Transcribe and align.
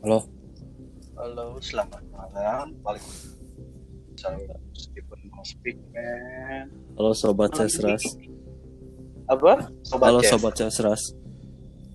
Halo. 0.00 0.24
Halo, 1.20 1.60
selamat 1.60 2.00
malam. 2.08 2.72
Balik 2.80 3.04
saya 4.16 4.36
Stephen 4.72 5.20
mau 5.28 5.44
speak, 5.44 5.76
man. 5.92 6.72
Halo 6.96 7.12
sobat 7.12 7.52
Cesras. 7.52 8.00
Apa? 9.28 9.68
Sobat 9.84 10.08
Halo 10.08 10.20
Ces. 10.24 10.32
sobat 10.32 10.52
Cesras. 10.56 11.02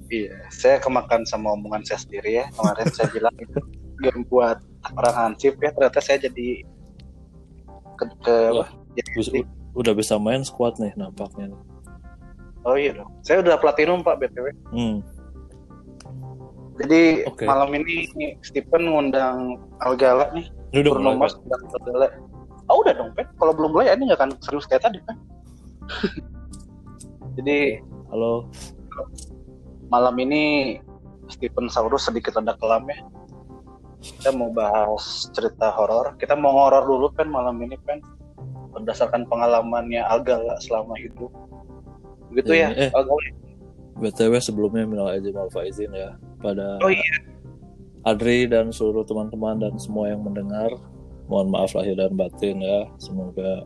Iya, 0.05 0.37
saya 0.53 0.77
kemakan 0.77 1.25
sama 1.25 1.57
omongan 1.57 1.81
saya 1.81 1.97
sendiri 2.05 2.37
ya. 2.41 2.45
Kemarin 2.53 2.87
saya 2.93 3.09
bilang 3.09 3.33
itu 3.41 3.57
game 4.05 4.21
buat 4.29 4.61
orang 4.93 5.15
hansip 5.33 5.57
ya. 5.57 5.73
Ternyata 5.73 5.97
saya 5.97 6.17
jadi 6.29 6.61
ke, 7.97 8.05
ke 8.21 8.35
Wah. 8.53 8.69
apa? 8.69 8.85
Jadi- 9.17 9.49
udah 9.75 9.91
bisa 9.91 10.15
main 10.15 10.45
squad 10.45 10.77
nih 10.79 10.93
nampaknya. 10.95 11.51
oh 12.63 12.77
iya 12.79 12.95
dong. 12.95 13.09
Saya 13.25 13.41
udah 13.41 13.57
platinum 13.57 14.05
Pak 14.05 14.21
BTW. 14.21 14.47
Hmm. 14.71 15.01
Jadi 16.75 17.23
Oke. 17.23 17.47
malam 17.47 17.71
ini 17.71 18.11
Stephen 18.43 18.91
ngundang 18.91 19.63
Algala 19.79 20.27
nih. 20.35 20.51
Udah 20.75 20.91
Bruno. 20.91 21.15
Mars 21.15 21.39
ngundang 21.39 21.63
Algala. 21.71 22.07
Oh 22.67 22.81
udah 22.83 22.93
dong, 22.97 23.11
Pet. 23.15 23.29
Kalau 23.39 23.53
belum 23.55 23.71
mulai 23.71 23.93
ini 23.93 24.09
nggak 24.09 24.19
akan 24.19 24.31
serius 24.43 24.67
kayak 24.67 24.83
tadi, 24.83 24.99
kan? 25.05 25.15
Jadi? 27.39 27.79
Halo. 28.11 28.47
malam 29.85 30.15
ini 30.17 30.75
Stephen 31.27 31.67
Saurus 31.69 32.07
sedikit 32.09 32.39
ada 32.39 32.55
kelam 32.57 32.87
ya. 32.89 32.97
Kita 34.01 34.33
mau 34.33 34.49
bahas 34.49 35.29
cerita 35.31 35.69
horor. 35.73 36.15
Kita 36.17 36.33
mau 36.33 36.53
horor 36.55 36.85
dulu 36.85 37.11
kan 37.13 37.27
malam 37.29 37.59
ini 37.61 37.75
kan 37.85 38.01
berdasarkan 38.71 39.27
pengalamannya 39.27 40.01
Algala 40.03 40.57
selama 40.59 40.95
hidup. 40.97 41.29
Begitu 42.31 42.51
ya, 42.55 42.69
Eh, 42.71 42.87
eh. 42.87 42.89
Algala. 42.97 43.21
BTW 43.95 44.33
sebelumnya 44.37 44.83
minal 44.83 45.07
aizin 45.09 45.31
wal 45.31 45.47
faizin 45.47 45.91
ya 45.91 46.13
pada 46.37 46.75
Oh 46.79 46.91
iya, 46.91 47.03
Adri 48.03 48.45
dan 48.45 48.69
seluruh 48.69 49.01
teman-teman 49.01 49.57
dan 49.57 49.73
semua 49.75 50.07
yang 50.07 50.21
mendengar. 50.21 50.69
Mohon 51.25 51.47
maaf 51.49 51.73
lahir 51.73 51.95
dan 51.95 52.13
batin 52.13 52.61
ya. 52.61 52.85
Semoga 52.95 53.65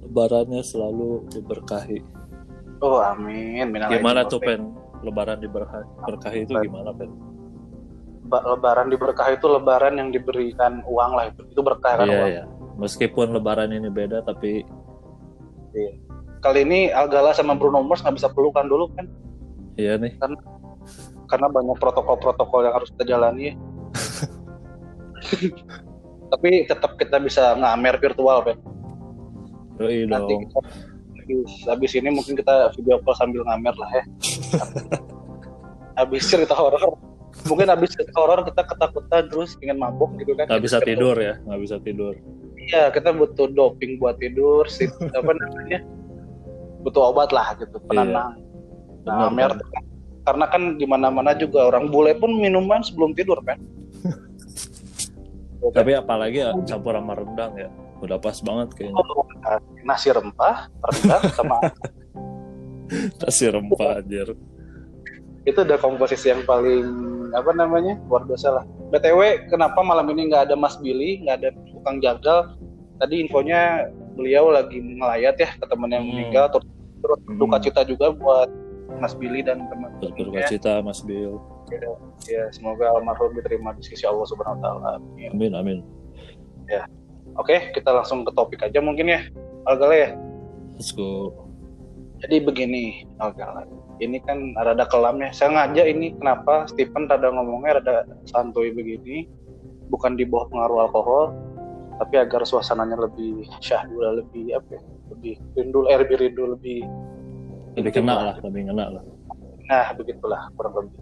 lebarannya 0.00 0.62
selalu 0.62 1.28
diberkahi. 1.28 2.00
oh 2.80 3.02
amin. 3.02 3.68
Minal 3.68 3.92
Gimana 3.92 4.24
tuh 4.24 4.40
Pen? 4.40 4.72
Lebaran 4.98 5.38
diberkahi, 5.38 5.84
berkahi 6.00 6.38
itu 6.42 6.54
gimana 6.58 6.90
Pen? 6.90 7.10
Ba- 8.24 8.42
Lebaran 8.42 8.88
diberkahi 8.88 9.36
itu 9.36 9.46
lebaran 9.46 9.94
yang 9.94 10.08
diberikan 10.10 10.80
uang 10.82 11.12
lah 11.12 11.28
itu. 11.28 11.42
Itu 11.48 11.60
berkah 11.60 11.98
kan 11.98 12.06
Iya 12.06 12.16
uang. 12.16 12.30
ya. 12.32 12.44
Meskipun 12.78 13.30
lebaran 13.32 13.68
ini 13.68 13.90
beda 13.90 14.22
tapi 14.22 14.62
Kali 16.38 16.62
ini 16.62 16.88
Algala 16.88 17.30
sama 17.30 17.52
Bruno 17.52 17.82
Mars 17.82 18.00
nggak 18.00 18.16
bisa 18.16 18.28
pelukan 18.30 18.64
dulu 18.64 18.86
kan 18.94 19.06
iya 19.78 19.96
nih. 19.96 20.12
karena 21.28 21.46
banyak 21.52 21.76
protokol-protokol 21.76 22.64
yang 22.64 22.74
harus 22.74 22.88
kita 22.96 23.04
jalani. 23.16 23.52
Tapi 26.32 26.68
tetap 26.68 26.96
kita 26.96 27.20
bisa 27.20 27.52
ngamer 27.56 28.00
virtual 28.00 28.44
kan. 28.48 28.56
Yoi 29.78 30.08
nanti 30.10 30.34
dong. 30.34 30.42
kita 30.48 30.58
habis, 31.28 31.52
habis 31.68 31.92
ini 31.94 32.08
mungkin 32.10 32.34
kita 32.34 32.72
video 32.74 32.98
call 33.04 33.14
sambil 33.14 33.44
ngamer 33.44 33.76
lah 33.76 33.90
ya 33.92 34.04
habis 36.00 36.24
cerita 36.24 36.56
horor 36.56 36.96
mungkin 37.44 37.68
habis 37.68 37.92
cerita 37.92 38.16
horor 38.16 38.48
kita 38.48 38.64
ketakutan 38.64 39.28
terus 39.28 39.54
ingin 39.60 39.76
mabuk 39.76 40.16
gitu 40.16 40.32
kan 40.32 40.48
Nggak 40.48 40.64
bisa 40.64 40.78
tidur 40.80 41.16
ya, 41.20 41.36
nggak 41.44 41.60
bisa 41.60 41.76
tidur. 41.84 42.16
iya 42.56 42.88
kita 42.88 43.12
butuh 43.12 43.52
doping 43.52 44.00
buat 44.00 44.16
tidur 44.16 44.64
sih 44.72 44.88
apa 45.18 45.30
namanya 45.36 45.84
butuh 46.82 47.12
obat 47.12 47.30
lah 47.30 47.52
gitu 47.60 47.76
penenang 47.86 48.40
Benar, 49.08 49.32
nah 49.32 49.48
ngamer 49.48 49.52
karena 50.22 50.44
kan 50.46 50.62
di 50.76 50.84
mana 50.84 51.08
mana 51.08 51.32
juga 51.32 51.66
orang 51.66 51.88
bule 51.88 52.12
pun 52.14 52.28
minuman 52.30 52.84
sebelum 52.84 53.16
tidur 53.16 53.40
kan 53.42 53.56
Tapi 55.58 55.90
apalagi 55.92 56.38
ya 56.38 56.54
campur 56.64 56.94
sama 56.94 57.18
rendang 57.18 57.52
ya. 57.58 57.66
Udah 57.98 58.14
pas 58.14 58.38
banget 58.38 58.68
kayaknya. 58.72 58.94
Oh, 58.94 59.26
nasi 59.82 60.08
rempah 60.08 60.70
rendang 60.80 61.22
sama 61.34 61.56
Nasi 63.20 63.44
rempah 63.46 63.98
anjir. 63.98 64.32
itu 65.42 65.58
udah 65.58 65.80
komposisi 65.80 66.28
yang 66.28 66.44
paling 66.44 66.84
apa 67.32 67.50
namanya 67.50 67.96
luar 68.04 68.20
biasa 68.22 68.52
lah. 68.52 68.64
btw 68.88 69.48
kenapa 69.48 69.80
malam 69.80 70.04
ini 70.12 70.28
nggak 70.28 70.46
ada 70.46 70.54
Mas 70.54 70.76
Billy 70.76 71.24
nggak 71.24 71.36
ada 71.40 71.48
tukang 71.66 71.98
jagal 71.98 72.52
tadi 72.96 73.24
infonya 73.24 73.88
beliau 74.12 74.52
lagi 74.52 74.76
ngelayat 74.76 75.34
ya 75.34 75.48
ke 75.50 75.64
teman 75.64 75.88
yang 75.88 76.04
Hmm. 76.04 76.12
meninggal 76.12 76.52
terus, 76.52 76.68
terus 77.00 77.20
Hmm. 77.24 77.36
duka 77.40 77.56
cita 77.58 77.80
juga 77.82 78.12
buat 78.12 78.48
Mas 78.96 79.12
Billy 79.12 79.44
dan 79.44 79.68
teman 79.68 79.92
Berduka 80.00 80.48
cita 80.48 80.80
Mas 80.80 81.04
Bill. 81.04 81.36
ya 82.24 82.48
semoga 82.48 82.96
almarhum 82.96 83.36
diterima 83.36 83.76
di 83.76 83.84
sisi 83.84 84.08
Allah 84.08 84.24
Subhanahu 84.24 84.56
Wa 84.56 84.62
Taala 84.64 84.88
Amin. 84.96 85.28
Amin 85.36 85.52
amin. 85.52 85.78
oke 87.36 87.76
kita 87.76 87.92
langsung 87.92 88.24
ke 88.24 88.32
topik 88.32 88.64
aja 88.64 88.80
mungkin 88.80 89.12
ya 89.12 89.20
Algala 89.68 89.92
ya 89.92 90.10
Let's 90.78 90.94
go. 90.94 91.34
Jadi 92.22 92.38
begini, 92.38 93.02
Algala. 93.18 93.66
Ini 93.98 94.22
kan 94.22 94.54
rada 94.54 94.86
kelam 94.86 95.18
ya. 95.18 95.34
Saya 95.34 95.58
ngajak 95.58 95.90
ini 95.90 96.14
kenapa 96.14 96.70
Stephen 96.70 97.10
rada 97.10 97.34
ngomongnya 97.34 97.82
rada 97.82 98.06
santuy 98.30 98.70
begini. 98.70 99.26
Bukan 99.90 100.14
di 100.14 100.22
bawah 100.22 100.46
pengaruh 100.46 100.78
alkohol, 100.86 101.34
tapi 101.98 102.14
agar 102.22 102.46
suasananya 102.46 102.94
lebih 102.94 103.50
syahdu, 103.58 103.98
lebih 104.22 104.54
apa 104.54 104.78
ya, 104.78 104.82
lebih 105.10 105.34
rindu, 105.58 105.82
eh, 105.90 105.98
lebih 105.98 106.16
rindu, 106.22 106.44
lebih 106.54 106.86
Lebih 107.78 107.92
kena 108.02 108.14
lah, 108.32 108.36
lebih 108.42 108.68
kena 108.68 108.84
lah. 108.98 109.02
Nah, 109.68 109.86
begitulah 109.94 110.50
kurang 110.58 110.74
lebih. 110.82 110.98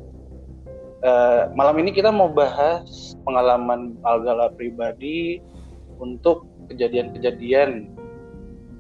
Eh, 1.06 1.42
malam 1.54 1.76
ini 1.80 1.92
kita 1.94 2.10
mau 2.10 2.26
bahas 2.28 3.14
pengalaman 3.22 3.94
Algala 4.04 4.50
pribadi 4.52 5.38
untuk 5.96 6.44
kejadian-kejadian 6.68 7.88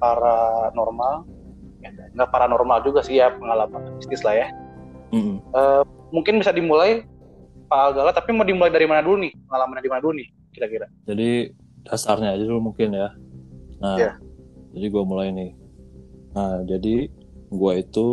paranormal. 0.02 1.24
Ya, 1.80 1.92
nggak 1.92 2.30
paranormal 2.32 2.82
juga 2.82 3.00
sih 3.04 3.20
ya, 3.20 3.30
pengalaman 3.36 3.94
mistis 4.00 4.24
lah 4.26 4.34
ya. 4.34 4.48
Mm-mm. 5.14 5.38
Mungkin 6.10 6.42
bisa 6.42 6.50
dimulai 6.50 7.06
Pak 7.66 7.78
Algala, 7.92 8.10
tapi 8.14 8.30
mau 8.34 8.46
dimulai 8.46 8.70
dari 8.70 8.86
mana 8.86 9.02
dulu 9.02 9.22
nih? 9.26 9.32
Pengalamannya 9.46 9.82
di 9.82 9.90
mana 9.90 10.00
dulu 10.02 10.14
nih, 10.18 10.28
kira-kira? 10.54 10.86
Jadi 11.06 11.50
dasarnya 11.86 12.34
aja 12.34 12.44
dulu 12.46 12.70
mungkin 12.72 12.94
ya. 12.94 13.08
Nah, 13.78 13.96
Iya. 13.98 14.12
jadi 14.74 14.86
gue 14.90 15.02
mulai 15.06 15.28
nih. 15.30 15.50
Nah, 16.34 16.62
jadi 16.66 17.10
gue 17.46 17.72
itu 17.78 18.08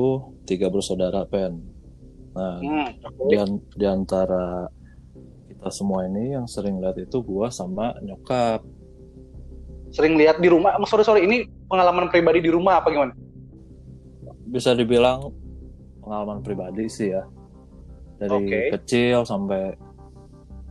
tiga 0.46 0.70
bersaudara 0.70 1.26
pen. 1.26 1.58
Nah, 2.34 2.58
Hmm, 2.62 2.90
di, 3.30 3.36
an- 3.38 3.66
di 3.74 3.86
antara 3.86 4.70
kita 5.50 5.70
semua 5.70 6.06
ini 6.06 6.34
yang 6.34 6.46
sering 6.50 6.82
lihat 6.82 6.98
itu 6.98 7.18
gue 7.22 7.48
sama 7.54 7.94
nyokap. 8.02 8.62
Sering 9.94 10.18
lihat 10.18 10.42
di 10.42 10.50
rumah, 10.50 10.74
oh, 10.82 10.90
sorry 10.90 11.06
sorry, 11.06 11.22
ini 11.26 11.46
pengalaman 11.70 12.10
pribadi 12.10 12.42
di 12.42 12.50
rumah 12.50 12.82
apa 12.82 12.90
gimana? 12.90 13.14
Bisa 14.50 14.74
dibilang 14.74 15.30
pengalaman 16.02 16.42
pribadi 16.42 16.90
sih 16.90 17.14
ya. 17.14 17.22
Dari 18.18 18.50
Oke. 18.50 18.60
kecil 18.78 19.26
sampai 19.26 19.74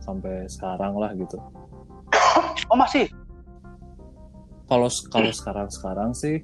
sampai 0.03 0.47
sekarang 0.51 0.99
lah 0.99 1.11
gitu. 1.15 1.39
Oh 2.71 2.79
masih? 2.79 3.11
Kalau 4.67 4.87
kalau 5.11 5.31
sekarang 5.35 5.67
sekarang 5.69 6.09
sih 6.15 6.39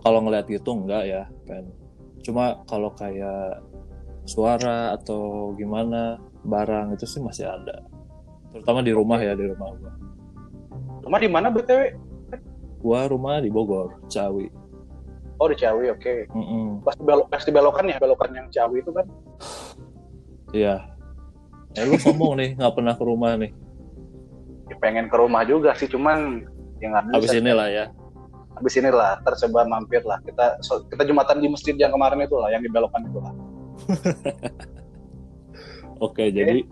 kalau 0.00 0.24
ngeliat 0.24 0.48
gitu 0.48 0.72
enggak 0.76 1.04
ya 1.06 1.22
pen. 1.44 1.70
Cuma 2.20 2.60
kalau 2.68 2.92
kayak 2.96 3.64
suara 4.28 4.92
atau 4.96 5.52
gimana 5.56 6.20
barang 6.44 6.96
itu 6.96 7.04
sih 7.08 7.20
masih 7.24 7.48
ada. 7.48 7.84
Terutama 8.52 8.84
di 8.84 8.92
rumah 8.92 9.20
ya 9.20 9.32
di 9.36 9.46
rumah 9.48 9.72
gua. 9.76 9.92
Rumah 11.00 11.18
di 11.20 11.28
mana 11.30 11.48
btw? 11.48 11.96
Gua 12.80 13.04
rumah 13.08 13.44
di 13.44 13.52
Bogor, 13.52 14.00
Ciawi. 14.08 14.48
Oh 15.40 15.48
di 15.48 15.56
Ciawi, 15.56 15.88
oke. 15.92 16.28
Mm-mm. 16.36 16.84
Pas 16.84 16.96
di 16.96 17.04
belok, 17.04 17.26
pas 17.32 17.42
di 17.44 17.52
belokan 17.52 17.84
ya, 17.88 17.96
belokan 17.96 18.30
yang 18.36 18.48
Ciawi 18.52 18.84
itu 18.84 18.92
kan? 18.92 19.06
Iya. 20.52 20.76
Eh 21.76 21.84
lu 21.88 21.96
ngomong 21.96 22.36
nih 22.40 22.50
nggak 22.60 22.72
pernah 22.76 22.94
ke 22.96 23.04
rumah 23.04 23.36
nih. 23.40 23.52
Ya, 24.68 24.76
pengen 24.80 25.08
ke 25.08 25.16
rumah 25.16 25.44
juga 25.48 25.72
sih, 25.76 25.88
cuman 25.88 26.44
yang 26.84 26.92
nggak 26.92 27.04
Habis 27.16 27.32
bisa. 27.32 27.40
ini 27.40 27.52
lah 27.52 27.68
ya. 27.68 27.84
Habis 28.60 28.76
ini 28.76 28.92
lah, 28.92 29.16
tercoba 29.24 29.64
mampir 29.64 30.04
lah. 30.04 30.20
Kita 30.20 30.60
so- 30.60 30.84
kita 30.84 31.08
jumatan 31.08 31.40
di 31.40 31.48
masjid 31.48 31.72
yang 31.80 31.88
kemarin 31.88 32.20
itu 32.20 32.36
lah, 32.36 32.52
yang 32.52 32.60
di 32.60 32.68
belokan 32.68 33.08
itu 33.08 33.18
lah. 33.18 33.32
Oke, 36.04 36.28
jadi 36.28 36.68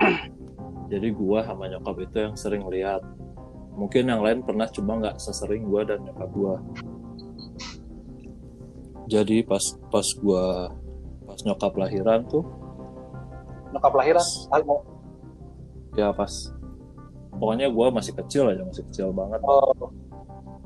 jadi 0.92 1.08
gua 1.12 1.44
sama 1.44 1.68
nyokap 1.68 1.96
itu 2.00 2.16
yang 2.16 2.34
sering 2.40 2.64
lihat. 2.72 3.04
Mungkin 3.76 4.08
yang 4.08 4.24
lain 4.24 4.40
pernah 4.40 4.64
cuma 4.72 4.96
nggak 4.96 5.20
sesering 5.20 5.68
gua 5.68 5.84
dan 5.84 6.00
nyokap 6.08 6.30
gua. 6.32 6.56
Jadi 9.06 9.44
pas 9.44 9.62
pas 9.92 10.08
gua 10.16 10.72
pas 11.28 11.38
nyokap 11.44 11.72
lahiran 11.76 12.24
tuh 12.26 12.42
Nyokap 13.76 13.92
lahiran, 13.92 14.24
ah, 14.56 14.60
mau- 14.64 14.88
ya 16.00 16.16
pas 16.16 16.32
pokoknya 17.36 17.68
gua 17.68 17.92
masih 17.92 18.16
kecil 18.16 18.48
aja 18.48 18.64
masih 18.64 18.88
kecil 18.88 19.12
banget. 19.12 19.36
oh, 19.44 19.92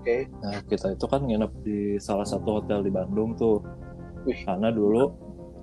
oke. 0.01 0.17
Nah 0.41 0.57
kita 0.65 0.97
itu 0.97 1.05
kan 1.05 1.21
nginep 1.29 1.53
di 1.61 1.79
salah 2.01 2.25
satu 2.25 2.65
hotel 2.65 2.81
di 2.81 2.89
Bandung 2.89 3.37
tuh. 3.37 3.61
Wih. 4.25 4.41
Karena 4.49 4.73
dulu 4.73 5.13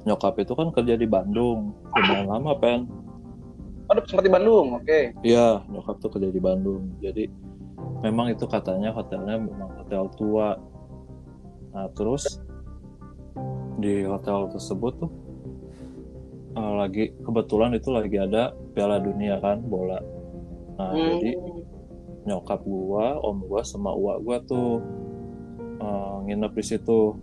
nyokap 0.06 0.38
itu 0.40 0.54
kan 0.54 0.70
kerja 0.72 0.96
di 0.96 1.10
Bandung 1.10 1.74
lumayan 1.92 2.30
lama 2.32 2.54
pen 2.56 2.88
Oh, 3.88 3.96
sempat 4.04 4.28
di 4.28 4.34
Bandung, 4.36 4.76
oke. 4.76 5.16
Iya, 5.24 5.64
nyokap 5.72 6.04
tuh 6.04 6.12
kerja 6.12 6.28
di 6.28 6.44
Bandung. 6.44 6.92
Jadi 7.00 7.24
memang 8.04 8.28
itu 8.28 8.44
katanya 8.44 8.92
hotelnya 8.92 9.40
memang 9.40 9.80
hotel 9.80 10.12
tua. 10.20 10.60
Nah 11.72 11.88
terus 11.96 12.44
di 13.80 14.04
hotel 14.04 14.52
tersebut 14.52 14.92
tuh 15.00 15.12
uh, 16.58 16.84
lagi 16.84 17.16
kebetulan 17.22 17.78
itu 17.78 17.88
lagi 17.94 18.18
ada 18.18 18.52
Piala 18.76 19.00
Dunia 19.00 19.40
kan 19.40 19.64
bola. 19.64 20.04
Nah 20.76 20.92
Hmm. 20.92 21.08
jadi 21.16 21.32
nyokap 22.28 22.60
gua, 22.68 23.16
om 23.24 23.40
gua 23.48 23.64
sama 23.64 23.96
uak 23.96 24.18
gua 24.28 24.38
tuh 24.44 24.84
uh, 25.80 26.20
nginep 26.28 26.52
di 26.52 26.64
situ 26.68 27.16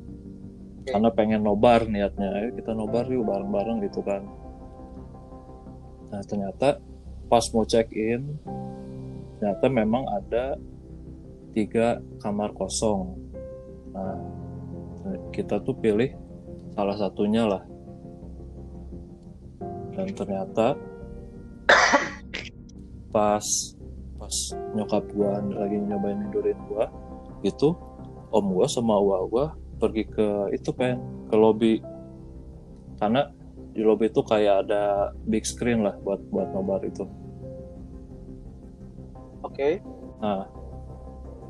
karena 0.88 1.12
pengen 1.12 1.44
nobar 1.44 1.84
niatnya. 1.84 2.32
Ayo 2.40 2.48
kita 2.56 2.72
nobar 2.72 3.04
yuk 3.12 3.28
bareng-bareng 3.28 3.84
gitu 3.84 4.00
kan. 4.00 4.24
Nah 6.08 6.24
ternyata 6.24 6.80
pas 7.28 7.44
mau 7.52 7.68
check 7.68 7.92
in 7.92 8.24
ternyata 9.36 9.66
memang 9.68 10.08
ada 10.08 10.56
tiga 11.52 12.00
kamar 12.24 12.56
kosong. 12.56 13.12
Nah 13.92 14.16
kita 15.36 15.60
tuh 15.60 15.76
pilih 15.76 16.16
salah 16.72 16.96
satunya 16.96 17.44
lah. 17.44 17.62
Dan 19.94 20.10
ternyata 20.16 20.74
pas 23.14 23.46
pas 24.24 24.56
nyokap 24.72 25.04
gua 25.12 25.36
lagi 25.52 25.76
nyobain 25.84 26.16
tidurin 26.24 26.56
gua 26.72 26.88
itu 27.44 27.76
om 28.32 28.56
gua 28.56 28.64
sama 28.64 28.96
uwa 28.96 29.20
gua 29.28 29.46
pergi 29.76 30.08
ke 30.08 30.48
itu 30.56 30.72
pen 30.72 30.96
ke 31.28 31.36
lobby. 31.36 31.84
Karena 32.96 33.28
di 33.76 33.84
lobby 33.84 34.08
itu 34.08 34.24
kayak 34.24 34.64
ada 34.64 35.12
big 35.28 35.44
screen 35.44 35.84
lah 35.84 35.92
buat 36.00 36.24
buat 36.32 36.48
nobar 36.56 36.80
itu. 36.88 37.04
Oke. 39.44 39.84
nah 40.24 40.48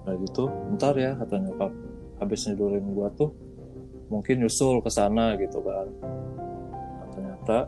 nah 0.02 0.14
gitu 0.18 0.50
ntar 0.74 0.98
ya 0.98 1.14
kata 1.14 1.46
nyokap. 1.46 1.70
Habis 2.18 2.50
nidurin 2.50 2.90
gua 2.90 3.06
tuh 3.14 3.30
mungkin 4.10 4.42
nyusul 4.42 4.82
ke 4.82 4.90
sana 4.90 5.38
gitu 5.38 5.62
kan. 5.62 5.86
Nah, 6.02 7.06
ternyata 7.14 7.58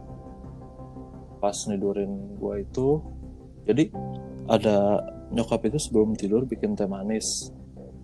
pas 1.38 1.54
nidurin 1.70 2.10
gua 2.42 2.58
itu 2.58 2.98
jadi 3.70 3.86
ada 4.46 5.02
nyokap 5.28 5.66
itu 5.66 5.78
sebelum 5.78 6.14
tidur 6.14 6.46
bikin 6.46 6.74
teh 6.74 6.86
manis. 6.86 7.50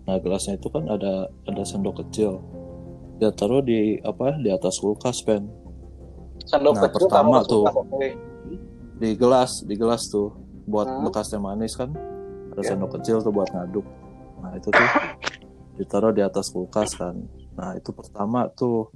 Nah 0.02 0.18
gelasnya 0.18 0.58
itu 0.58 0.66
kan 0.66 0.86
ada 0.86 1.30
ada 1.46 1.62
sendok 1.62 2.02
kecil. 2.02 2.42
Dia 3.18 3.30
taruh 3.30 3.62
di 3.62 4.02
apa 4.02 4.34
di 4.36 4.50
atas 4.50 4.82
kulkas 4.82 5.22
pen. 5.22 5.46
Sandok 6.42 6.74
Nah, 6.74 6.82
kecil 6.84 7.06
pertama 7.06 7.36
tuh. 7.46 7.64
di 8.98 9.14
gelas 9.14 9.62
di 9.62 9.74
gelas 9.74 10.06
tuh 10.06 10.30
buat 10.64 10.86
Hmm. 10.86 11.06
bekas 11.06 11.30
teh 11.30 11.38
manis 11.38 11.74
kan. 11.74 11.94
Ada 12.50 12.60
Ya. 12.60 12.68
sendok 12.74 12.98
kecil 12.98 13.22
tuh 13.22 13.30
buat 13.30 13.46
ngaduk. 13.50 13.86
Nah 14.42 14.58
itu 14.58 14.68
tuh 14.68 14.88
ditaruh 15.78 16.10
di 16.10 16.20
atas 16.20 16.50
kulkas 16.50 16.98
kan. 16.98 17.14
Nah 17.54 17.78
itu 17.78 17.94
pertama 17.94 18.50
tuh. 18.50 18.90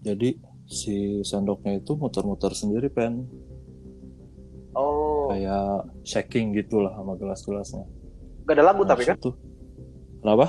Jadi 0.00 0.34
si 0.66 1.20
sendoknya 1.22 1.78
itu 1.78 1.94
muter-muter 1.94 2.50
sendiri 2.50 2.88
pen 2.88 3.26
Oh, 4.72 5.26
kayak 5.28 5.90
shaking 6.02 6.54
gitulah 6.54 6.94
sama 6.94 7.14
gelas-gelasnya 7.14 7.84
gak 8.44 8.54
ada 8.54 8.64
lagu 8.66 8.82
Nah, 8.82 8.88
tapi 8.88 9.02
kan? 9.04 9.16
situ- 9.18 9.38
kenapa 10.18 10.46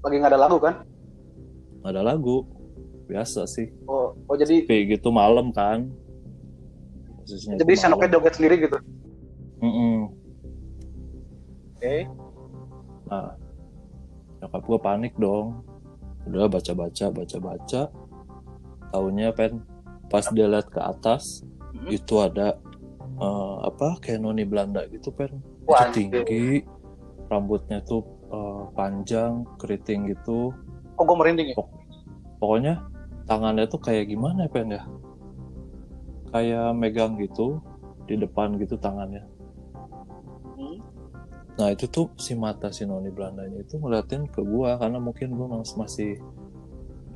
Lagi 0.00 0.16
gak 0.18 0.30
ada 0.30 0.40
lagu 0.40 0.56
kan? 0.58 0.74
Nggak 1.80 1.92
ada 1.92 2.02
lagu 2.04 2.36
biasa 3.04 3.42
sih 3.44 3.72
Oh, 3.84 4.12
oh 4.14 4.36
jadi 4.36 4.62
tapi 4.62 4.86
gitu 4.88 5.08
malam 5.10 5.50
kan 5.50 5.88
posisinya 7.16 7.56
jadi 7.56 7.72
itu 7.72 7.80
sendoknya 7.80 8.06
malam. 8.06 8.14
joget 8.14 8.34
sendiri 8.36 8.54
gitu. 8.60 8.78
Mm-mm. 9.60 9.96
Oke. 11.74 11.96
Nah, 13.06 13.34
nyokap 14.38 14.62
gue 14.62 14.78
panik 14.78 15.14
dong. 15.16 15.64
Udah 16.24 16.46
baca-baca, 16.46 17.06
baca-baca. 17.08 17.82
Taunya 18.90 19.32
pen 19.32 19.64
pas 20.06 20.26
dia 20.28 20.44
lihat 20.44 20.68
ke 20.68 20.80
atas 20.80 21.40
Hmm. 21.70 21.86
itu 21.88 22.14
ada 22.18 22.58
eh, 23.20 23.56
apa 23.68 24.00
kayak 24.00 24.20
noni 24.24 24.42
Belanda 24.48 24.88
gitu 24.88 25.12
pen. 25.12 25.38
Itu 25.68 25.84
tinggi, 25.92 26.64
rambutnya 27.28 27.84
tuh 27.84 28.02
eh, 28.32 28.62
panjang, 28.74 29.44
keriting 29.60 30.10
gitu. 30.10 30.50
Oh, 30.96 31.04
gue 31.04 31.16
merinding 31.16 31.52
ya. 31.52 31.56
Pokoknya 32.40 32.74
tangannya 33.28 33.68
tuh 33.68 33.80
kayak 33.80 34.08
gimana 34.08 34.48
ya 34.48 34.50
pen 34.50 34.68
ya? 34.72 34.82
Kayak 36.30 36.74
megang 36.78 37.18
gitu 37.18 37.58
di 38.06 38.18
depan 38.18 38.58
gitu 38.58 38.74
tangannya. 38.78 39.22
Hmm. 40.58 40.78
Nah 41.58 41.68
itu 41.74 41.86
tuh 41.86 42.10
si 42.16 42.32
mata 42.34 42.72
si 42.72 42.86
noni 42.86 43.10
Belandanya 43.12 43.60
itu 43.60 43.76
ngeliatin 43.78 44.26
ke 44.30 44.40
gua 44.42 44.78
karena 44.80 44.98
mungkin 44.98 45.34
gua 45.36 45.60
masih 45.60 45.76
masih 45.78 46.10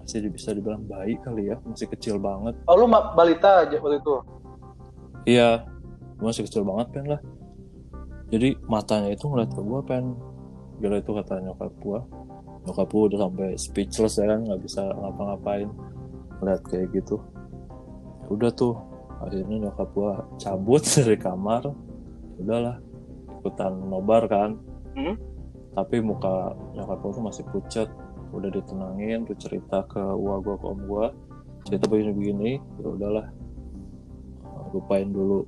masih 0.05 0.19
bisa 0.29 0.53
dibilang 0.53 0.85
bayi 0.85 1.17
kali 1.25 1.49
ya 1.49 1.57
masih 1.65 1.89
kecil 1.89 2.21
banget 2.21 2.53
Oh, 2.69 2.77
lu 2.77 2.85
balita 2.91 3.65
aja 3.65 3.81
waktu 3.81 4.05
itu. 4.05 4.15
iya 5.25 5.65
gua 6.19 6.31
masih 6.31 6.45
kecil 6.47 6.63
banget 6.63 6.87
pen 6.95 7.07
lah. 7.11 7.21
Jadi 8.31 8.49
matanya 8.67 9.11
itu 9.13 9.25
ngeliat 9.27 9.51
ke 9.53 9.63
gua 9.63 9.81
pen. 9.85 10.15
Gila 10.83 10.97
itu 10.99 11.11
kata 11.15 11.35
nyokap 11.43 11.73
gua. 11.83 12.01
Nyokap 12.65 12.89
gua 12.91 13.03
udah 13.11 13.19
sampai 13.29 13.49
speechless 13.59 14.19
ya 14.19 14.27
kan 14.31 14.41
nggak 14.47 14.61
bisa 14.63 14.83
ngapa-ngapain 14.83 15.69
ngeliat 16.41 16.63
kayak 16.67 16.89
gitu. 16.95 17.17
Ya 18.25 18.29
udah 18.33 18.51
tuh 18.55 18.75
akhirnya 19.23 19.69
nyokap 19.69 19.89
gua 19.93 20.25
cabut 20.39 20.83
dari 20.95 21.17
kamar. 21.19 21.63
Udahlah 22.41 22.77
ikutan 23.41 23.73
nobar 23.91 24.25
kan. 24.31 24.53
Hmm. 24.95 25.19
tapi 25.75 25.99
muka 25.99 26.55
nyokap 26.79 27.03
gua 27.03 27.11
tuh 27.19 27.25
masih 27.27 27.45
pucat 27.51 27.91
udah 28.31 28.47
ditenangin 28.47 29.27
tuh 29.27 29.35
cerita 29.35 29.83
ke 29.91 29.99
uang 29.99 30.47
gua 30.47 30.55
ke 30.55 30.67
om 30.71 30.81
gua. 30.87 31.07
Cerita 31.67 31.91
begini-begini 31.91 32.63
ya 32.79 32.89
udahlah 32.95 33.27
lupain 34.75 35.07
dulu 35.15 35.47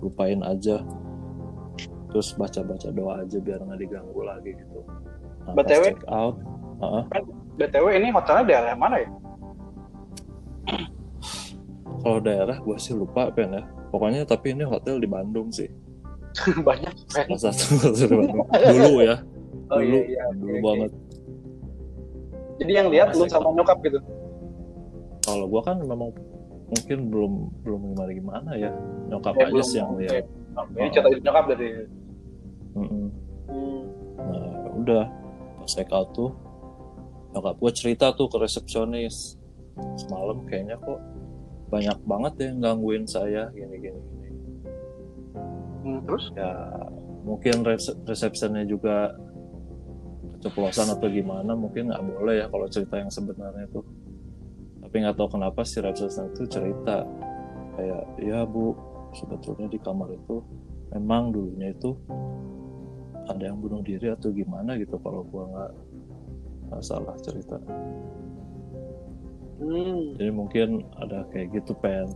lupain 0.00 0.40
aja 0.44 0.82
terus 2.10 2.34
baca-baca 2.34 2.90
doa 2.90 3.22
aja 3.22 3.38
biar 3.38 3.62
nggak 3.62 3.78
diganggu 3.78 4.20
lagi 4.26 4.50
gitu 4.58 4.80
nah, 5.46 5.54
BTW? 5.54 5.82
check 5.94 6.02
out 6.10 6.36
uh-uh. 6.82 7.04
BTW 7.60 7.86
ini 8.02 8.08
hotelnya 8.10 8.44
daerah 8.48 8.74
mana 8.74 8.96
ya? 8.98 9.08
kalau 12.00 12.18
daerah 12.18 12.56
gua 12.58 12.76
sih 12.80 12.96
lupa 12.96 13.30
pen 13.30 13.54
ya 13.54 13.62
pokoknya 13.94 14.26
tapi 14.26 14.56
ini 14.56 14.64
hotel 14.66 14.98
di 14.98 15.06
Bandung 15.06 15.52
sih 15.52 15.68
Banyak. 16.66 16.94
salah 17.10 17.38
satu 17.38 17.64
hotel 17.78 18.08
di 18.08 18.16
Bandung 18.16 18.46
dulu 18.50 18.94
ya 19.04 19.16
Oh 19.70 19.78
dulu 19.78 19.98
iya 20.02 20.18
iya. 20.18 20.24
dulu 20.34 20.50
oke. 20.50 20.62
banget 20.66 20.90
Jadi 22.60 22.72
yang 22.76 22.88
lihat 22.92 23.16
lu 23.16 23.24
sama 23.24 23.56
nyokap 23.56 23.78
gitu. 23.86 23.98
kalau 25.24 25.46
gua 25.48 25.62
kan 25.64 25.78
memang 25.80 26.10
mungkin 26.70 26.98
belum 27.06 27.32
belum 27.60 27.80
gimana 27.90 28.10
gimana 28.12 28.50
ya 28.54 28.70
nyokap 29.06 29.34
Eh, 29.34 29.40
aja 29.40 29.50
belum. 29.50 29.66
sih 29.66 29.78
yang 29.78 29.92
lihat 29.96 30.24
Oke, 30.50 30.76
Ini 30.76 30.88
cerita 30.90 31.08
nyokap 31.20 31.44
dari. 31.48 31.68
Mm-mm. 32.72 33.06
Hmm. 33.46 33.82
nah 34.16 34.46
udah 34.76 35.04
pas 35.56 35.66
check 35.68 35.90
out 35.90 36.10
tuh 36.10 36.30
nyokap 37.30 37.54
gua 37.56 37.72
cerita 37.72 38.10
tuh 38.12 38.26
ke 38.26 38.38
resepsionis 38.38 39.34
semalam 39.96 40.42
kayaknya 40.44 40.76
kok 40.76 40.98
banyak 41.68 41.98
banget 42.00 42.32
ya 42.36 42.44
yang 42.46 42.58
gangguin 42.60 43.04
saya 43.04 43.50
gini 43.50 43.76
gini 43.76 44.00
gini 44.00 44.28
Hmm, 45.80 45.98
terus? 46.04 46.28
ya 46.32 46.50
mungkin 47.20 47.62
res- 47.62 47.96
resepsinya 48.04 48.60
juga 48.62 49.16
keceplosan 50.34 50.90
atau 50.90 51.08
gimana 51.08 51.52
mungkin 51.52 51.88
nggak 51.88 52.04
boleh 52.06 52.34
ya 52.36 52.46
kalau 52.46 52.66
cerita 52.66 52.96
yang 52.96 53.08
sebenarnya 53.08 53.64
tuh 53.70 53.84
tapi 54.90 55.06
nggak 55.06 55.14
tahu 55.14 55.38
kenapa 55.38 55.62
si 55.62 55.78
resepsionis 55.78 56.34
itu 56.34 56.42
cerita 56.50 57.06
kayak 57.78 58.02
ya 58.18 58.42
bu 58.42 58.74
sebetulnya 59.14 59.70
di 59.70 59.78
kamar 59.78 60.10
itu 60.10 60.42
memang 60.90 61.30
dulunya 61.30 61.70
itu 61.70 61.94
ada 63.30 63.46
yang 63.46 63.62
bunuh 63.62 63.78
diri 63.80 64.10
atau 64.10 64.34
gimana 64.34 64.74
gitu 64.74 64.98
kalau 64.98 65.22
gua 65.22 65.46
nggak 65.46 65.72
salah 66.82 67.14
cerita 67.22 67.54
Hmm. 69.60 70.16
jadi 70.16 70.32
mungkin 70.32 70.88
ada 70.96 71.20
kayak 71.28 71.52
gitu 71.52 71.76
pen 71.76 72.08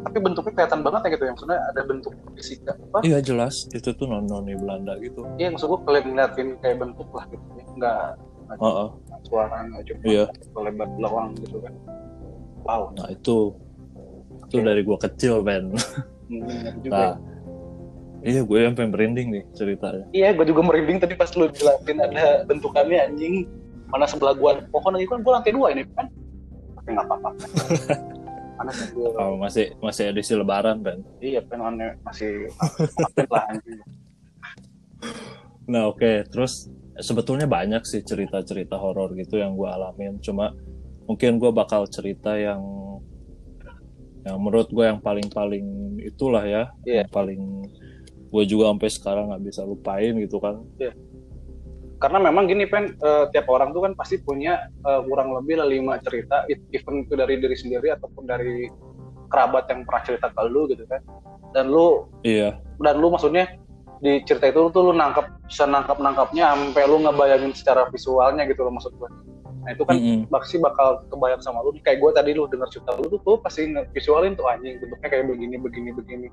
Tapi 0.00 0.16
bentuknya 0.16 0.52
kelihatan 0.56 0.80
banget 0.80 1.00
ya 1.04 1.08
gitu 1.12 1.24
yang 1.28 1.36
sebenarnya 1.36 1.64
ada 1.76 1.80
bentuk 1.84 2.12
fisika. 2.32 2.72
Apa? 2.72 2.98
iya 3.04 3.20
jelas 3.20 3.68
itu 3.68 3.92
tuh 3.92 4.08
non 4.08 4.24
noni 4.24 4.56
Belanda 4.56 4.96
gitu 4.96 5.28
Iya 5.36 5.52
maksud 5.52 5.68
gue 5.68 5.80
kalian 5.84 6.04
ngeliatin 6.10 6.48
kayak 6.64 6.80
bentuk 6.80 7.04
lah 7.12 7.28
gitu. 7.28 7.44
ya. 7.52 7.64
Nggak 7.76 8.00
oh, 8.58 8.66
oh. 8.66 8.88
suara 9.22 9.62
nggak 9.70 9.82
cuma 9.86 10.02
Iya. 10.02 10.24
lebar 10.58 10.88
belakang 10.98 11.28
gitu 11.38 11.58
kan. 11.62 11.74
Wow. 12.66 12.82
nah 12.92 13.08
itu 13.08 13.54
itu 14.50 14.56
Oke. 14.58 14.66
dari 14.66 14.82
gua 14.82 14.98
kecil 14.98 15.40
pen 15.46 15.72
Hmm. 16.30 16.46
Nah, 16.86 17.18
iya 18.22 18.46
gue 18.46 18.58
sampai 18.62 18.86
merinding 18.86 19.34
nih 19.34 19.42
ceritanya. 19.50 20.06
Iya, 20.14 20.30
gue 20.30 20.46
juga 20.46 20.62
merinding 20.62 21.02
tadi 21.02 21.18
pas 21.18 21.26
lu 21.34 21.50
jelasin 21.50 21.98
ada 21.98 22.46
bentukannya 22.46 23.02
anjing. 23.02 23.50
Mana 23.90 24.06
sebelah 24.06 24.38
gua 24.38 24.62
pohon 24.70 24.94
lagi 24.94 25.10
kan 25.10 25.26
gua 25.26 25.42
lantai 25.42 25.50
dua 25.50 25.74
ini 25.74 25.82
kan. 25.90 26.06
Tapi 26.78 26.88
nggak 26.94 27.02
apa-apa. 27.02 27.30
anjir. 28.60 29.10
kalau 29.16 29.36
masih 29.40 29.72
masih 29.80 30.12
edisi 30.12 30.32
lebaran 30.36 30.84
kan 30.84 30.98
iya 31.24 31.40
pengen 31.40 31.96
masih 32.04 32.52
lah 33.32 33.48
nah 35.70 35.88
oke 35.88 36.28
terus 36.28 36.68
sebetulnya 37.00 37.50
banyak 37.50 37.82
sih 37.84 38.00
cerita-cerita 38.00 38.76
horor 38.76 39.12
gitu 39.16 39.40
yang 39.40 39.56
gue 39.56 39.68
alamin. 39.68 40.20
Cuma 40.20 40.52
mungkin 41.04 41.40
gue 41.42 41.50
bakal 41.50 41.88
cerita 41.90 42.36
yang 42.38 42.62
yang 44.20 44.36
menurut 44.36 44.68
gue 44.68 44.84
yang 44.84 45.00
paling-paling 45.00 45.96
itulah 46.04 46.44
ya 46.44 46.68
Iya. 46.84 47.04
yang 47.04 47.10
paling 47.10 47.40
gue 48.30 48.44
juga 48.46 48.70
sampai 48.70 48.88
sekarang 48.92 49.24
nggak 49.32 49.42
bisa 49.48 49.64
lupain 49.64 50.12
gitu 50.20 50.36
kan. 50.38 50.60
Karena 52.00 52.16
memang 52.20 52.48
gini 52.48 52.64
pen 52.68 52.96
eh, 52.96 53.24
tiap 53.32 53.48
orang 53.48 53.72
tuh 53.72 53.84
kan 53.84 53.92
pasti 53.96 54.20
punya 54.20 54.70
eh, 54.70 55.00
kurang 55.04 55.32
lebih 55.36 55.60
lah 55.60 55.68
lima 55.68 55.98
cerita 56.04 56.44
it- 56.48 56.68
even 56.72 57.04
itu 57.04 57.16
dari 57.16 57.40
diri 57.40 57.56
sendiri 57.56 57.92
ataupun 57.96 58.24
dari 58.28 58.68
kerabat 59.30 59.66
yang 59.72 59.82
pernah 59.88 60.02
cerita 60.04 60.26
ke 60.32 60.42
lu 60.46 60.68
gitu 60.68 60.84
kan. 60.84 61.00
Dan 61.50 61.72
lu 61.72 62.06
iya. 62.22 62.60
dan 62.78 63.00
lu 63.02 63.10
maksudnya 63.10 63.50
di 64.00 64.24
cerita 64.24 64.48
itu 64.48 64.72
tuh 64.72 64.90
lu 64.90 64.92
nangkep 64.96 65.44
bisa 65.44 65.68
nangkap 65.68 66.00
nangkapnya 66.00 66.56
sampai 66.56 66.84
lu 66.88 67.04
ngebayangin 67.04 67.52
secara 67.52 67.84
visualnya 67.92 68.48
gitu 68.48 68.64
loh 68.64 68.72
maksud 68.72 68.96
gue 68.96 69.10
nah 69.60 69.76
itu 69.76 69.84
kan 69.84 69.92
Mm-mm. 69.92 70.24
pasti 70.32 70.56
bakal 70.56 71.04
kebayang 71.12 71.42
sama 71.44 71.60
lu. 71.60 71.76
Kayak 71.84 72.00
gue 72.00 72.10
tadi 72.16 72.30
lu 72.32 72.48
denger 72.48 72.68
cerita 72.72 72.96
lu 72.96 73.12
tuh, 73.12 73.20
tuh 73.20 73.36
pasti 73.44 73.68
visualin 73.92 74.32
tuh 74.32 74.48
anjing 74.48 74.80
bentuknya 74.80 75.08
kayak 75.12 75.28
begini 75.28 75.56
begini 75.60 75.90
begini. 75.92 76.28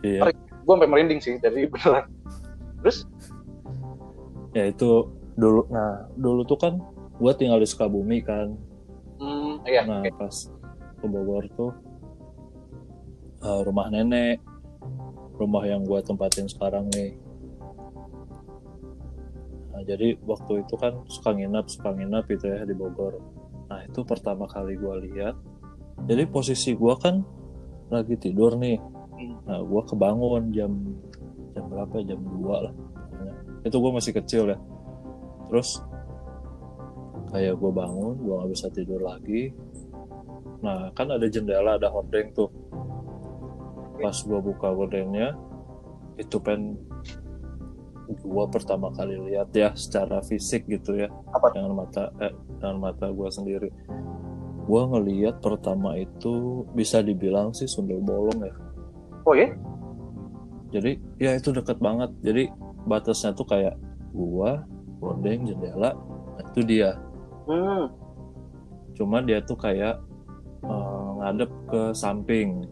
Iya. 0.00 0.32
Gue 0.64 0.72
sampai 0.72 0.88
merinding 0.88 1.20
sih 1.20 1.36
dari 1.44 1.68
beneran. 1.72 2.08
Terus? 2.80 3.04
Ya 4.56 4.72
itu 4.72 5.12
dulu 5.36 5.68
nah 5.68 6.08
dulu 6.16 6.40
tuh 6.48 6.56
kan 6.56 6.80
gue 7.20 7.32
tinggal 7.36 7.60
di 7.60 7.68
Sukabumi 7.68 8.24
kan. 8.24 8.56
Hmm, 9.20 9.60
iya 9.68 9.84
nah 9.84 10.00
oke. 10.00 10.10
pas 10.16 10.36
ke 10.98 11.06
Bogor 11.06 11.44
tuh 11.52 11.70
eh, 13.44 13.60
rumah 13.60 13.92
nenek 13.92 14.40
rumah 15.34 15.66
yang 15.66 15.82
gue 15.82 16.00
tempatin 16.02 16.46
sekarang 16.46 16.86
nih. 16.94 17.18
Nah 19.74 19.82
jadi 19.82 20.14
waktu 20.22 20.62
itu 20.62 20.74
kan 20.78 21.02
suka 21.10 21.34
nginap 21.34 21.66
suka 21.66 21.90
nginap 21.90 22.30
gitu 22.30 22.50
ya 22.50 22.62
di 22.62 22.74
Bogor. 22.74 23.18
Nah 23.70 23.82
itu 23.82 24.06
pertama 24.06 24.46
kali 24.46 24.78
gue 24.78 24.94
lihat. 25.10 25.34
Jadi 26.06 26.22
posisi 26.30 26.74
gue 26.74 26.94
kan 26.98 27.22
lagi 27.90 28.14
tidur 28.18 28.54
nih. 28.54 28.78
Nah 29.50 29.60
gue 29.62 29.82
kebangun 29.86 30.54
jam 30.54 30.72
jam 31.54 31.64
berapa 31.70 32.02
ya? 32.02 32.14
jam 32.14 32.20
2 32.22 32.66
lah 32.66 32.74
itu 33.64 33.76
gue 33.80 33.92
masih 33.96 34.12
kecil 34.12 34.44
ya. 34.52 34.58
Terus 35.48 35.80
kayak 37.32 37.56
gue 37.58 37.72
bangun 37.72 38.14
gue 38.20 38.34
nggak 38.36 38.50
bisa 38.52 38.66
tidur 38.70 39.00
lagi. 39.00 39.50
Nah 40.60 40.92
kan 40.92 41.08
ada 41.10 41.24
jendela 41.26 41.80
ada 41.80 41.88
hordeng 41.88 42.30
tuh 42.36 42.52
pas 44.00 44.16
gue 44.16 44.40
buka 44.42 44.68
hordengnya 44.74 45.38
itu 46.18 46.38
pen 46.38 46.78
gue 48.04 48.44
pertama 48.52 48.92
kali 48.92 49.16
lihat 49.32 49.48
ya 49.56 49.72
secara 49.72 50.20
fisik 50.20 50.68
gitu 50.68 50.98
ya 50.98 51.08
Apa? 51.32 51.50
dengan 51.56 51.72
mata 51.72 52.12
eh, 52.20 52.34
dengan 52.58 52.90
mata 52.90 53.08
gue 53.08 53.28
sendiri. 53.30 53.70
Gue 54.64 54.82
ngeliat 54.88 55.44
pertama 55.44 55.96
itu 56.00 56.64
bisa 56.72 57.04
dibilang 57.04 57.52
sih 57.52 57.68
sundel 57.68 58.00
bolong 58.00 58.40
ya. 58.44 58.54
Oh 59.24 59.36
ya 59.36 59.52
jadi 60.74 60.98
ya 61.22 61.30
itu 61.38 61.54
deket 61.54 61.78
banget. 61.78 62.10
Jadi 62.26 62.50
batasnya 62.90 63.30
tuh 63.30 63.46
kayak 63.46 63.78
gua 64.10 64.66
hordeng 64.98 65.46
jendela 65.46 65.94
nah, 66.34 66.44
itu 66.50 66.60
dia. 66.66 66.98
Hmm. 67.44 67.92
cuma 68.96 69.20
dia 69.20 69.36
tuh 69.44 69.58
kayak 69.58 70.00
eh, 70.64 71.08
ngadep 71.20 71.50
ke 71.68 71.82
samping 71.92 72.64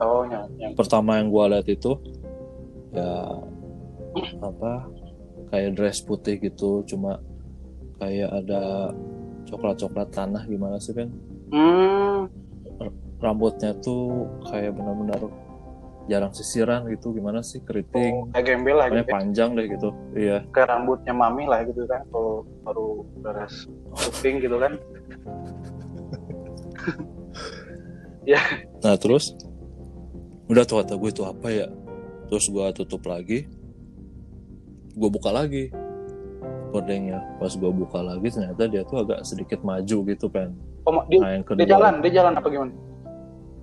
oh 0.00 0.22
yang, 0.28 0.46
yang 0.60 0.72
pertama 0.76 1.18
yang 1.20 1.28
gua 1.32 1.56
lihat 1.56 1.66
itu 1.68 1.96
ya 2.92 3.40
apa 4.40 4.88
kayak 5.52 5.76
dress 5.76 6.00
putih 6.00 6.40
gitu 6.40 6.82
cuma 6.88 7.20
kayak 8.00 8.32
ada 8.32 8.92
coklat-coklat 9.46 10.08
tanah 10.12 10.42
gimana 10.48 10.76
sih 10.80 10.92
kan 10.96 11.08
hmm. 11.52 12.28
rambutnya 13.20 13.72
tuh 13.80 14.28
kayak 14.48 14.74
benar-benar 14.76 15.28
jarang 16.06 16.30
sisiran 16.30 16.86
gitu 16.86 17.10
gimana 17.10 17.42
sih 17.42 17.58
keriting. 17.66 18.30
Kayak 18.30 18.46
gembel 18.46 18.78
lah 18.78 18.86
gitu 18.94 19.02
ya. 19.02 19.10
panjang 19.10 19.50
deh 19.58 19.66
gitu 19.66 19.90
iya. 20.14 20.38
Kayak 20.54 20.68
rambutnya 20.78 21.10
mami 21.10 21.44
lah 21.50 21.66
gitu 21.66 21.82
kan 21.90 22.06
kalau 22.14 22.46
baru 22.62 23.02
beres 23.20 23.66
syuting 23.98 24.34
gitu 24.42 24.56
kan. 24.58 24.72
Nah 28.82 28.98
terus 28.98 29.38
udah 30.46 30.62
tuh 30.62 30.76
kata 30.80 30.94
gue 30.94 31.10
itu 31.10 31.22
apa 31.22 31.48
ya? 31.48 31.66
Terus 32.26 32.46
gue 32.46 32.66
tutup 32.74 33.02
lagi, 33.04 33.46
gue 34.92 35.08
buka 35.08 35.30
lagi 35.30 35.70
hordengnya. 36.70 37.22
Pas 37.36 37.50
gue 37.50 37.70
buka 37.70 38.00
lagi 38.00 38.26
ternyata 38.26 38.66
dia 38.66 38.82
tuh 38.82 39.02
agak 39.02 39.22
sedikit 39.22 39.62
maju 39.62 39.96
gitu 40.04 40.26
kan. 40.26 40.50
oh 40.84 41.02
dia, 41.06 41.18
Nah 41.18 41.30
yang 41.32 41.44
kedua, 41.44 41.58
dia 41.58 41.68
jalan 41.68 41.92
dia 41.98 42.12
jalan 42.14 42.32
apa 42.34 42.46
gimana 42.46 42.72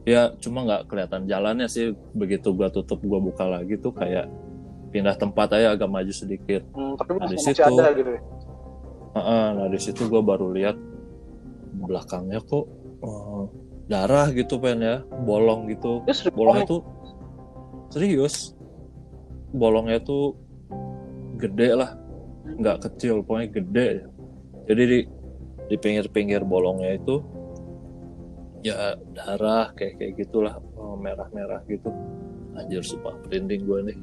ya 0.03 0.35
cuma 0.35 0.67
nggak 0.67 0.81
kelihatan 0.87 1.23
jalannya 1.25 1.67
sih. 1.67 1.91
Begitu 2.11 2.51
gue 2.51 2.67
tutup 2.69 2.99
gue 2.99 3.19
buka 3.21 3.47
lagi 3.47 3.75
tuh 3.77 3.91
kayak 3.91 4.27
pindah 4.91 5.15
tempat 5.15 5.49
aja 5.51 5.73
agak 5.73 5.87
maju 5.87 6.11
sedikit. 6.11 6.61
hmm, 6.69 6.93
tapi 6.95 7.15
Nah, 7.15 7.25
di 7.25 7.33
masih, 7.33 7.49
masih 7.49 7.55
situ- 7.55 7.79
ada 7.79 7.91
gitu 7.93 8.11
ya 8.11 8.21
Heeh, 9.13 9.45
nah 9.53 9.67
di 9.69 9.77
situ 9.77 10.01
gue 10.03 10.21
baru 10.21 10.49
lihat 10.49 10.73
belakangnya 11.79 12.41
kok 12.41 12.65
eh, 12.99 13.43
darah 13.87 14.31
gitu 14.31 14.59
pen 14.59 14.79
ya, 14.79 15.03
bolong 15.27 15.67
gitu. 15.67 16.03
bolongnya 16.31 16.63
bohong. 16.63 16.71
tuh 16.71 16.81
serius. 17.91 18.55
Bolongnya 19.53 19.99
tuh 20.01 20.39
gede 21.37 21.77
lah. 21.77 21.91
Nggak 22.57 22.89
kecil 22.89 23.21
pokoknya 23.21 23.49
gede. 23.51 23.89
Jadi 24.67 24.83
di 24.87 24.99
di 25.63 25.75
pinggir-pinggir 25.79 26.43
bolongnya 26.43 26.95
itu 26.95 27.23
ya 28.63 28.95
darah 29.11 29.75
kayak 29.75 29.99
kayak 29.99 30.13
gitulah 30.23 30.55
oh, 30.79 30.95
merah-merah 30.95 31.61
gitu. 31.67 31.91
Anjir 32.55 32.85
sumpah 32.85 33.17
merinding 33.27 33.61
gue 33.67 33.79
nih. 33.91 33.97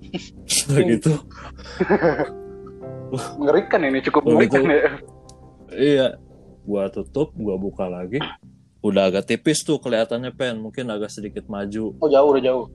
Udah 0.70 0.82
gitu. 0.88 1.12
Mengerikan 3.36 3.80
ini 3.84 3.98
cukup 4.00 4.22
mengerikan 4.24 4.64
gitu. 4.64 4.70
ya. 4.70 4.90
Iya. 5.70 6.08
Gua 6.60 6.86
tutup 6.92 7.34
gua 7.34 7.56
buka 7.58 7.88
lagi 7.88 8.20
udah 8.80 9.12
agak 9.12 9.28
tipis 9.28 9.60
tuh 9.60 9.76
kelihatannya 9.76 10.32
pen. 10.32 10.60
Mungkin 10.60 10.88
agak 10.88 11.12
sedikit 11.12 11.46
maju. 11.46 11.96
Oh 12.00 12.08
jauh 12.08 12.28
udah 12.32 12.42
jauh. 12.42 12.66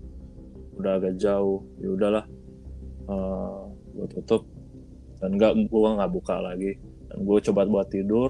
Udah 0.78 0.92
agak 1.02 1.16
jauh. 1.18 1.66
Ya 1.82 1.90
udahlah. 1.90 2.26
Eh, 3.10 3.60
gue 3.98 4.08
tutup. 4.18 4.46
Dan 5.22 5.38
nggak 5.38 5.54
gue 5.66 5.90
nggak 5.98 6.12
buka 6.14 6.36
lagi. 6.42 6.78
Dan 7.10 7.18
gue 7.26 7.38
coba 7.50 7.66
buat 7.66 7.90
tidur. 7.90 8.30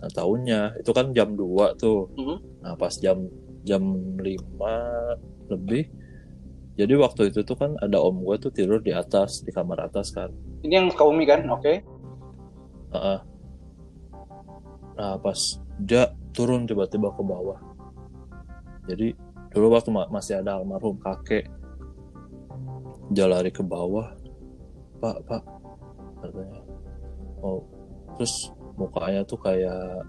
Nah 0.00 0.10
tahunya 0.12 0.80
itu 0.80 0.90
kan 0.92 1.12
jam 1.12 1.36
2 1.36 1.76
tuh. 1.76 2.08
Mhm. 2.16 2.36
nah 2.60 2.76
pas 2.76 2.92
jam 2.96 3.24
jam 3.64 3.80
5 4.20 5.16
lebih. 5.52 5.88
Jadi 6.80 6.94
waktu 6.96 7.28
itu 7.28 7.44
tuh 7.44 7.56
kan 7.60 7.76
ada 7.76 8.00
om 8.00 8.24
gue 8.24 8.36
tuh 8.40 8.48
tidur 8.48 8.80
di 8.80 8.92
atas 8.92 9.44
di 9.44 9.52
kamar 9.52 9.84
atas 9.88 10.12
kan. 10.16 10.32
Ini 10.64 10.72
yang 10.80 10.88
Kaumi 10.92 11.24
kan? 11.28 11.44
Oke. 11.48 11.84
Heeh. 12.90 13.18
nah 15.00 15.16
pas 15.16 15.38
dia 15.80 16.12
turun 16.30 16.64
tiba-tiba 16.64 17.10
ke 17.10 17.22
bawah. 17.22 17.58
Jadi 18.86 19.14
dulu 19.50 19.74
waktu 19.74 19.90
ma- 19.90 20.10
masih 20.10 20.38
ada 20.38 20.58
almarhum 20.58 20.98
kakek 20.98 21.46
dia 23.10 23.26
lari 23.26 23.50
ke 23.50 23.60
bawah. 23.60 24.14
Pak 25.00 25.16
pak 25.26 25.42
katanya. 26.20 26.60
Oh 27.42 27.64
terus 28.14 28.52
mukanya 28.76 29.24
tuh 29.24 29.40
kayak 29.40 30.04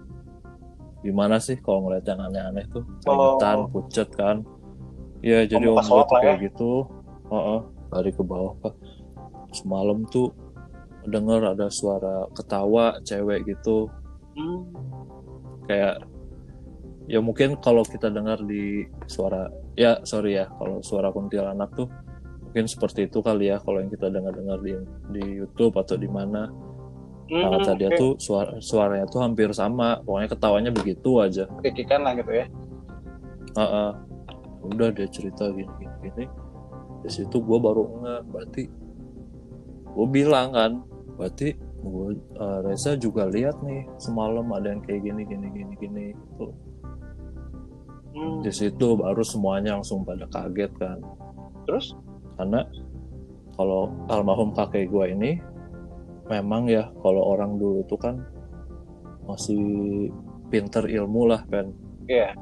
gimana 1.02 1.40
sih 1.42 1.58
kalau 1.58 1.88
ngeliat 1.88 2.06
yang 2.06 2.20
aneh-aneh 2.22 2.64
tuh? 2.70 2.84
Keringetan 3.02 3.56
Oh. 3.58 3.68
pucet 3.68 4.08
kan? 4.14 4.36
Iya 5.22 5.46
jadi 5.46 5.66
om 5.70 5.78
gue 5.78 5.82
tuh 5.82 5.96
lah 5.98 6.06
ya. 6.06 6.14
kayak 6.22 6.38
gitu. 6.50 6.70
Heeh, 7.32 7.60
lari 7.90 8.10
ke 8.10 8.22
bawah 8.22 8.52
pak. 8.60 8.74
Semalam 9.50 10.04
tuh 10.06 10.30
denger 11.02 11.56
ada 11.56 11.66
suara 11.66 12.26
ketawa 12.30 12.98
cewek 13.02 13.46
gitu. 13.46 13.90
Hmm. 14.32 14.64
kayak 15.62 16.02
ya 17.10 17.18
mungkin 17.18 17.58
kalau 17.58 17.82
kita 17.82 18.08
dengar 18.10 18.38
di 18.42 18.86
suara 19.10 19.50
ya 19.74 19.98
sorry 20.06 20.38
ya 20.38 20.46
kalau 20.58 20.78
suara 20.84 21.10
kuntilanak 21.10 21.70
tuh 21.74 21.90
mungkin 22.46 22.68
seperti 22.68 23.08
itu 23.10 23.18
kali 23.24 23.50
ya 23.50 23.58
kalau 23.58 23.80
yang 23.80 23.90
kita 23.90 24.06
dengar-dengar 24.12 24.58
di 24.60 24.72
di 25.10 25.24
YouTube 25.42 25.74
atau 25.78 25.96
di 25.98 26.06
mana 26.10 26.50
Hmm, 27.32 27.48
nah 27.48 27.48
kata 27.56 27.80
dia 27.80 27.88
oke. 27.88 27.96
tuh 27.96 28.12
suara 28.20 28.60
suaranya 28.60 29.08
tuh 29.08 29.24
hampir 29.24 29.48
sama 29.56 29.96
pokoknya 30.04 30.28
ketawanya 30.36 30.70
begitu 30.74 31.16
aja 31.16 31.48
kikikan 31.64 32.04
lah 32.04 32.12
gitu 32.12 32.28
ya 32.28 32.44
Heeh. 33.56 33.90
udah 34.68 34.88
dia 34.92 35.08
cerita 35.08 35.48
gini 35.48 35.70
gini 35.80 35.96
gini 36.02 36.24
di 37.00 37.08
situ 37.08 37.40
gue 37.40 37.56
baru 37.56 37.88
nge 38.04 38.16
berarti 38.28 38.62
gue 39.96 40.06
bilang 40.12 40.52
kan 40.52 40.72
berarti 41.16 41.56
gue 41.56 42.06
eh, 42.36 42.58
Reza 42.68 43.00
juga 43.00 43.24
lihat 43.24 43.64
nih 43.64 43.88
semalam 43.96 44.44
ada 44.52 44.68
yang 44.68 44.84
kayak 44.84 45.00
gini 45.00 45.22
gini 45.24 45.46
gini 45.56 45.74
gini 45.80 46.04
tuh 46.36 46.52
Hmm. 48.12 48.44
di 48.44 48.52
situ 48.52 48.92
baru 48.92 49.24
semuanya 49.24 49.80
langsung 49.80 50.04
pada 50.04 50.28
kaget 50.28 50.68
kan 50.76 51.00
Terus? 51.64 51.96
karena 52.36 52.60
kalau 53.56 53.88
almarhum 54.12 54.52
kakek 54.52 54.92
gue 54.92 55.04
ini 55.16 55.32
memang 56.28 56.68
ya 56.68 56.92
kalau 57.00 57.32
orang 57.32 57.56
dulu 57.56 57.80
tuh 57.88 57.96
kan 57.96 58.20
masih 59.24 60.08
pinter 60.52 60.84
ilmu 60.84 61.24
lah 61.28 61.40
kan 61.48 61.72
Iya. 62.04 62.36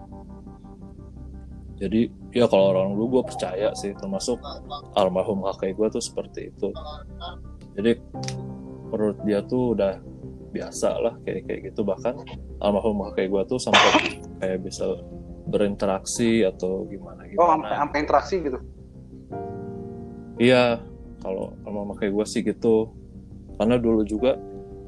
jadi 1.78 2.10
ya 2.34 2.50
kalau 2.50 2.74
orang 2.74 2.96
dulu 2.98 3.20
gue 3.20 3.30
percaya 3.30 3.70
sih 3.78 3.94
termasuk 3.94 4.42
almarhum 4.98 5.46
kakek 5.54 5.78
gue 5.78 5.86
tuh 5.86 6.02
seperti 6.02 6.50
itu 6.50 6.74
jadi 7.78 7.94
menurut 8.90 9.18
dia 9.22 9.38
tuh 9.46 9.78
udah 9.78 10.02
biasa 10.50 10.98
lah 10.98 11.14
kayak 11.22 11.46
kayak 11.46 11.60
gitu 11.70 11.86
bahkan 11.86 12.18
almarhum 12.58 13.06
kakek 13.14 13.30
gue 13.30 13.42
tuh 13.46 13.58
sampai 13.62 14.18
kayak 14.42 14.66
bisa 14.66 14.98
berinteraksi 15.50 16.46
atau 16.46 16.86
gimana 16.86 17.26
Oh, 17.36 17.50
sampai 17.66 17.98
interaksi 18.06 18.38
gitu. 18.40 18.58
iya 20.40 20.80
kalau 21.20 21.52
almarhum 21.68 21.92
kakek 21.98 22.10
gue 22.16 22.26
sih 22.26 22.40
gitu. 22.40 22.88
Karena 23.60 23.76
dulu 23.76 24.06
juga 24.08 24.40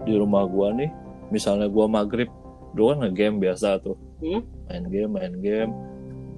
di 0.09 0.17
rumah 0.17 0.49
gue 0.49 0.69
nih 0.81 0.91
misalnya 1.29 1.69
gue 1.69 1.87
maghrib 1.87 2.31
dulu 2.73 2.97
kan 2.97 2.99
nge-game 3.05 3.37
biasa 3.43 3.83
tuh. 3.85 3.97
Hmm? 4.23 4.41
main 4.71 4.85
game 4.89 5.11
main 5.13 5.35
game. 5.43 5.73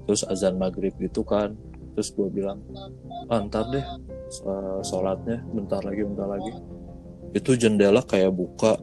Terus 0.09 0.27
azan 0.27 0.59
maghrib 0.59 0.91
gitu 0.99 1.23
kan. 1.23 1.55
Terus 1.95 2.11
gue 2.11 2.27
bilang 2.27 2.59
ah, 3.31 3.39
ntar 3.47 3.71
deh 3.71 3.85
eh, 3.85 4.79
sholatnya 4.83 5.47
bentar 5.55 5.79
lagi 5.87 6.03
bentar 6.03 6.27
lagi. 6.27 6.51
Itu 7.31 7.55
jendela 7.55 8.03
kayak 8.03 8.35
buka 8.35 8.75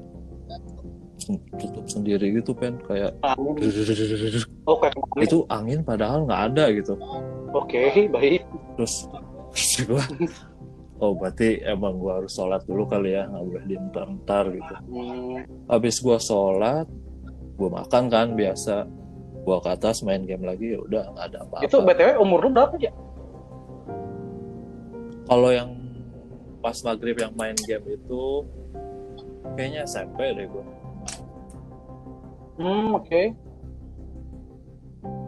tutup 1.55 1.85
sendiri 1.85 2.33
gitu 2.33 2.51
pen 2.51 2.79
kayak 2.81 3.15
Angin. 3.21 3.59
Oh, 4.63 4.77
kayak 4.77 4.93
kemarin. 4.93 5.21
itu 5.21 5.37
angin 5.47 5.79
padahal 5.81 6.23
nggak 6.23 6.41
ada 6.49 6.65
gitu 6.71 6.93
Oke, 7.51 8.07
baik. 8.07 8.41
terus 8.73 9.09
gue 9.83 10.03
oh 10.97 11.11
berarti 11.11 11.59
emang 11.61 11.97
gue 11.97 12.13
harus 12.13 12.31
sholat 12.31 12.61
dulu 12.63 12.85
kali 12.85 13.11
ya 13.11 13.25
nggak 13.25 13.43
boleh 13.43 13.63
dientar-entar 13.65 14.43
gitu 14.49 14.73
Hmm. 14.85 15.41
habis 15.65 15.97
gue 15.97 16.17
sholat 16.17 16.85
gue 17.51 17.69
makan 17.69 18.03
kan 18.07 18.27
biasa 18.31 18.85
gue 19.41 19.57
ke 19.57 19.69
atas 19.69 20.01
main 20.01 20.21
game 20.21 20.41
lagi 20.41 20.71
ya 20.71 20.79
udah 20.79 21.03
nggak 21.09 21.25
ada 21.27 21.37
apa-apa 21.41 21.65
Itu 21.65 21.81
BTW 21.81 22.09
umur 22.17 22.39
lu 22.41 22.49
berapa 22.51 22.77
ya? 22.77 22.93
kalau 25.23 25.49
yang 25.49 25.73
pas 26.59 26.77
maghrib 26.79 27.17
yang 27.17 27.33
main 27.33 27.57
game 27.57 27.81
itu 27.89 28.45
kayaknya 29.53 29.83
SMP 29.83 30.31
deh 30.31 30.45
gue 30.45 30.65
Hmm, 32.61 32.93
oke. 32.93 33.21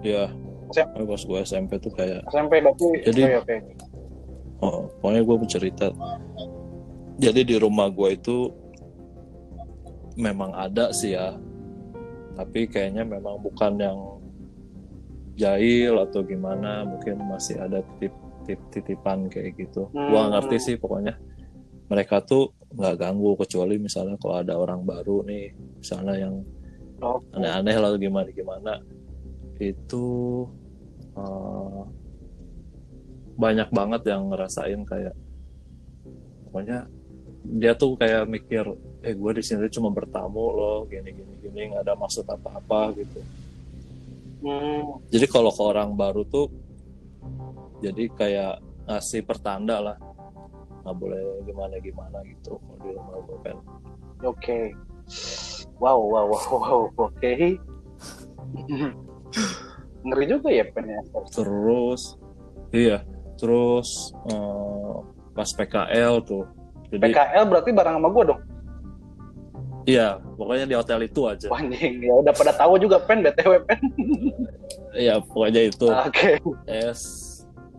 ya 0.04 0.28
Siap. 0.70 0.88
Tapi 0.90 1.06
pas 1.06 1.22
gue 1.22 1.40
SMP 1.44 1.72
tuh 1.78 1.90
kayak 1.90 2.22
SMP 2.28 2.60
berarti. 2.60 2.88
Jadi- 3.04 3.24
oke, 3.26 3.38
oke. 3.40 3.58
oh, 4.60 4.80
pokoknya 4.98 5.22
gue 5.22 5.38
bercerita 5.40 5.86
jadi 7.16 7.42
di 7.42 7.56
rumah 7.56 7.88
gue 7.88 8.10
itu 8.12 8.38
memang 10.16 10.52
ada 10.52 10.92
sih 10.92 11.14
ya 11.14 11.34
tapi 12.34 12.66
kayaknya 12.66 13.02
memang 13.04 13.38
bukan 13.40 13.74
yang 13.76 14.00
jahil 15.34 15.98
atau 16.00 16.22
gimana 16.22 16.84
mungkin 16.84 17.18
masih 17.24 17.58
ada 17.58 17.82
titip 17.96 18.14
titip- 18.44 18.68
titipan 18.72 19.26
kayak 19.28 19.56
gitu 19.56 19.88
Hmm. 19.90 20.10
gua 20.10 20.20
nggak 20.24 20.32
ngerti 20.44 20.58
sih 20.60 20.76
pokoknya 20.76 21.16
mereka 21.88 22.20
tuh 22.20 22.52
nggak 22.72 22.96
ganggu 23.00 23.34
kecuali 23.36 23.78
misalnya 23.78 24.18
kalau 24.18 24.36
ada 24.38 24.54
orang 24.54 24.84
baru 24.84 25.24
nih 25.24 25.54
misalnya 25.78 26.16
yang 26.20 26.36
Oke. 27.02 27.26
aneh-aneh 27.34 27.76
lah 27.80 27.90
gimana 27.98 28.30
gimana 28.30 28.74
itu 29.58 30.06
eh, 31.18 31.82
banyak 33.34 33.70
banget 33.74 34.02
yang 34.14 34.30
ngerasain 34.30 34.82
kayak 34.86 35.16
pokoknya 36.48 36.86
dia 37.44 37.74
tuh 37.76 37.98
kayak 37.98 38.30
mikir 38.30 38.64
eh 39.04 39.14
gue 39.18 39.32
di 39.36 39.44
sini 39.44 39.68
cuma 39.68 39.92
bertamu 39.92 40.44
loh 40.54 40.80
gini 40.88 41.12
gini 41.12 41.34
gini 41.44 41.60
nggak 41.74 41.84
ada 41.84 41.94
maksud 41.98 42.24
apa 42.30 42.50
apa 42.60 42.82
gitu 42.98 43.22
Hmm. 44.44 45.00
jadi 45.08 45.24
kalau 45.32 45.56
ke 45.56 45.64
orang 45.64 45.96
baru 45.96 46.28
tuh 46.28 46.52
jadi 47.80 48.12
kayak 48.12 48.60
ngasih 48.92 49.24
pertanda 49.24 49.80
lah 49.80 49.96
nggak 50.84 50.96
boleh 51.00 51.48
gimana 51.48 51.80
gimana 51.80 52.20
gitu 52.28 52.60
kalau 52.60 52.78
di 52.84 52.90
rumah 52.92 53.18
gue 53.24 53.40
kan 53.40 53.58
Oke. 54.24 54.76
Wow, 55.84 56.00
wow, 56.08 56.26
wow, 56.32 56.48
wow. 56.64 56.82
Oke. 57.12 57.60
Ngeri 60.08 60.26
juga 60.32 60.48
ya 60.48 60.64
pen 60.72 60.88
ya. 60.88 61.00
terus 61.32 62.16
iya 62.72 63.04
terus 63.36 64.16
eh, 64.32 64.96
pas 65.36 65.50
PKL 65.52 66.24
tuh 66.24 66.48
jadi 66.88 67.04
PKL 67.12 67.44
berarti 67.52 67.70
bareng 67.76 67.96
sama 68.00 68.10
gua 68.12 68.24
dong. 68.32 68.42
iya 69.84 70.20
pokoknya 70.40 70.66
di 70.72 70.76
hotel 70.80 71.04
itu 71.04 71.22
aja 71.28 71.48
Anjing, 71.52 72.00
ya 72.00 72.14
udah 72.20 72.32
pada 72.36 72.52
tahu 72.56 72.80
juga 72.80 73.04
pen 73.04 73.20
BTW 73.20 73.52
pen. 73.68 73.80
iya 74.96 75.20
pokoknya 75.20 75.68
itu 75.68 75.88
Oke. 75.92 76.40
S 76.68 77.02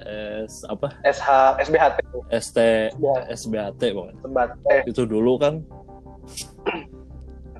S 0.05 0.64
apa 0.69 0.93
SH 1.09 1.29
SBHT 1.64 1.99
ST 2.37 2.59
ya 3.01 3.17
SBAT 3.33 3.81
pokoknya 3.81 4.17
sebat 4.21 4.51
eh 4.69 4.81
itu 4.88 5.03
dulu 5.09 5.40
kan 5.40 5.64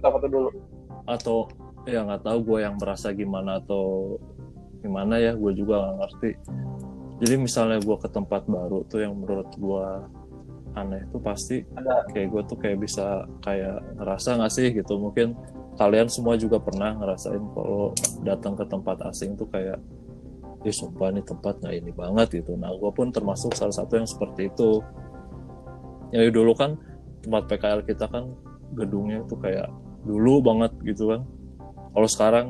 apa 0.04 0.16
tuh 0.20 0.30
dulu. 0.30 0.50
atau 1.04 1.48
ya 1.84 2.00
nggak 2.04 2.24
tahu 2.24 2.38
gue 2.44 2.58
yang 2.64 2.76
merasa 2.80 3.12
gimana 3.12 3.60
atau 3.60 4.16
gimana 4.80 5.20
ya 5.20 5.36
gue 5.36 5.52
juga 5.52 5.84
nggak 5.84 5.96
ngerti 6.00 6.30
jadi 7.24 7.34
misalnya 7.40 7.78
gue 7.80 7.96
ke 8.00 8.08
tempat 8.08 8.48
baru 8.48 8.84
tuh 8.88 9.04
yang 9.04 9.16
menurut 9.16 9.48
gue 9.56 9.86
aneh 10.74 11.06
tuh 11.12 11.20
pasti 11.22 11.62
Ada. 11.76 12.08
kayak 12.10 12.28
gue 12.32 12.42
tuh 12.48 12.58
kayak 12.58 12.78
bisa 12.80 13.28
kayak 13.44 13.84
ngerasa 14.00 14.40
nggak 14.40 14.52
sih 14.52 14.66
gitu 14.72 14.96
mungkin 14.96 15.36
kalian 15.76 16.08
semua 16.10 16.34
juga 16.40 16.58
pernah 16.58 16.96
ngerasain 16.98 17.42
kalau 17.54 17.94
datang 18.22 18.54
ke 18.58 18.64
tempat 18.66 18.96
asing 19.10 19.36
tuh 19.38 19.48
kayak 19.50 19.78
Ih 20.64 20.72
sumpah 20.72 21.12
nih 21.12 21.20
tempat 21.28 21.60
nggak 21.60 21.76
ini 21.76 21.92
banget 21.92 22.40
gitu 22.40 22.56
Nah 22.56 22.72
gue 22.72 22.88
pun 22.88 23.12
termasuk 23.12 23.52
salah 23.52 23.76
satu 23.76 24.00
yang 24.00 24.08
seperti 24.08 24.48
itu 24.48 24.80
Ya 26.08 26.24
dulu 26.32 26.56
kan 26.56 26.80
tempat 27.20 27.52
PKL 27.52 27.84
kita 27.84 28.08
kan 28.08 28.32
gedungnya 28.72 29.20
tuh 29.28 29.36
kayak 29.44 29.68
dulu 30.04 30.44
banget 30.44 30.72
gitu 30.84 31.16
kan. 31.16 31.22
Kalau 31.96 32.08
sekarang 32.08 32.46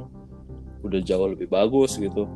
udah 0.84 1.00
jauh 1.00 1.30
lebih 1.30 1.48
bagus 1.48 1.96
gitu. 1.96 2.28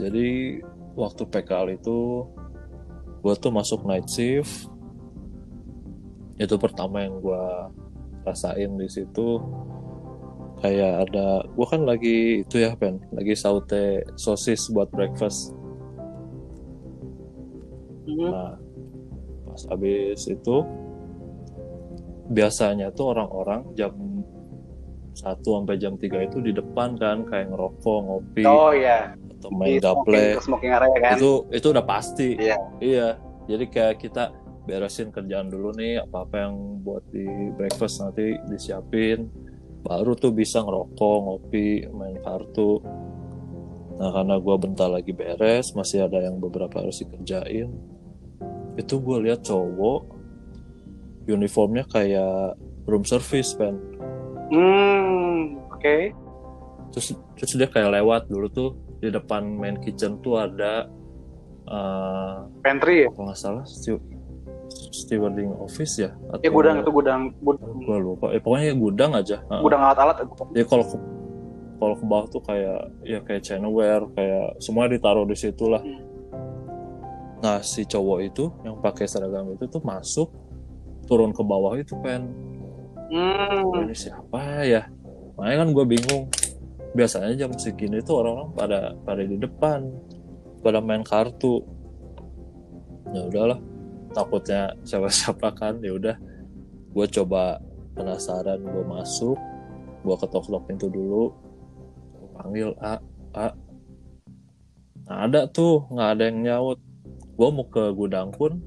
Jadi 0.00 0.58
waktu 0.98 1.22
PKL 1.30 1.78
itu 1.78 2.26
gue 3.22 3.34
tuh 3.38 3.52
masuk 3.54 3.86
night 3.86 4.10
shift. 4.10 4.66
Itu 6.34 6.58
pertama 6.58 7.06
yang 7.06 7.22
gue 7.22 7.44
rasain 8.26 8.74
di 8.74 8.88
situ. 8.90 9.38
Kayak 10.58 11.10
ada 11.10 11.44
gue 11.44 11.66
kan 11.68 11.82
lagi 11.84 12.40
itu 12.42 12.56
ya 12.62 12.72
pen 12.74 12.96
lagi 13.12 13.36
saute 13.36 14.02
sosis 14.18 14.72
buat 14.72 14.88
breakfast. 14.90 15.52
Hmm. 18.04 18.30
Nah, 18.32 18.52
pas 19.46 19.62
habis 19.70 20.24
itu 20.26 20.56
biasanya 22.30 22.88
tuh 22.94 23.12
orang-orang 23.12 23.74
jam 23.76 23.92
1 25.14 25.40
sampai 25.44 25.76
jam 25.78 25.94
3 25.94 26.26
itu 26.26 26.42
di 26.42 26.50
depan 26.50 26.98
kan 26.98 27.22
kayak 27.22 27.54
ngerokok, 27.54 27.98
ngopi 28.02 28.42
Oh 28.42 28.74
iya. 28.74 29.14
atau 29.38 29.50
main 29.54 29.78
gaple. 29.78 30.10
smoking, 30.10 30.42
smoking 30.42 30.72
area 30.74 30.96
kan. 30.98 31.14
Itu 31.16 31.46
itu 31.54 31.66
udah 31.70 31.84
pasti. 31.86 32.28
Iya. 32.34 32.56
Iya. 32.82 33.08
Jadi 33.46 33.64
kayak 33.70 33.96
kita 34.02 34.34
beresin 34.64 35.12
kerjaan 35.12 35.52
dulu 35.52 35.76
nih 35.76 36.00
apa-apa 36.02 36.48
yang 36.48 36.80
buat 36.80 37.04
di 37.12 37.24
breakfast 37.54 38.00
nanti 38.02 38.40
disiapin. 38.48 39.28
Baru 39.84 40.16
tuh 40.16 40.32
bisa 40.32 40.64
ngerokok, 40.64 41.16
ngopi, 41.28 41.84
main 41.92 42.16
kartu. 42.24 42.80
Nah 44.00 44.10
karena 44.10 44.40
gua 44.40 44.56
bentar 44.58 44.88
lagi 44.90 45.12
beres, 45.12 45.76
masih 45.76 46.08
ada 46.08 46.24
yang 46.24 46.40
beberapa 46.40 46.80
harus 46.82 47.04
dikerjain. 47.04 47.70
Itu 48.74 48.98
gue 48.98 49.30
lihat 49.30 49.46
cowok 49.46 50.13
uniformnya 51.26 51.84
kayak 51.88 52.58
room 52.84 53.04
service 53.04 53.56
pen. 53.56 53.80
Hmm, 54.52 55.58
oke. 55.72 55.96
Terus 56.92 57.16
terus 57.34 57.52
dia 57.56 57.68
kayak 57.68 57.90
lewat 58.00 58.22
dulu 58.28 58.46
tuh 58.52 58.68
di 59.00 59.08
depan 59.12 59.44
main 59.44 59.76
kitchen 59.80 60.20
tuh 60.20 60.40
ada 60.40 60.88
eh 61.64 62.36
Pantry 62.60 63.04
ya. 63.04 63.08
kalau 63.12 63.32
nggak 63.32 63.40
salah 63.40 63.64
stew- 63.64 64.04
stewarding 64.92 65.52
office 65.60 65.96
ya 65.96 66.12
atau 66.28 66.44
Ya 66.44 66.50
gudang 66.52 66.84
itu 66.84 66.90
gudang 66.92 67.20
gudang, 67.40 67.68
gue 67.80 67.98
lupa 68.00 68.26
eh, 68.36 68.40
pokoknya 68.40 68.76
gudang 68.76 69.12
aja 69.16 69.40
gudang 69.60 69.80
alat-alat. 69.80 70.28
Jadi 70.52 70.66
kalau 70.68 70.84
ke 70.84 70.96
kalau 71.80 71.94
ke 71.98 72.04
bawah 72.06 72.26
tuh 72.28 72.42
kayak 72.44 72.80
ya 73.04 73.18
kayak 73.24 73.42
channelware 73.44 74.04
kayak 74.12 74.60
semua 74.60 74.88
ditaruh 74.88 75.24
di 75.24 75.36
situ 75.36 75.68
lah. 75.68 75.80
Hmm. 75.80 76.04
Nah 77.44 77.60
si 77.60 77.84
cowok 77.84 78.18
itu 78.24 78.44
yang 78.64 78.80
pakai 78.80 79.04
seragam 79.08 79.52
itu 79.52 79.64
tuh 79.68 79.80
masuk 79.84 80.28
turun 81.04 81.30
ke 81.32 81.42
bawah 81.44 81.76
itu 81.76 81.94
kan 82.02 82.26
Hmm. 83.04 83.84
ini 83.84 83.94
siapa 83.94 84.64
ya? 84.64 84.88
Makanya 85.36 85.56
kan 85.62 85.68
gue 85.70 85.84
bingung. 85.86 86.24
biasanya 86.94 87.34
jam 87.34 87.50
segini 87.58 87.98
tuh 88.06 88.22
orang-orang 88.22 88.50
pada 88.54 88.80
pada 89.02 89.22
di 89.26 89.34
depan 89.34 89.82
pada 90.62 90.78
main 90.78 91.02
kartu 91.02 91.58
ya 93.10 93.26
udahlah 93.26 93.58
takutnya 94.14 94.70
siapa-siapa 94.86 95.50
kan 95.58 95.82
ya 95.82 95.90
udah 95.90 96.14
gue 96.94 97.06
coba 97.18 97.58
penasaran 97.98 98.62
gue 98.62 98.84
masuk 98.86 99.34
gue 100.06 100.14
ketok-ketok 100.22 100.62
pintu 100.70 100.86
dulu 100.86 101.34
Gua 102.14 102.28
panggil 102.38 102.70
A 102.78 103.02
A 103.34 103.46
nah, 105.10 105.26
ada 105.26 105.50
tuh 105.50 105.82
nggak 105.90 106.10
ada 106.14 106.22
yang 106.30 106.38
nyaut 106.46 106.78
gue 107.34 107.48
mau 107.50 107.66
ke 107.66 107.90
gudang 107.90 108.30
pun 108.30 108.62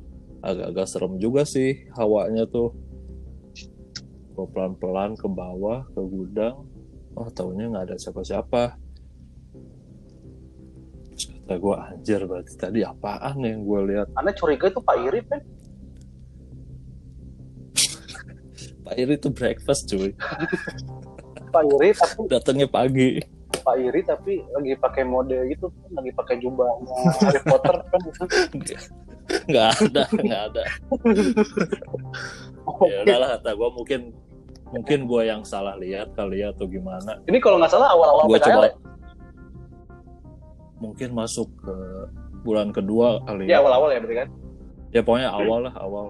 agak-agak 0.47 0.87
serem 0.87 1.19
juga 1.19 1.43
sih 1.43 1.91
hawanya 1.99 2.47
tuh. 2.47 2.71
Gue 4.31 4.47
pelan-pelan 4.55 5.19
ke 5.19 5.27
bawah 5.27 5.83
ke 5.91 5.99
gudang. 5.99 6.63
Oh 7.19 7.27
taunya 7.27 7.67
nggak 7.67 7.91
ada 7.91 7.95
siapa-siapa. 7.99 8.79
Terus 11.11 11.23
kata 11.33 11.55
gue 11.59 11.75
anjir 11.75 12.21
berarti 12.23 12.53
tadi 12.55 12.79
apaan 12.87 13.43
yang 13.43 13.67
gue 13.67 13.79
lihat? 13.91 14.07
Anda 14.15 14.31
curiga 14.31 14.71
itu 14.71 14.79
Pak 14.79 14.97
Iri 15.03 15.19
kan? 15.27 15.41
Pak 18.87 18.95
Iri 18.95 19.15
tuh 19.19 19.33
breakfast 19.35 19.91
cuy. 19.91 20.15
Pak 21.51 21.63
Iri 21.75 21.89
tapi 21.91 22.29
datangnya 22.31 22.69
pagi 22.71 23.36
Pak 23.67 23.75
Iri 23.83 23.99
tapi 24.07 24.39
lagi 24.55 24.79
pakai 24.79 25.03
mode 25.03 25.35
gitu 25.51 25.67
kan, 25.67 25.99
lagi 25.99 26.11
pakai 26.15 26.35
jubahnya 26.39 26.95
Harry 27.19 27.41
Potter 27.43 27.75
kan. 27.91 28.01
nggak 29.51 29.69
ada 29.83 30.03
nggak 30.15 30.41
ada. 30.51 30.63
Ya 32.83 32.99
udahlah 33.07 33.39
kata 33.39 33.55
gue 33.55 33.69
mungkin 33.79 34.01
mungkin 34.75 34.99
gue 35.07 35.21
yang 35.23 35.43
salah 35.47 35.79
lihat 35.79 36.11
kali 36.15 36.43
ya 36.43 36.51
atau 36.51 36.67
gimana. 36.67 37.19
Ini 37.23 37.39
kalau 37.39 37.59
nggak 37.59 37.71
salah 37.71 37.91
awal-awal 37.95 38.27
gue 38.27 38.39
coba. 38.43 38.67
ya? 38.67 38.75
mungkin 40.77 41.09
masuk 41.15 41.49
ke 41.63 41.75
bulan 42.45 42.69
kedua 42.69 43.23
kali 43.25 43.47
Ya. 43.49 43.55
Ya 43.55 43.57
awal-awal 43.63 43.89
ya 43.95 43.99
berarti 43.99 44.17
kan? 44.23 44.29
ya 44.95 45.01
pokoknya 45.03 45.29
awal 45.31 45.59
lah 45.67 45.73
awal. 45.79 46.05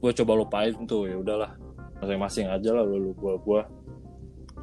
Gue 0.00 0.12
coba 0.12 0.32
lupain 0.36 0.72
tuh 0.88 1.08
ya 1.08 1.16
udahlah. 1.20 1.56
Masing-masing 2.00 2.48
aja 2.52 2.70
lah 2.76 2.84
lu 2.84 3.16
gua 3.16 3.40
gua 3.40 3.60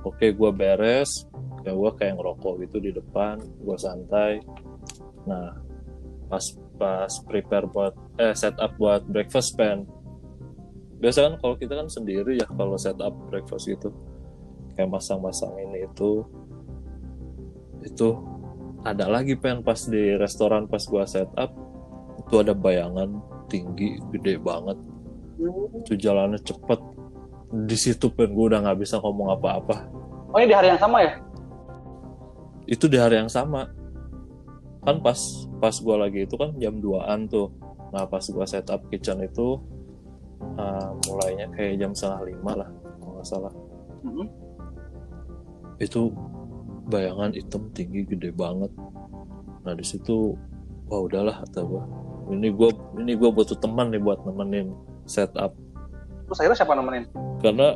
oke 0.05 0.25
gue 0.33 0.51
beres. 0.53 1.25
Ya 1.61 1.77
gue 1.77 1.91
kayak 1.93 2.17
ngerokok 2.17 2.53
gitu 2.65 2.77
di 2.81 2.91
depan 2.93 3.37
gue 3.41 3.77
santai. 3.77 4.41
Nah 5.29 5.57
pas 6.31 6.45
pas 6.79 7.11
prepare 7.27 7.69
buat 7.69 7.93
eh 8.17 8.33
setup 8.33 8.73
buat 8.81 9.05
breakfast 9.05 9.53
pen. 9.53 9.85
Biasa 11.01 11.29
kan 11.29 11.33
kalau 11.41 11.55
kita 11.57 11.73
kan 11.77 11.89
sendiri 11.89 12.37
ya 12.37 12.47
kalau 12.49 12.77
setup 12.77 13.13
breakfast 13.29 13.69
gitu. 13.69 13.93
Kayak 14.73 14.97
masang-masang 14.97 15.53
ini 15.61 15.85
itu. 15.85 16.25
Itu 17.85 18.21
ada 18.81 19.05
lagi 19.05 19.37
pen 19.37 19.61
pas 19.61 19.77
di 19.85 20.17
restoran 20.17 20.65
pas 20.65 20.81
gua 20.89 21.05
setup 21.05 21.53
itu 22.21 22.35
ada 22.41 22.53
bayangan 22.53 23.21
tinggi 23.51 23.99
gede 24.13 24.39
banget. 24.41 24.77
Itu 25.85 25.97
jalannya 25.97 26.39
cepet 26.41 26.79
di 27.51 27.77
situ 27.77 28.07
pen. 28.11 28.31
Gue 28.31 28.51
udah 28.51 28.63
nggak 28.63 28.79
bisa 28.79 28.97
ngomong 29.03 29.35
apa-apa. 29.35 29.87
Oh 30.31 30.39
ini 30.39 30.51
di 30.51 30.55
hari 30.55 30.71
yang 30.71 30.79
sama 30.79 31.03
ya? 31.03 31.13
itu 32.71 32.85
di 32.87 32.95
hari 32.95 33.19
yang 33.19 33.27
sama. 33.27 33.67
Kan 34.81 35.03
pas 35.03 35.19
pas 35.59 35.75
gue 35.75 35.95
lagi 35.99 36.19
itu 36.23 36.35
kan 36.39 36.55
jam 36.57 36.79
2an 36.79 37.27
tuh. 37.27 37.51
Nah 37.91 38.07
pas 38.07 38.23
gue 38.23 38.45
setup 38.47 38.87
kitchen 38.87 39.19
itu 39.21 39.59
uh, 40.57 40.89
mulainya 41.05 41.51
kayak 41.53 41.83
jam 41.83 41.91
setengah 41.91 42.31
lima 42.31 42.51
lah 42.65 42.69
kalau 42.97 43.11
nggak 43.19 43.27
salah. 43.27 43.53
Mhm. 44.01 44.27
itu 45.81 46.13
bayangan 46.93 47.33
hitam 47.33 47.65
tinggi 47.73 48.05
gede 48.05 48.29
banget. 48.37 48.69
Nah 49.65 49.73
di 49.73 49.81
situ 49.81 50.37
wah 50.85 51.01
udahlah 51.01 51.41
kata 51.41 51.65
gue 51.65 51.83
ini 52.37 52.53
gue 52.53 52.69
ini 53.01 53.17
gue 53.17 53.29
butuh 53.33 53.57
teman 53.57 53.89
nih 53.89 53.97
buat 53.97 54.21
nemenin 54.21 54.77
setup 55.09 55.57
Terus 56.31 56.39
akhirnya 56.39 56.63
siapa 56.63 56.79
nemenin? 56.79 57.11
karena 57.41 57.73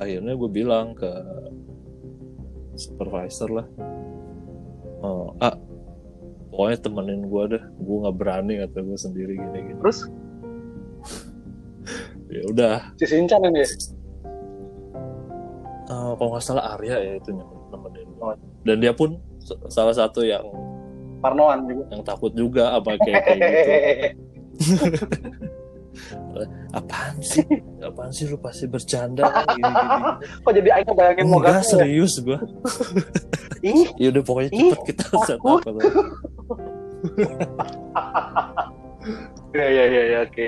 akhirnya 0.00 0.32
gue 0.38 0.46
bilang 0.48 0.94
ke 0.94 1.10
supervisor 2.78 3.50
lah 3.50 3.66
oh, 5.02 5.34
ah 5.42 5.58
pokoknya 6.48 6.78
temenin 6.80 7.28
gue 7.28 7.42
deh 7.52 7.60
gue 7.60 7.96
nggak 8.00 8.16
berani 8.16 8.64
kata 8.64 8.80
gue 8.80 8.96
sendiri 8.96 9.36
gini 9.36 9.58
gini. 9.72 9.80
Terus? 9.84 10.00
Ya 12.26 12.42
udah. 12.50 12.90
Si 12.98 13.06
Sinchan 13.06 13.38
ini? 13.46 13.62
Eh, 13.62 13.70
kalau 16.18 16.34
nggak 16.34 16.42
salah 16.42 16.74
Arya 16.74 16.98
ya 16.98 17.22
itu 17.22 17.30
nemenin 17.70 18.10
gue 18.18 18.34
dan 18.66 18.82
dia 18.82 18.90
pun 18.90 19.22
salah 19.70 19.94
satu 19.94 20.26
yang 20.26 20.42
Parnoan 21.22 21.70
juga. 21.70 21.86
yang 21.94 22.02
takut 22.02 22.34
juga 22.34 22.74
apa 22.74 22.98
kayak 22.98 23.22
kayak 23.22 23.38
gitu 23.38 23.70
apaan 26.76 27.16
sih 27.24 27.44
apaan 27.80 28.12
sih 28.12 28.28
lu 28.28 28.36
pasti 28.36 28.68
bercanda 28.68 29.24
gini 29.56 29.64
gini, 29.64 29.64
gini. 29.64 30.12
Kok 30.44 30.52
jadi 30.52 30.68
Aing 30.76 30.92
bayangin 30.92 31.24
mau 31.28 31.40
enggak 31.40 31.52
gas 31.60 31.66
ya? 31.66 31.68
serius 31.80 32.14
gue 32.20 32.38
Ih, 33.66 33.88
ya 33.98 34.12
udah 34.12 34.22
pokoknya 34.22 34.50
cepet 34.52 34.80
kita 34.94 35.04
set 35.24 35.40
up 35.40 35.64
ya 39.56 39.66
ya 39.66 39.84
ya 39.86 40.02
ya 40.06 40.18
oke. 40.26 40.46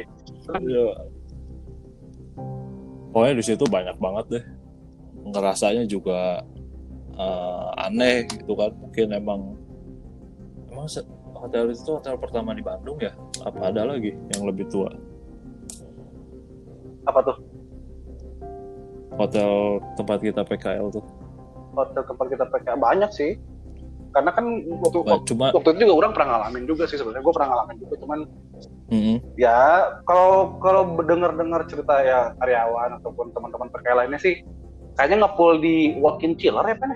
Ya. 0.66 0.84
Pokoknya 3.12 3.34
di 3.40 3.44
situ 3.44 3.64
banyak 3.66 3.96
banget 3.98 4.24
deh. 4.28 4.44
Ngerasanya 5.28 5.84
juga 5.88 6.44
eh, 7.16 7.84
aneh 7.88 8.28
gitu 8.28 8.52
kan. 8.54 8.70
Mungkin 8.76 9.06
emang 9.14 9.40
emang 10.68 10.86
hotel 11.38 11.72
itu 11.72 11.90
hotel 11.94 12.14
pertama 12.18 12.52
di 12.52 12.62
Bandung 12.64 12.98
ya? 13.00 13.14
Apa 13.46 13.72
ada 13.72 13.88
lagi 13.88 14.12
yang 14.34 14.42
lebih 14.46 14.68
tua? 14.68 14.90
Apa 17.08 17.24
tuh? 17.24 17.36
Hotel 19.16 19.80
tempat 19.96 20.18
kita 20.20 20.44
PKL 20.44 20.86
tuh. 20.92 21.04
Hotel 21.74 22.02
tempat 22.04 22.26
kita 22.28 22.44
pakai 22.46 22.76
banyak 22.76 23.10
sih. 23.10 23.40
Karena 24.12 24.32
kan 24.32 24.44
waktu, 24.80 24.98
cuma 25.28 25.52
waktu 25.52 25.68
itu 25.76 25.84
juga 25.84 25.94
orang 26.04 26.12
pernah 26.16 26.28
ngalamin 26.36 26.64
juga 26.64 26.84
sih 26.88 26.96
sebenarnya. 27.00 27.24
Gue 27.24 27.34
pernah 27.34 27.48
ngalamin 27.52 27.76
juga, 27.76 27.94
cuman 28.00 28.18
mm, 28.88 29.16
ya 29.36 29.58
kalau 30.08 30.56
kalau 30.64 30.96
dengar-dengar 31.04 31.68
cerita 31.68 32.00
ya 32.02 32.32
karyawan 32.40 32.98
ataupun 33.00 33.30
teman-teman 33.36 33.68
PKL 33.68 33.98
lainnya 34.04 34.20
sih 34.20 34.42
kayaknya 34.98 35.24
nge-pull 35.24 35.62
di 35.62 35.94
walk-in 36.02 36.34
chiller 36.34 36.64
ya 36.66 36.76
kan 36.80 36.90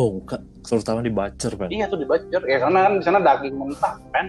oh 0.00 0.18
enggak, 0.18 0.40
terutama 0.64 1.00
di 1.04 1.12
Bacer 1.12 1.52
kan. 1.54 1.68
iya 1.70 1.86
tuh 1.86 2.00
di 2.00 2.06
Bacer 2.08 2.42
ya 2.48 2.58
karena 2.58 2.78
kan 2.88 2.92
di 2.98 3.04
sana 3.04 3.18
daging 3.20 3.54
mentah 3.54 3.94
kan 4.10 4.26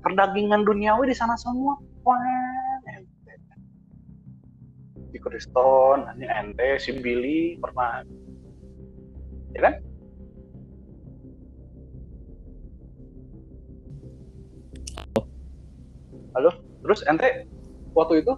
perdagingan 0.00 0.64
duniawi 0.64 1.12
di 1.12 1.16
sana 1.16 1.36
semua 1.36 1.76
wah 2.04 2.18
ente. 2.88 3.34
di 5.10 5.18
Kriston 5.18 6.06
ini 6.16 6.26
ente 6.26 6.68
si 6.78 6.90
Billy 6.96 7.58
pernah 7.58 8.06
ya 9.52 9.60
kan 9.66 9.74
halo 16.38 16.50
terus 16.86 17.02
ente 17.10 17.50
waktu 17.92 18.22
itu 18.22 18.32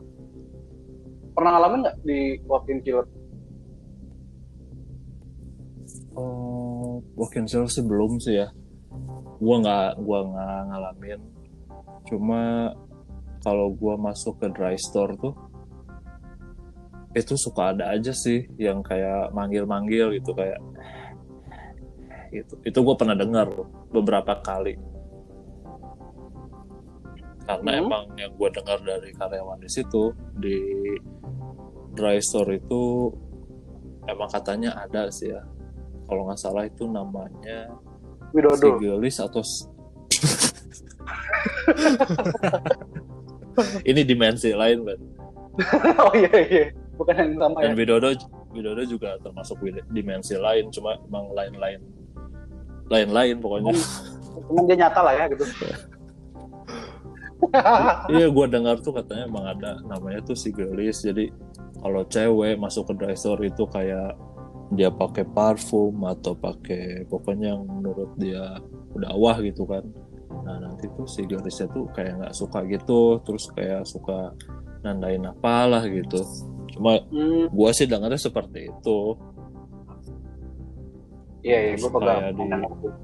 pernah 1.36 1.56
ngalamin 1.56 1.80
nggak 1.84 1.96
di 2.04 2.40
walk-in 2.48 2.80
chiller 2.80 3.06
Oh, 6.12 7.00
walk-in 7.16 7.48
sale 7.48 7.72
sih 7.72 7.80
belum 7.80 8.20
sih 8.20 8.36
ya. 8.36 8.52
Gua 9.40 9.56
nggak 9.64 10.04
gua 10.04 10.18
nggak 10.28 10.60
ngalamin. 10.68 11.20
Cuma 12.04 12.40
kalau 13.42 13.74
gua 13.74 13.98
masuk 13.98 14.38
ke 14.38 14.46
dry 14.54 14.78
store 14.78 15.18
tuh 15.18 15.34
itu 17.12 17.36
suka 17.36 17.76
ada 17.76 17.92
aja 17.92 18.14
sih 18.16 18.48
yang 18.56 18.80
kayak 18.80 19.34
manggil-manggil 19.36 20.16
gitu 20.16 20.32
kayak 20.32 20.56
gitu. 22.32 22.56
Itu 22.64 22.78
gua 22.80 22.96
pernah 22.96 23.12
dengar 23.12 23.52
beberapa 23.92 24.40
kali. 24.40 24.80
Karena 27.44 27.70
Hmm. 27.76 27.82
emang 27.84 28.04
yang 28.16 28.32
gua 28.38 28.48
dengar 28.48 28.80
dari 28.80 29.12
karyawan 29.12 29.60
di 29.60 29.68
situ 29.68 30.14
di 30.40 30.56
dry 31.92 32.16
store 32.22 32.56
itu 32.56 33.12
emang 34.08 34.30
katanya 34.32 34.72
ada 34.80 35.12
sih 35.12 35.28
ya 35.28 35.44
kalau 36.08 36.24
nggak 36.26 36.40
salah 36.40 36.64
itu 36.64 36.88
namanya 36.88 37.68
Widodo 38.32 38.80
Sigilis 38.80 39.20
atau 39.20 39.44
ini 43.90 44.00
dimensi 44.02 44.50
lain 44.52 44.84
kan 44.86 45.00
oh 46.08 46.12
iya 46.16 46.32
iya. 46.48 46.64
Bukan 46.96 47.14
yang 47.16 47.32
sama 47.36 47.56
ya? 47.60 47.64
Dan 47.68 47.72
Widodo 47.76 48.10
Widodo 48.52 48.82
juga 48.84 49.16
termasuk 49.20 49.56
dimensi 49.92 50.36
lain 50.36 50.68
cuma 50.72 50.96
emang 51.08 51.32
lain-lain 51.32 51.80
lain-lain 52.92 53.40
pokoknya. 53.40 53.72
Cuman 54.48 54.64
dia 54.68 54.76
nyata 54.84 55.00
lah 55.00 55.14
ya 55.16 55.24
gitu. 55.32 55.44
Iya 58.06 58.30
gue 58.30 58.46
dengar 58.46 58.78
tuh 58.86 58.94
katanya 58.94 59.26
emang 59.26 59.42
ada 59.50 59.82
namanya 59.82 60.22
tuh 60.22 60.38
sigelis 60.38 61.02
jadi 61.02 61.26
kalau 61.82 62.06
cewek 62.06 62.54
masuk 62.54 62.86
ke 62.86 63.02
drugstore 63.02 63.42
itu 63.42 63.66
kayak 63.66 64.14
dia 64.70 64.94
pakai 64.94 65.26
parfum 65.26 66.06
atau 66.06 66.38
pakai 66.38 67.02
pokoknya 67.10 67.58
yang 67.58 67.66
menurut 67.66 68.14
dia 68.14 68.62
udah 68.94 69.10
wah 69.18 69.42
gitu 69.42 69.66
kan 69.66 69.82
nah 70.42 70.56
nanti 70.58 70.88
tuh 70.92 71.04
si 71.04 71.22
gelisnya 71.22 71.68
tuh 71.68 71.86
kayak 71.92 72.18
nggak 72.18 72.34
suka 72.34 72.64
gitu 72.66 73.20
terus 73.22 73.44
kayak 73.52 73.84
suka 73.84 74.32
nandain 74.82 75.22
apalah 75.22 75.84
gitu. 75.84 76.20
Cuma 76.72 76.98
Hmm, 77.08 77.46
gue 77.46 77.70
sih 77.70 77.84
dengarnya 77.84 78.16
seperti 78.16 78.66
itu. 78.66 78.98
Iya, 81.42 81.58
iya, 81.58 81.74
gue 81.76 81.90
pegang. 81.90 82.18
Kayak 82.18 82.32
di- 82.34 82.94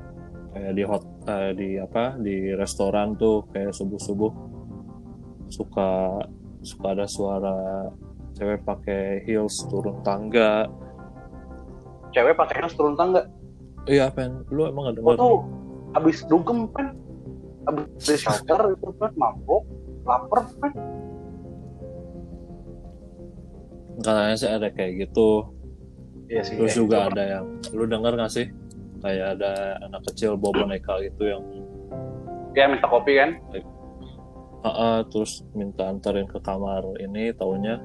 kayak 0.48 0.72
di 0.74 0.82
hot 0.82 1.04
eh, 1.28 1.50
di 1.54 1.68
apa 1.76 2.04
di 2.16 2.36
restoran 2.54 3.14
tuh 3.14 3.44
kayak 3.50 3.70
subuh 3.70 4.00
subuh 4.00 4.32
suka 5.48 6.18
suka 6.62 6.86
ada 6.96 7.06
suara 7.06 7.56
cewek 8.34 8.62
pakai 8.62 9.22
heels 9.22 9.66
turun 9.68 9.98
tangga. 10.00 10.66
Cewek 12.10 12.34
pakai 12.34 12.62
heels 12.62 12.74
turun 12.74 12.94
tangga. 12.94 13.22
iya 13.84 14.08
pen. 14.08 14.44
Lu 14.48 14.64
emang 14.64 14.90
gak 14.90 15.00
Oh 15.00 15.12
dengar 15.12 15.16
tuh, 15.16 15.36
abis 15.94 16.20
dugem 16.28 16.68
kan, 16.72 16.92
abis 17.68 18.16
shelter 18.16 18.60
itu 18.72 18.88
kan 18.96 19.12
mabuk, 19.14 19.62
lapar 20.02 20.40
kan. 20.58 20.72
katanya 23.98 24.34
sih 24.34 24.48
ada 24.48 24.68
kayak 24.70 24.92
gitu 25.04 25.42
Iya 26.28 26.42
sih. 26.44 26.54
terus 26.54 26.72
iya. 26.72 26.78
juga 26.78 26.96
ada 27.08 27.22
yang 27.24 27.44
lu 27.72 27.84
denger 27.84 28.12
gak 28.14 28.30
sih 28.30 28.46
kayak 29.00 29.38
ada 29.38 29.52
anak 29.80 30.02
kecil 30.06 30.34
bawa 30.34 30.64
boneka 30.64 31.00
gitu 31.02 31.22
yang 31.26 31.42
Dia 32.52 32.66
minta 32.66 32.84
kopi 32.84 33.14
kan. 33.14 33.30
"Ah, 34.60 34.68
ah," 34.68 34.96
terus 35.06 35.46
minta 35.52 35.86
anterin 35.86 36.26
ke 36.26 36.38
kamar 36.38 36.82
ini 36.98 37.30
taunya 37.32 37.78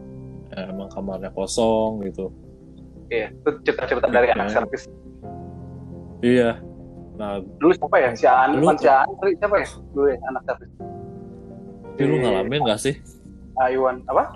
eh, 0.49 0.65
emang 0.69 0.89
kamarnya 0.89 1.29
kosong 1.29 2.01
gitu 2.03 2.29
Iya, 3.07 3.29
itu 3.29 3.49
cerita-cerita 3.63 4.07
dari 4.09 4.27
anak 4.29 4.49
servis. 4.49 4.89
iya 6.19 6.57
nah 7.13 7.37
Dulu 7.37 7.71
siapa 7.71 7.97
ya? 7.97 8.09
Si 8.13 8.25
Ani, 8.25 8.57
Lu- 8.57 8.73
si 8.73 8.85
tadi 8.85 9.33
siapa 9.35 9.55
ya? 9.55 9.67
Dulu 9.91 10.07
ya, 10.07 10.17
anak 10.27 10.41
servis. 10.43 10.71
tapi 11.85 12.03
lu 12.03 12.15
ngalamin 12.19 12.61
gak 12.65 12.79
sih 12.79 12.95
Ayuan, 13.55 14.01
apa? 14.05 14.33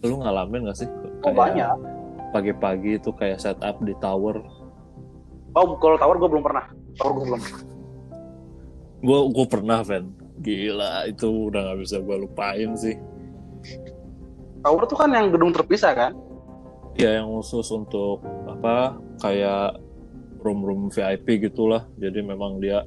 lu 0.00 0.14
ngalamin 0.16 0.66
gak 0.66 0.78
sih 0.78 0.86
Oh 0.86 1.10
Kayak 1.24 1.34
banyak. 1.36 1.68
pagi-pagi 2.30 2.90
itu 2.96 3.10
kayak 3.12 3.38
setup 3.38 3.76
di 3.80 3.94
tower 3.96 4.38
Oh, 5.52 5.76
kalau 5.76 5.94
tower 5.96 6.16
gue 6.16 6.28
belum 6.28 6.40
pernah. 6.42 6.64
Tower 6.96 7.12
gue 7.12 7.24
belum. 7.26 7.42
gue 9.02 9.18
gue 9.30 9.46
pernah 9.46 9.82
Van 9.82 10.06
gila 10.38 11.04
itu 11.04 11.26
udah 11.46 11.60
nggak 11.60 11.78
bisa 11.80 11.96
gue 11.98 12.16
lupain 12.18 12.70
sih 12.72 12.94
Tower 14.58 14.86
tuh 14.86 14.94
kan 14.94 15.10
yang 15.10 15.28
gedung 15.28 15.50
terpisah 15.50 15.90
kan? 15.92 16.12
ya 16.92 17.18
yang 17.18 17.26
khusus 17.26 17.66
untuk 17.68 18.20
apa 18.46 18.94
kayak 19.18 19.80
room 20.42 20.60
room 20.60 20.82
VIP 20.88 21.40
gitulah 21.40 21.86
jadi 21.96 22.20
memang 22.20 22.58
dia 22.58 22.82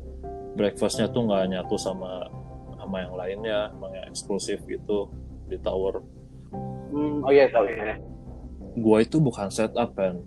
breakfastnya 0.54 1.08
tuh 1.08 1.26
nggak 1.26 1.52
nyatu 1.52 1.76
sama 1.76 2.28
sama 2.76 3.02
yang 3.02 3.16
lainnya 3.16 3.60
emang 3.72 3.92
yang 3.92 4.06
eksklusif 4.08 4.62
gitu 4.66 5.10
di 5.48 5.58
tower 5.58 6.04
Hmm, 6.86 7.20
oh 7.26 7.32
iya 7.34 7.50
tahu 7.50 7.66
ya. 7.66 7.98
gue 8.72 8.98
itu 9.02 9.18
bukan 9.18 9.50
setup 9.50 9.92
kan 9.96 10.22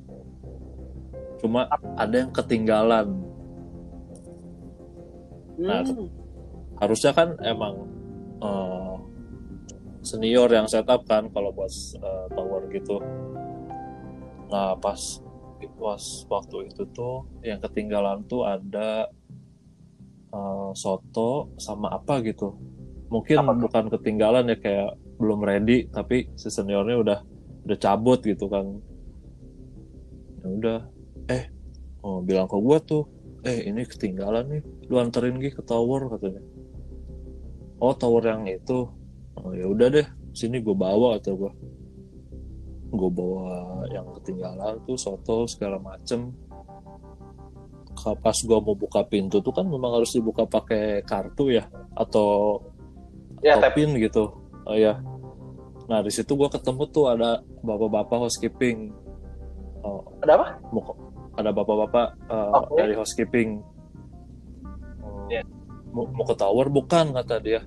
cuma 1.38 1.64
ada 1.95 2.17
yang 2.19 2.33
ketinggalan 2.33 3.25
Nah, 5.59 5.83
Hmm. 5.83 6.07
harusnya 6.79 7.11
kan 7.11 7.35
emang 7.43 7.83
eh, 8.38 8.95
senior 10.01 10.47
yang 10.47 10.71
setup 10.71 11.03
kan 11.03 11.27
kalau 11.29 11.51
buat 11.51 11.67
eh, 11.99 12.27
tower 12.31 12.62
gitu. 12.71 13.03
Nah 14.47 14.79
pas 14.79 15.19
pas 15.66 16.03
waktu 16.31 16.71
itu 16.71 16.87
tuh 16.94 17.27
yang 17.42 17.59
ketinggalan 17.59 18.23
tuh 18.31 18.47
ada 18.47 19.11
eh, 20.31 20.71
soto 20.79 21.51
sama 21.59 21.90
apa 21.90 22.23
gitu. 22.23 22.55
Mungkin 23.09 23.40
Apa 23.40 23.57
bukan 23.57 23.85
ketinggalan 23.99 24.53
ya 24.53 24.57
kayak 24.61 24.90
belum 25.18 25.42
ready 25.42 25.90
tapi 25.90 26.31
si 26.38 26.53
seniornya 26.53 26.97
udah 27.01 27.18
udah 27.66 27.79
cabut 27.81 28.23
gitu 28.23 28.47
kan. 28.47 28.79
Ya 30.44 30.47
udah 30.47 30.79
eh 31.33 31.51
oh, 32.07 32.23
bilang 32.23 32.47
ke 32.47 32.57
gua 32.61 32.79
tuh 32.79 33.11
eh 33.47 33.71
ini 33.71 33.87
ketinggalan 33.87 34.44
nih 34.51 34.62
lu 34.90 34.99
anterin 34.99 35.38
Gi 35.38 35.55
ke 35.55 35.62
tower 35.62 36.11
katanya 36.11 36.42
oh 37.79 37.94
tower 37.94 38.23
yang 38.27 38.44
itu 38.51 38.90
oh 39.38 39.53
ya 39.55 39.66
udah 39.71 39.88
deh 39.94 40.07
sini 40.35 40.59
gue 40.62 40.75
bawa 40.75 41.18
atau 41.18 41.35
gue 41.38 41.53
gue 42.88 43.11
bawa 43.12 43.85
yang 43.92 44.09
ketinggalan 44.16 44.81
tuh 44.85 44.96
soto 44.96 45.44
segala 45.44 45.77
macem 45.77 46.33
pas 48.22 48.33
gue 48.33 48.59
mau 48.62 48.72
buka 48.72 49.05
pintu 49.05 49.42
tuh 49.42 49.53
kan 49.53 49.66
memang 49.68 50.01
harus 50.01 50.14
dibuka 50.16 50.46
pakai 50.48 51.03
kartu 51.05 51.53
ya 51.53 51.66
atau 51.92 52.62
Ya, 53.38 53.55
atau 53.55 53.70
tap. 53.70 53.74
pin 53.79 53.90
gitu 53.94 54.24
oh 54.64 54.74
ya 54.74 54.98
nah 55.87 56.01
di 56.01 56.11
situ 56.11 56.33
gue 56.33 56.48
ketemu 56.48 56.88
tuh 56.88 57.07
ada 57.12 57.38
bapak-bapak 57.62 58.27
housekeeping 58.27 58.90
oh, 59.85 60.03
Ada 60.27 60.35
apa? 60.40 60.46
ada 61.38 61.51
bapak-bapak 61.55 62.07
uh, 62.27 62.51
Oke. 62.66 62.83
dari 62.83 62.94
housekeeping 62.96 63.62
Oh, 65.05 65.29
Iya. 65.31 65.44
mau, 65.94 66.09
mau 66.11 66.24
ke 66.27 66.35
tower 66.35 66.66
bukan 66.72 67.12
kata 67.14 67.37
dia 67.38 67.61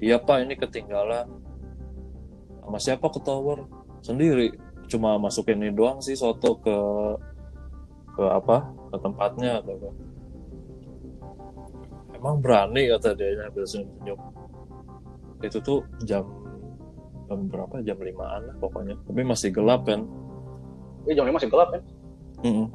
iya 0.00 0.16
pak 0.18 0.44
ini 0.44 0.56
ketinggalan 0.56 1.28
sama 2.60 2.78
siapa 2.80 3.06
ke 3.08 3.20
tower 3.22 3.64
sendiri 4.00 4.52
cuma 4.90 5.16
masukin 5.16 5.62
ini 5.62 5.70
doang 5.70 6.02
sih 6.02 6.18
soto 6.18 6.58
ke 6.58 6.76
ke 8.18 8.24
apa 8.26 8.66
ke 8.90 8.96
tempatnya 8.98 9.62
kata 9.62 9.72
gua. 9.78 9.92
emang 12.18 12.36
berani 12.42 12.90
kata 12.90 13.14
dia 13.14 13.38
sambil 13.38 13.64
senyum 13.64 14.20
itu 15.40 15.58
tuh 15.62 15.80
jam 16.04 16.26
jam 17.30 17.38
berapa 17.46 17.80
jam 17.86 17.96
limaan 18.02 18.50
lah 18.50 18.56
pokoknya 18.58 18.98
tapi 19.06 19.22
masih 19.22 19.54
gelap 19.54 19.86
kan 19.86 20.02
Eh, 21.08 21.16
jam 21.16 21.24
5 21.24 21.32
masih 21.32 21.48
gelap 21.48 21.68
kan? 21.72 21.82
Mm-mm. 22.44 22.66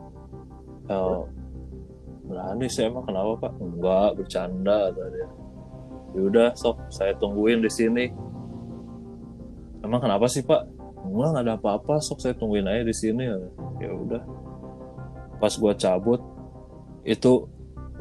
Eh, 0.89 1.21
berani 2.25 2.65
sih 2.69 2.89
emang 2.89 3.05
kenapa 3.05 3.37
pak? 3.37 3.53
Enggak 3.61 4.09
bercanda 4.17 4.89
kata 4.89 5.03
dia. 5.13 5.27
Yaudah 6.17 6.49
sok 6.57 6.77
saya 6.89 7.13
tungguin 7.21 7.61
di 7.61 7.69
sini. 7.69 8.05
Emang 9.85 10.01
kenapa 10.01 10.25
sih 10.25 10.41
pak? 10.41 10.65
Enggak 11.05 11.29
nggak 11.31 11.45
ada 11.45 11.55
apa-apa 11.57 11.93
sok 12.01 12.19
saya 12.21 12.33
tungguin 12.33 12.65
aja 12.65 12.83
di 12.83 12.95
sini. 12.95 13.23
Ya 13.79 13.91
udah. 13.93 14.23
Pas 15.37 15.53
gua 15.59 15.77
cabut 15.77 16.21
itu 17.05 17.45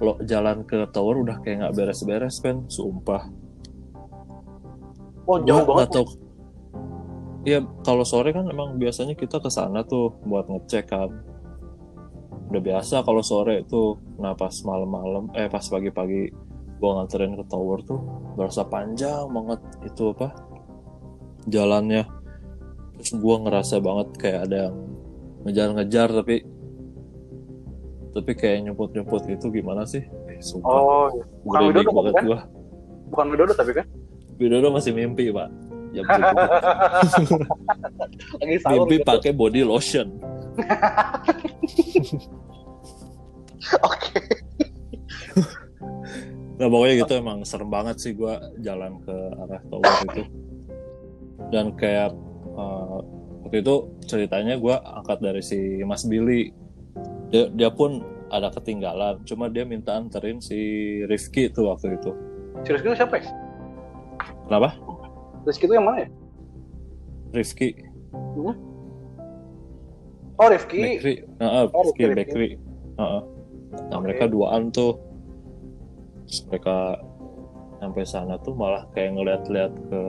lo 0.01 0.19
jalan 0.27 0.67
ke 0.67 0.91
tower 0.91 1.23
udah 1.23 1.39
kayak 1.45 1.63
nggak 1.63 1.75
beres-beres 1.77 2.43
pen, 2.43 2.67
sumpah. 2.67 3.31
Oh, 5.25 5.39
jauh 5.41 5.65
Gua 5.65 5.85
banget. 5.85 6.03
tahu. 6.03 6.07
Iya, 7.45 7.61
kalau 7.85 8.09
sore 8.09 8.33
kan 8.33 8.49
emang 8.49 8.81
biasanya 8.81 9.13
kita 9.13 9.37
ke 9.37 9.53
sana 9.53 9.85
tuh 9.85 10.17
buat 10.25 10.49
ngecek 10.49 10.89
kan. 10.89 11.13
Udah 12.49 12.63
biasa 12.65 13.05
kalau 13.05 13.21
sore 13.21 13.65
tuh. 13.69 14.01
Nah, 14.17 14.33
pas 14.33 14.53
malam-malam 14.65 15.29
eh 15.37 15.49
pas 15.53 15.65
pagi-pagi 15.65 16.33
gua 16.81 17.01
nganterin 17.01 17.37
ke 17.37 17.45
tower 17.49 17.85
tuh 17.85 18.01
berasa 18.35 18.65
panjang 18.65 19.29
banget 19.31 19.61
itu 19.85 20.11
apa? 20.17 20.29
Jalannya. 21.47 22.24
Terus 22.99 23.11
gua 23.19 23.37
ngerasa 23.43 23.79
banget 23.83 24.09
kayak 24.19 24.41
ada 24.51 24.57
yang 24.71 24.77
ngejar-ngejar 25.45 26.09
tapi 26.11 26.37
tapi 28.15 28.31
kayak 28.39 28.71
nyemput-nyemput 28.71 29.27
gitu 29.27 29.51
gimana 29.51 29.83
sih? 29.83 30.07
Eh, 30.31 30.39
sumpah. 30.39 30.71
Oh, 30.71 31.07
iya. 31.11 31.25
bukan 31.43 31.61
Widodo 31.69 31.91
banget 31.91 32.15
kan? 32.15 32.25
gua. 32.25 32.41
bukan 33.11 33.27
Widodo 33.35 33.53
tapi 33.59 33.73
kan? 33.75 33.87
Widodo 34.39 34.71
masih 34.71 34.95
mimpi, 34.95 35.35
Pak. 35.35 35.51
Lagi 38.43 38.57
sahur 38.67 38.87
mimpi 38.87 38.99
gitu. 38.99 39.07
pakai 39.07 39.31
body 39.31 39.63
lotion. 39.63 40.19
Oke. 43.83 44.19
Nah 46.55 46.71
pokoknya 46.71 46.95
gitu 47.03 47.13
emang 47.19 47.43
serem 47.43 47.71
banget 47.71 47.99
sih 47.99 48.15
gua 48.15 48.39
jalan 48.63 49.03
ke 49.03 49.15
arah 49.15 49.63
tower 49.71 49.95
itu. 50.07 50.23
Dan 51.51 51.75
kayak 51.75 52.15
eh, 52.55 52.99
waktu 53.45 53.57
itu 53.61 53.75
ceritanya 54.07 54.55
gua 54.57 54.81
angkat 54.83 55.19
dari 55.21 55.43
si 55.43 55.83
Mas 55.83 56.07
Billy. 56.07 56.51
Dia, 57.29 57.51
dia 57.51 57.71
pun 57.75 58.01
ada 58.31 58.51
ketinggalan, 58.51 59.23
cuma 59.27 59.51
dia 59.51 59.67
minta 59.67 59.95
anterin 59.95 60.39
si 60.39 60.57
Rifki 61.07 61.51
tuh 61.51 61.71
waktu 61.71 61.99
itu. 61.99 62.11
Si 62.63 62.71
Rizky 62.71 62.87
itu 62.91 62.97
siapa 62.99 63.15
ya? 63.19 63.27
Kenapa? 64.47 64.69
Rizky 65.45 65.65
itu 65.67 65.75
yang 65.75 65.87
mana 65.87 66.07
ya? 66.07 66.09
Rifki, 67.35 67.75
Oh, 70.35 70.51
Rifki. 70.51 70.83
Bakery, 70.83 71.15
Heeh, 71.39 71.65
Oh, 71.71 71.83
Rifki 71.87 72.03
Rifki, 72.11 72.19
Bakery. 72.19 72.51
Heeh. 72.99 73.23
Nah 73.91 73.97
Oke. 73.99 74.03
mereka 74.03 74.25
duaan 74.27 74.71
tuh. 74.75 74.99
Mereka 76.51 76.99
sampai 77.79 78.03
sana 78.07 78.35
tuh 78.43 78.55
malah 78.57 78.87
kayak 78.97 79.15
ngeliat-liat 79.15 79.73
ke 79.91 80.03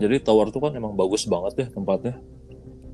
jadi 0.00 0.16
tower 0.18 0.48
tuh 0.48 0.64
kan 0.64 0.72
emang 0.72 0.96
bagus 0.96 1.28
banget 1.28 1.52
ya 1.60 1.66
tempatnya. 1.70 2.16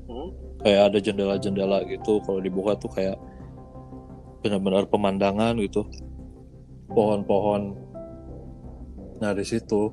Hmm. 0.07 0.31
kayak 0.57 0.81
ada 0.91 0.97
jendela-jendela 0.99 1.83
gitu 1.87 2.19
kalau 2.23 2.39
dibuka 2.39 2.75
tuh 2.75 2.87
kayak 2.89 3.15
benar-benar 4.39 4.87
pemandangan 4.87 5.55
gitu. 5.59 5.83
Pohon-pohon. 6.87 7.75
Nah 9.19 9.31
di 9.33 9.43
situ 9.43 9.91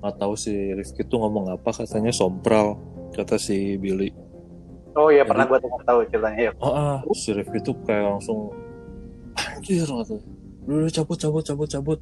nggak 0.00 0.16
tahu 0.16 0.32
si 0.34 0.52
Rifki 0.72 1.04
tuh 1.04 1.20
ngomong 1.20 1.52
apa 1.52 1.70
katanya 1.72 2.08
sompral 2.10 2.78
kata 3.12 3.36
si 3.36 3.76
Billy. 3.76 4.10
Oh 4.96 5.10
iya 5.10 5.22
Jadi- 5.22 5.28
pernah 5.28 5.44
gue 5.46 5.58
dengar 5.60 5.82
tahu 5.84 5.98
ceritanya 6.08 6.40
ya. 6.40 6.52
oh 6.58 6.72
ah 6.72 6.98
si 7.12 7.30
Rifki 7.30 7.58
tuh 7.60 7.76
kayak 7.84 8.04
langsung 8.16 8.50
anjir 9.36 9.84
katanya. 9.86 10.22
Udah 10.66 10.90
cabut 10.92 11.18
cabut 11.18 11.42
cabut 11.44 11.68
cabut 11.68 11.98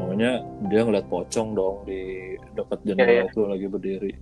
pokoknya 0.00 0.30
dia 0.64 0.80
ngeliat 0.80 1.06
pocong 1.06 1.48
dong 1.52 1.76
di 1.82 2.00
dekat 2.52 2.78
jendela 2.82 3.04
Iya, 3.04 3.14
iya. 3.18 3.24
itu 3.26 3.40
lagi 3.42 3.66
berdiri 3.66 4.12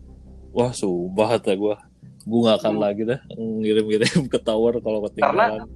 wah 0.50 0.70
sumpah 0.70 1.36
kata 1.36 1.52
gue 1.54 1.74
gue 2.22 2.40
gak 2.42 2.58
akan 2.58 2.72
Hmm. 2.72 2.82
lagi 2.82 3.02
dah 3.04 3.20
ngirim-ngirim 3.34 4.26
ke 4.26 4.38
tower 4.38 4.80
kalau 4.80 5.04
ketinggalan 5.04 5.68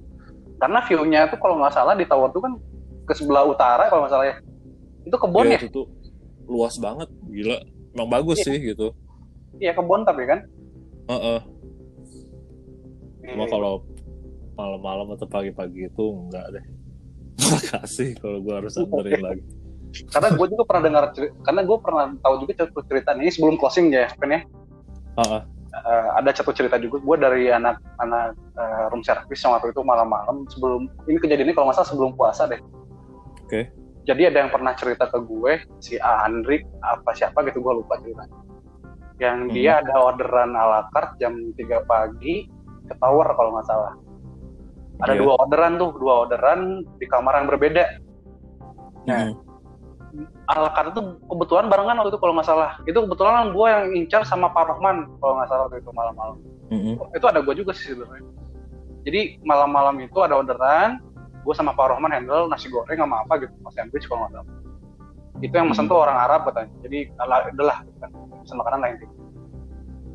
Karena 0.57 0.79
view-nya 0.83 1.25
tuh 1.25 1.37
kalau 1.37 1.57
nggak 1.57 1.71
salah 1.71 1.93
di 1.93 2.05
tower 2.05 2.29
tuh 2.29 2.37
kan 2.39 2.53
ke 3.01 3.13
sebelah 3.13 3.41
utara 3.43 3.87
kalau 3.87 4.05
nggak 4.05 4.13
salah 4.13 4.27
ya. 4.27 4.35
Itu 5.01 5.17
kebun 5.17 5.41
Iya, 5.43 5.51
ya? 5.51 5.59
itu 5.59 5.67
tuh 5.71 5.85
luas 6.45 6.77
banget 6.77 7.09
gila 7.25 7.57
emang 7.91 8.09
bagus 8.11 8.37
Iya. 8.37 8.45
sih 8.45 8.57
gitu 8.67 8.87
Iya 9.57 9.71
kebun 9.73 10.01
tapi 10.03 10.21
kan. 10.23 10.39
Heeh. 11.07 11.39
cuma 13.23 13.43
Iya. 13.43 13.49
kalau 13.49 13.73
malam-malam 14.53 15.07
atau 15.11 15.25
pagi-pagi 15.25 15.87
itu 15.87 16.03
enggak 16.11 16.45
deh 16.51 16.65
makasih 17.47 18.13
kalau 18.17 18.37
gue 18.39 18.53
harus 18.53 18.73
anterin 18.75 19.17
lagi 19.19 19.43
Karena 19.91 20.29
gue 20.31 20.47
juga 20.47 20.63
pernah 20.63 20.83
dengar 20.87 21.03
karena 21.43 21.61
gue 21.67 21.77
pernah 21.83 22.05
tahu 22.23 22.33
juga 22.47 22.63
satu 22.63 22.79
cerita 22.87 23.11
ini 23.15 23.27
sebelum 23.27 23.59
closing 23.59 23.91
ya, 23.91 24.07
kan 24.15 24.29
ya. 24.31 24.41
Heeh. 25.19 25.41
Eh, 25.71 26.07
ada 26.19 26.29
satu 26.35 26.51
cerita 26.51 26.75
juga 26.75 26.99
gue 26.99 27.15
dari 27.19 27.43
anak-anak 27.47 28.35
eh, 28.35 28.83
room 28.91 29.03
service 29.03 29.39
yang 29.39 29.55
waktu 29.55 29.71
itu 29.71 29.83
malam-malam 29.83 30.43
sebelum 30.51 30.87
ini 31.07 31.15
kejadiannya 31.19 31.55
kalau 31.55 31.71
nggak 31.71 31.77
salah 31.79 31.89
sebelum 31.91 32.11
puasa 32.15 32.47
deh. 32.47 32.59
Oke. 33.47 33.71
Jadi 34.07 34.27
ada 34.27 34.37
yang 34.43 34.51
pernah 34.51 34.73
cerita 34.75 35.07
ke 35.07 35.19
gue 35.21 35.63
si 35.79 35.95
Andri 35.99 36.63
apa 36.81 37.11
siapa 37.13 37.43
gitu 37.47 37.59
gue 37.63 37.73
lupa 37.83 37.99
ceritanya. 38.03 38.35
Yang 39.21 39.37
Hmm. 39.37 39.53
dia 39.53 39.71
ada 39.79 39.95
orderan 40.01 40.51
ala 40.57 40.89
carte 40.91 41.19
jam 41.21 41.35
3 41.53 41.83
pagi 41.85 42.49
ke 42.89 42.93
tower 42.97 43.27
kalau 43.37 43.55
nggak 43.55 43.67
salah. 43.69 43.93
Ada 45.01 45.13
Iya. 45.17 45.21
dua 45.23 45.33
orderan 45.39 45.73
tuh, 45.77 45.91
dua 45.97 46.13
orderan 46.25 46.61
di 46.97 47.05
kamar 47.07 47.41
yang 47.41 47.47
berbeda. 47.49 47.85
Nah, 49.07 49.29
Mm. 49.29 49.33
Ala 50.51 50.69
carte 50.75 50.91
itu 50.91 51.01
kebetulan 51.31 51.65
barengan 51.71 51.95
waktu 52.03 52.11
itu 52.11 52.19
kalau 52.19 52.33
nggak 52.35 52.47
salah. 52.47 52.75
Itu 52.83 53.07
kebetulan 53.07 53.55
gue 53.55 53.67
yang 53.71 53.83
incar 53.95 54.21
sama 54.27 54.51
Pak 54.51 54.67
Rohman 54.67 55.07
kalau 55.23 55.39
nggak 55.39 55.47
salah 55.47 55.63
waktu 55.71 55.79
itu 55.79 55.91
malam-malam. 55.95 56.37
Mm-mm. 56.71 56.95
itu 57.11 57.25
ada 57.27 57.43
gue 57.43 57.51
juga 57.51 57.75
sih 57.75 57.91
sebenarnya 57.91 58.23
jadi 59.03 59.35
malam-malam 59.43 59.99
itu 59.99 60.23
ada 60.23 60.39
orderan 60.39 61.03
gue 61.43 61.51
sama 61.51 61.75
Pak 61.75 61.83
Rohman 61.91 62.15
handle 62.15 62.47
nasi 62.47 62.71
goreng 62.71 62.95
sama 62.95 63.27
apa 63.27 63.43
gitu 63.43 63.51
mas 63.59 63.75
sandwich 63.75 64.07
kalau 64.07 64.23
nggak 64.23 64.39
salah 64.39 64.47
itu 65.43 65.51
yang 65.51 65.67
mesen 65.67 65.83
Hmm. 65.83 65.91
tuh 65.91 65.99
orang 65.99 66.15
Arab 66.15 66.47
katanya 66.47 66.71
jadi 66.79 66.99
ala 67.19 67.43
adalah 67.43 67.83
kan 67.99 68.07
pesen 68.39 68.55
makanan 68.55 68.79
lain 68.87 68.95
gitu 69.03 69.13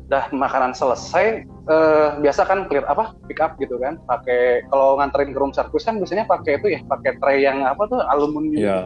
dah 0.09 0.23
makanan 0.33 0.73
selesai 0.73 1.45
eh, 1.45 2.07
biasa 2.25 2.41
kan 2.49 2.65
clear 2.65 2.89
apa 2.89 3.13
pick 3.29 3.37
up 3.37 3.53
gitu 3.61 3.77
kan 3.77 4.01
pakai 4.09 4.65
kalau 4.73 4.97
nganterin 4.97 5.35
ke 5.35 5.37
room 5.37 5.53
service 5.53 5.85
kan 5.85 6.01
biasanya 6.01 6.25
pakai 6.25 6.57
itu 6.57 6.73
ya 6.73 6.81
pakai 6.89 7.21
tray 7.21 7.45
yang 7.45 7.69
apa 7.69 7.85
tuh 7.85 8.01
aluminium 8.01 8.65
Iya. 8.65 8.79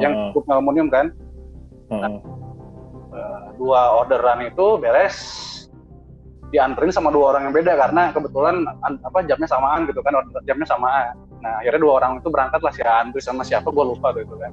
Yang 0.00 0.12
Heeh. 0.12 0.30
cukup 0.32 0.44
aluminium 0.52 0.88
kan 0.92 1.06
Heeh. 1.92 2.16
Eh, 3.16 3.46
dua 3.56 4.04
orderan 4.04 4.44
itu 4.44 4.76
beres 4.76 5.16
dianterin 6.52 6.94
sama 6.94 7.10
dua 7.10 7.34
orang 7.34 7.50
yang 7.50 7.54
beda 7.56 7.74
karena 7.74 8.14
kebetulan 8.14 8.62
an- 8.86 9.02
apa 9.02 9.24
jamnya 9.26 9.48
samaan 9.50 9.88
gitu 9.88 9.98
kan 10.04 10.14
order 10.14 10.40
jamnya 10.46 10.68
samaan 10.68 11.16
nah 11.42 11.58
akhirnya 11.58 11.80
dua 11.82 11.92
orang 11.98 12.22
itu 12.22 12.28
berangkat 12.30 12.60
lah 12.62 12.72
si 12.72 12.82
Andri 12.86 13.18
sama 13.18 13.42
siapa 13.42 13.66
gue 13.72 13.84
lupa 13.84 14.14
tuh 14.14 14.22
itu 14.22 14.34
kan 14.38 14.52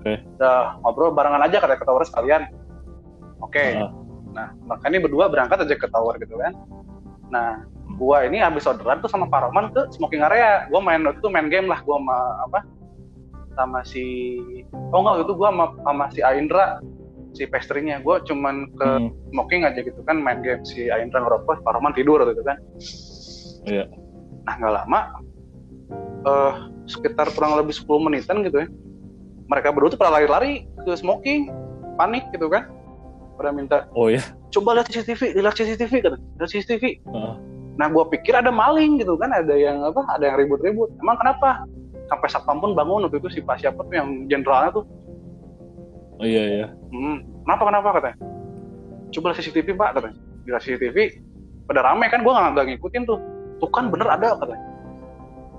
Oke. 0.00 0.20
udah 0.36 0.80
ngobrol 0.80 1.12
barengan 1.12 1.44
aja 1.44 1.60
kata 1.60 1.76
ke 1.76 1.84
tower 1.84 2.04
sekalian 2.08 2.48
oke 3.40 3.56
Heeh. 3.56 3.90
nah 4.32 4.52
makanya 4.64 4.98
berdua 5.04 5.28
berangkat 5.28 5.64
aja 5.68 5.76
ke 5.76 5.88
tower 5.92 6.16
gitu 6.20 6.40
kan 6.40 6.52
nah 7.28 7.64
gua 8.00 8.24
ini 8.26 8.40
habis 8.40 8.64
orderan 8.64 9.00
tuh 9.00 9.10
sama 9.10 9.28
Pak 9.28 9.50
Roman 9.50 9.70
ke 9.72 9.90
smoking 9.92 10.24
area 10.24 10.66
gua 10.72 10.80
main 10.80 11.04
itu 11.04 11.28
main 11.28 11.48
game 11.52 11.68
lah 11.68 11.80
gua 11.84 12.00
sama 12.00 12.18
apa 12.48 12.58
sama 13.54 13.80
si 13.82 14.04
oh 14.92 15.00
enggak 15.00 15.24
itu 15.24 15.34
gua 15.34 15.48
sama, 15.50 15.66
sama 15.80 16.04
si 16.10 16.20
Aindra 16.20 16.78
si 17.32 17.42
pastry-nya 17.44 17.98
gua 17.98 18.20
cuman 18.20 18.70
ke 18.72 18.86
Hmm. 18.86 19.10
smoking 19.30 19.62
aja 19.62 19.80
gitu 19.80 20.00
kan 20.02 20.18
main 20.18 20.38
game 20.40 20.62
si 20.62 20.86
Aindra 20.86 21.18
ngerokok 21.20 21.62
Pak 21.62 21.72
Roman 21.72 21.90
tidur 21.90 22.22
gitu 22.22 22.42
kan 22.42 22.58
Iya. 23.64 23.88
nah 24.44 24.54
nggak 24.54 24.74
lama 24.76 25.00
eh 26.24 26.52
sekitar 26.84 27.32
kurang 27.32 27.56
lebih 27.56 27.72
10 27.72 27.88
menitan 27.98 28.40
gitu 28.40 28.60
ya 28.60 28.68
mereka 29.44 29.72
berdua 29.72 29.90
tuh 29.90 29.98
pada 29.98 30.14
lari-lari 30.14 30.64
ke 30.78 30.92
smoking 30.94 31.48
panik 31.94 32.24
gitu 32.30 32.46
kan 32.46 32.68
pada 33.34 33.50
minta 33.50 33.88
Oh 33.92 34.06
ya. 34.06 34.20
coba 34.48 34.78
lihat 34.78 34.88
CCTV 34.88 35.34
lihat 35.34 35.54
CCTV 35.54 35.92
kan 36.00 36.14
lihat 36.38 36.48
CCTV 36.48 36.84
Heeh. 37.02 37.34
nah 37.74 37.88
gue 37.88 38.04
pikir 38.12 38.32
ada 38.32 38.48
maling 38.48 38.96
gitu 38.96 39.16
kan 39.16 39.32
ada 39.32 39.52
yang 39.52 39.82
apa 39.82 40.00
ada 40.08 40.24
yang 40.24 40.36
ribut-ribut 40.38 40.92
emang 40.98 41.16
kenapa 41.16 41.64
sampai 42.14 42.28
satpam 42.30 42.62
pun 42.62 42.72
bangun 42.78 43.10
waktu 43.10 43.18
itu 43.18 43.28
si 43.28 43.40
pak 43.42 43.58
siapa 43.58 43.82
tuh 43.82 43.94
yang 43.94 44.30
jenderalnya 44.30 44.70
tuh. 44.70 44.86
Oh 46.22 46.26
iya 46.26 46.42
iya. 46.46 46.66
hmm, 46.94 47.42
kenapa 47.42 47.62
kenapa 47.66 47.88
katanya? 47.98 48.16
Coba 49.10 49.26
lihat 49.34 49.38
CCTV 49.42 49.68
pak 49.74 49.90
katanya. 49.98 50.18
Lihat 50.46 50.62
CCTV 50.62 50.96
pada 51.66 51.80
rame 51.82 52.06
kan 52.06 52.22
gue 52.22 52.32
nggak 52.32 52.66
ngikutin 52.70 53.02
tuh. 53.02 53.18
Tuh 53.58 53.70
kan 53.74 53.90
bener 53.90 54.06
ada 54.06 54.38
katanya. 54.38 54.62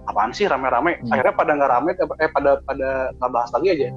Apaan 0.06 0.32
sih 0.32 0.48
rame-rame? 0.48 1.02
Hmm. 1.02 1.12
akhirnya 1.12 1.34
pada 1.36 1.52
nggak 1.60 1.72
rame 1.76 1.90
eh 2.24 2.30
pada 2.32 2.62
pada 2.64 2.90
nggak 3.20 3.32
bahas 3.36 3.52
lagi 3.52 3.68
aja. 3.76 3.88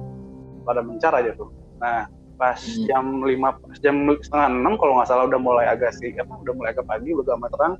Pada 0.67 0.79
mencar 0.83 1.13
aja 1.15 1.31
tuh. 1.39 1.49
Nah 1.79 2.11
pas 2.39 2.55
Hmm. 2.55 2.87
jam 2.87 3.05
lima 3.23 3.49
jam 3.83 3.95
setengah 4.19 4.47
enam 4.47 4.79
kalau 4.79 4.95
nggak 4.95 5.11
salah 5.11 5.27
udah 5.27 5.39
mulai 5.39 5.67
agak 5.67 5.91
sih 5.99 6.15
apa 6.15 6.39
udah 6.39 6.55
mulai 6.55 6.71
agak 6.71 6.87
pagi 6.87 7.11
udah 7.11 7.35
agak 7.35 7.51
terang 7.51 7.75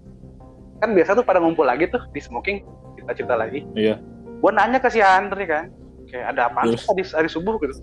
kan 0.83 0.89
biasa 0.91 1.15
tuh 1.15 1.23
pada 1.23 1.39
ngumpul 1.39 1.63
lagi 1.63 1.87
tuh 1.87 2.03
di 2.11 2.19
smoking 2.19 2.63
kita 2.99 3.11
cerita 3.15 3.35
lagi. 3.39 3.63
Iya. 3.75 3.99
Gue 4.39 4.51
nanya 4.55 4.79
ke 4.79 4.87
si 4.87 5.03
Andre 5.03 5.43
kan 5.43 5.65
kayak 6.09 6.33
ada 6.33 6.49
apa 6.49 6.65
Terus? 6.65 6.83
tadi 6.87 7.03
hari 7.13 7.29
subuh? 7.29 7.55
Gitu. 7.61 7.73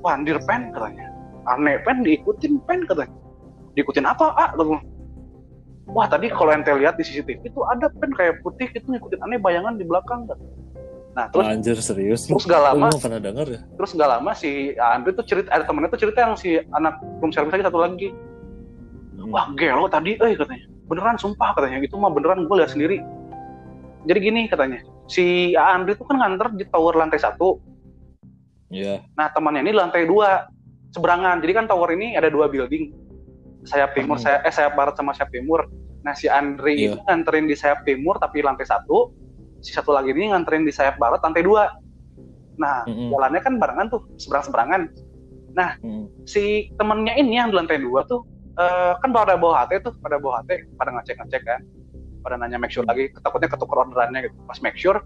Wah 0.00 0.16
andir 0.16 0.40
pen 0.48 0.72
katanya. 0.72 1.12
Aneh 1.44 1.76
pen 1.84 2.00
diikutin 2.00 2.56
pen 2.64 2.88
katanya. 2.88 3.12
Diikutin 3.76 4.06
apa 4.08 4.32
ah 4.32 4.50
gua. 4.56 4.80
wah 5.90 6.06
tadi 6.06 6.30
kalau 6.30 6.54
ente 6.54 6.70
lihat 6.70 6.94
di 6.94 7.02
CCTV 7.02 7.42
itu 7.42 7.60
ada 7.66 7.90
pen 8.00 8.14
kayak 8.16 8.40
putih 8.40 8.70
itu 8.70 8.86
ngikutin. 8.86 9.20
Aneh 9.20 9.36
bayangan 9.36 9.76
di 9.76 9.84
belakang 9.84 10.24
kan 10.30 10.38
nah 11.10 11.26
terus 11.26 11.42
Anjir 11.42 11.74
serius? 11.82 12.22
terus 12.30 12.46
gak 12.46 12.62
Oh, 12.62 12.70
lama 12.70 12.86
gua 12.86 13.02
pernah 13.02 13.18
denger 13.18 13.46
ya. 13.50 13.60
terus 13.74 13.90
gak 13.98 14.06
lama 14.14 14.30
si 14.30 14.78
Andre 14.78 15.10
tuh 15.10 15.26
cerita 15.26 15.50
ada 15.50 15.66
temennya 15.66 15.90
tuh 15.90 15.98
cerita 16.06 16.22
yang 16.22 16.38
si 16.38 16.62
anak 16.70 17.02
room 17.18 17.34
service 17.34 17.50
lagi 17.50 17.66
satu 17.66 17.82
lagi. 17.82 18.08
Hmm. 19.18 19.34
wah 19.34 19.50
gelo 19.58 19.90
tadi 19.90 20.14
eh 20.16 20.32
katanya. 20.38 20.70
Beneran 20.86 21.18
sumpah 21.18 21.50
katanya. 21.58 21.82
Itu 21.82 21.98
mah 21.98 22.14
beneran 22.14 22.46
gue 22.46 22.56
lihat 22.62 22.70
sendiri. 22.70 23.02
Jadi 24.06 24.18
gini 24.22 24.46
katanya 24.46 24.78
si 25.10 25.52
Andre 25.58 25.98
tuh 25.98 26.06
kan 26.06 26.22
nganter 26.22 26.54
di 26.54 26.64
tower 26.64 26.94
lantai 26.94 27.18
satu 27.18 27.58
Iya. 28.70 29.02
nah 29.18 29.26
temannya 29.34 29.66
ini 29.66 29.74
lantai 29.74 30.06
dua 30.06 30.46
seberangan 30.94 31.42
jadi 31.42 31.52
kan 31.58 31.66
tower 31.66 31.90
ini 31.90 32.14
ada 32.14 32.30
dua 32.30 32.46
building 32.46 32.94
sayap 33.66 33.98
timur 33.98 34.14
Hmm. 34.14 34.24
saya 34.24 34.38
eh 34.46 34.54
sayap 34.54 34.78
barat 34.78 34.94
sama 34.94 35.10
sayap 35.10 35.34
timur 35.34 35.66
nah 36.00 36.14
si 36.14 36.30
Andre 36.30 36.70
Iya. 36.72 36.94
itu 36.94 36.98
nganterin 37.02 37.50
di 37.50 37.58
sayap 37.58 37.82
timur 37.82 38.16
tapi 38.16 38.40
lantai 38.40 38.64
satu 38.64 39.10
si 39.58 39.74
satu 39.74 39.90
lagi 39.90 40.14
ini 40.14 40.30
nganterin 40.30 40.62
di 40.62 40.70
sayap 40.70 40.96
barat 40.96 41.18
lantai 41.20 41.42
dua 41.42 41.74
nah 42.56 42.86
Mm-mm. 42.86 43.10
jalannya 43.10 43.40
kan 43.42 43.54
barengan 43.58 43.86
tuh 43.90 44.06
seberang 44.16 44.44
seberangan 44.46 44.82
Mm. 45.82 46.06
si 46.30 46.70
temennya 46.78 47.18
ini 47.18 47.34
yang 47.34 47.50
di 47.50 47.58
lantai 47.58 47.82
dua 47.82 48.06
tuh 48.06 48.22
eh, 48.54 48.94
kan 49.02 49.10
pada 49.10 49.34
bawa 49.34 49.66
HT 49.66 49.82
tuh 49.82 49.92
pada 49.98 50.14
bawa 50.16 50.46
HT 50.46 50.78
pada 50.78 50.94
ngecek 50.94 51.18
ngecek 51.18 51.42
kan 51.42 51.60
pada 52.20 52.36
nanya 52.36 52.60
make 52.60 52.72
sure 52.72 52.84
lagi 52.84 53.10
takutnya 53.24 53.48
ketuker 53.50 53.76
orderannya 53.88 54.28
gitu. 54.28 54.36
Pas 54.44 54.58
make 54.60 54.76
sure 54.76 55.00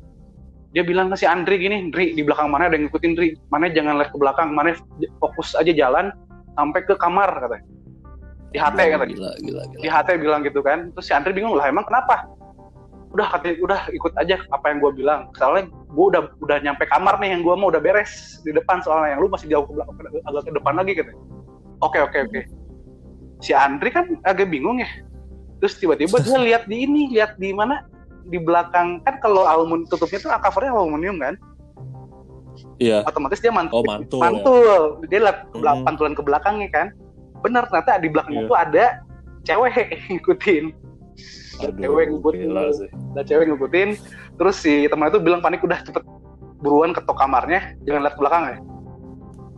dia 0.74 0.82
bilang 0.82 1.06
ke 1.14 1.16
si 1.22 1.26
Andri 1.26 1.62
gini 1.62 1.86
Andri 1.86 2.18
di 2.18 2.22
belakang 2.26 2.50
mana 2.50 2.66
ada 2.66 2.74
yang 2.74 2.90
ngikutin 2.90 3.14
Andri 3.14 3.38
mana 3.48 3.70
jangan 3.70 3.94
lihat 4.02 4.10
ke 4.10 4.18
belakang 4.18 4.48
mana 4.50 4.74
fokus 5.22 5.54
aja 5.54 5.70
jalan 5.70 6.10
sampai 6.58 6.80
ke 6.82 6.94
kamar 6.98 7.30
katanya. 7.30 7.64
Di 8.50 8.58
HT 8.58 8.78
katanya. 8.78 9.14
Gila 9.14 9.32
gila 9.42 9.62
gila. 9.70 9.82
di 9.82 9.88
HT 9.90 10.08
bilang 10.18 10.40
gitu 10.42 10.60
kan. 10.62 10.90
Terus 10.94 11.06
si 11.06 11.12
Andri 11.14 11.30
bingung 11.34 11.54
lah 11.54 11.70
emang 11.70 11.86
kenapa? 11.86 12.26
Udah 13.14 13.30
katanya 13.30 13.54
udah 13.62 13.80
ikut 13.94 14.12
aja 14.18 14.42
apa 14.50 14.66
yang 14.70 14.78
gue 14.82 14.92
bilang. 14.98 15.30
Soalnya 15.38 15.70
gue 15.70 16.06
udah 16.10 16.22
udah 16.42 16.58
nyampe 16.62 16.86
kamar 16.90 17.22
nih 17.22 17.38
yang 17.38 17.46
gue 17.46 17.54
mau 17.54 17.70
udah 17.70 17.78
beres 17.78 18.42
di 18.42 18.50
depan 18.50 18.82
soalnya. 18.82 19.14
Yang 19.14 19.20
lu 19.22 19.28
masih 19.30 19.46
jauh 19.50 19.64
ke 19.66 19.72
belakang 19.78 19.94
agak 20.26 20.42
ke 20.42 20.52
depan 20.58 20.74
lagi 20.74 20.92
katanya. 20.98 21.22
Oke 21.82 21.98
oke 22.02 22.18
oke. 22.30 22.40
Si 23.42 23.54
Andri 23.54 23.94
kan 23.94 24.18
agak 24.26 24.50
bingung 24.50 24.82
ya 24.82 24.90
terus 25.64 25.80
tiba-tiba 25.80 26.20
dia 26.20 26.36
lihat 26.36 26.62
di 26.68 26.84
ini 26.84 27.08
lihat 27.08 27.40
di 27.40 27.56
mana? 27.56 27.88
Di 28.28 28.36
belakang. 28.36 29.00
Kan 29.00 29.16
kalau 29.16 29.48
aluminium 29.48 29.88
tutupnya 29.88 30.20
tuh 30.20 30.28
covernya 30.28 30.76
aluminium 30.76 31.16
kan? 31.16 31.40
Iya. 32.76 33.00
otomatis 33.08 33.40
dia 33.40 33.48
mantul. 33.48 33.80
Oh 33.80 33.84
mantul. 33.88 34.20
ya. 34.20 34.28
mantul. 34.28 34.82
Dia 35.08 35.20
liat 35.24 35.38
belak- 35.56 35.80
Mhm. 35.80 35.86
pantulan 35.88 36.12
ke 36.12 36.20
belakangnya 36.20 36.68
kan? 36.68 36.86
Bener 37.40 37.64
ternyata 37.64 37.96
di 37.96 38.08
belakangnya 38.12 38.44
Iya. 38.44 38.50
tuh 38.52 38.58
ada 38.60 38.84
cewek 39.40 39.72
ngikutin. 40.12 40.64
Aduh, 41.64 41.80
cewek 41.80 42.04
ngikutin. 42.12 42.48
ada 43.16 43.22
cewek 43.24 43.44
ngikutin. 43.48 43.88
Terus 44.36 44.56
si 44.60 44.84
teman 44.84 45.08
itu 45.08 45.18
bilang 45.24 45.40
panik 45.40 45.64
udah 45.64 45.80
cepet 45.80 46.04
buruan 46.60 46.92
ketok 46.92 47.16
kamarnya. 47.16 47.72
Jangan 47.88 48.00
lihat 48.04 48.14
ke 48.14 48.20
belakangnya 48.20 48.58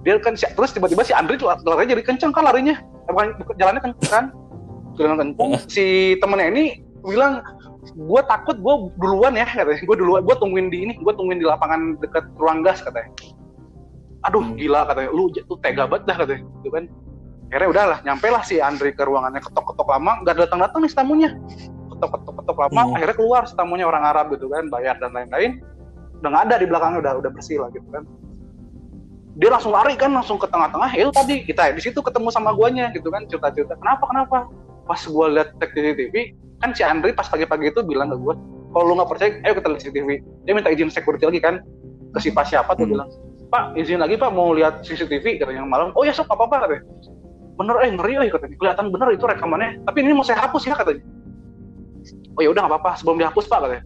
dia 0.07 0.23
kan 0.23 0.39
si- 0.39 0.47
terus 0.55 0.71
tiba-tiba 0.71 1.03
si 1.03 1.11
Andri 1.11 1.35
tuh 1.35 1.51
larinya 1.51 1.99
jadi 1.99 2.03
kenceng 2.07 2.31
kan 2.31 2.47
larinya. 2.47 2.79
Bukan, 3.11 3.43
bukan 3.43 3.55
jalannya 3.59 3.83
kenceng 3.83 4.07
kan 4.07 4.25
jalan 4.97 5.17
kenceng 5.21 5.53
si 5.69 6.17
temennya 6.19 6.49
ini 6.53 6.65
bilang 7.07 7.45
gue 7.87 8.21
takut 8.27 8.57
gue 8.59 8.75
duluan 8.99 9.33
ya 9.39 9.47
katanya. 9.47 9.79
Gue 9.87 9.97
duluan 9.97 10.27
gue 10.27 10.37
tungguin 10.37 10.69
di 10.69 10.79
ini 10.89 10.93
gue 10.99 11.13
tungguin 11.15 11.39
di 11.39 11.47
lapangan 11.47 12.01
dekat 12.03 12.27
ruang 12.37 12.67
gas 12.67 12.83
katanya. 12.83 13.13
Aduh 14.27 14.43
Hmm. 14.43 14.59
gila 14.59 14.91
katanya. 14.91 15.11
Lu 15.15 15.31
tuh 15.31 15.59
tega 15.63 15.87
banget 15.87 16.05
dah 16.11 16.17
katanya. 16.19 16.43
Gitu 16.61 16.69
kan. 16.75 16.85
Akhirnya 17.47 17.69
udahlah 17.71 17.99
nyampe 18.03 18.27
lah 18.27 18.43
si 18.43 18.59
Andri 18.59 18.91
ke 18.91 19.07
ruangannya. 19.07 19.39
Ketok-ketok 19.39 19.87
lama 19.87 20.13
nggak 20.27 20.35
datang 20.35 20.59
datang 20.67 20.81
nih 20.83 20.91
tamunya. 20.91 21.31
Ketok-ketok 21.95 22.35
ketok 22.43 22.59
lama 22.67 22.81
Hmm. 22.83 22.95
akhirnya 22.99 23.17
keluar 23.17 23.43
tamunya 23.55 23.87
orang 23.87 24.03
Arab 24.03 24.35
gitu 24.35 24.51
kan 24.51 24.67
bayar 24.67 24.99
dan 24.99 25.15
lain-lain. 25.15 25.63
Udah 26.19 26.29
nggak 26.33 26.45
ada 26.51 26.55
di 26.59 26.67
belakangnya 26.67 26.99
udah 27.07 27.13
udah 27.23 27.31
bersih 27.31 27.63
lah 27.63 27.71
gitu 27.71 27.87
kan. 27.95 28.03
Dia 29.37 29.53
langsung 29.53 29.71
lari 29.71 29.95
kan 30.01 30.11
langsung 30.11 30.41
ke 30.41 30.49
tengah-tengah. 30.49 30.91
Ya 30.97 31.07
itu 31.07 31.13
tadi 31.15 31.35
kita 31.45 31.71
di 31.71 31.83
situ 31.85 32.01
ketemu 32.03 32.33
sama 32.35 32.51
guanya 32.57 32.89
gitu 32.91 33.13
kan 33.15 33.29
cerita-cerita. 33.31 33.77
Kenapa 33.79 34.05
kenapa 34.11 34.39
pas 34.87 35.01
gua 35.11 35.27
lihat 35.29 35.49
cek 35.59 35.71
CCTV 35.75 36.15
kan 36.63 36.71
si 36.73 36.83
Andri 36.87 37.13
pas 37.13 37.27
pagi-pagi 37.29 37.75
itu 37.75 37.83
bilang 37.85 38.09
ke 38.09 38.17
gua 38.17 38.35
kalau 38.73 38.93
lu 38.93 38.95
nggak 38.97 39.11
percaya 39.11 39.31
ayo 39.45 39.53
kita 39.59 39.67
lihat 39.69 39.81
CCTV 39.83 40.09
dia 40.47 40.53
minta 40.55 40.71
izin 40.73 40.89
security 40.89 41.27
lagi 41.27 41.41
kan 41.43 41.55
ke 42.15 42.19
si 42.23 42.31
pas 42.33 42.47
siapa 42.47 42.73
tuh 42.79 42.87
Hmm. 42.87 42.93
bilang 42.97 43.09
pak 43.47 43.79
izin 43.79 44.03
lagi 44.03 44.19
pak 44.19 44.31
mau 44.33 44.51
lihat 44.55 44.83
CCTV 44.83 45.43
katanya 45.43 45.63
malam 45.67 45.95
oh 45.95 46.03
ya 46.03 46.15
sok 46.15 46.31
apa 46.31 46.47
apa 46.49 46.57
katanya 46.67 46.83
bener 47.57 47.77
eh 47.83 47.91
ngeri 47.95 48.15
eh 48.21 48.31
katanya 48.31 48.57
kelihatan 48.59 48.87
bener 48.91 49.09
itu 49.15 49.25
rekamannya 49.27 49.71
tapi 49.87 49.99
ini 50.03 50.13
mau 50.15 50.27
saya 50.27 50.39
hapus 50.45 50.63
ya 50.67 50.75
katanya 50.75 51.03
oh 52.37 52.43
ya 52.43 52.51
udah 52.51 52.61
nggak 52.67 52.73
apa-apa 52.75 52.91
sebelum 52.99 53.17
dihapus 53.23 53.47
pak 53.47 53.59
katanya 53.65 53.85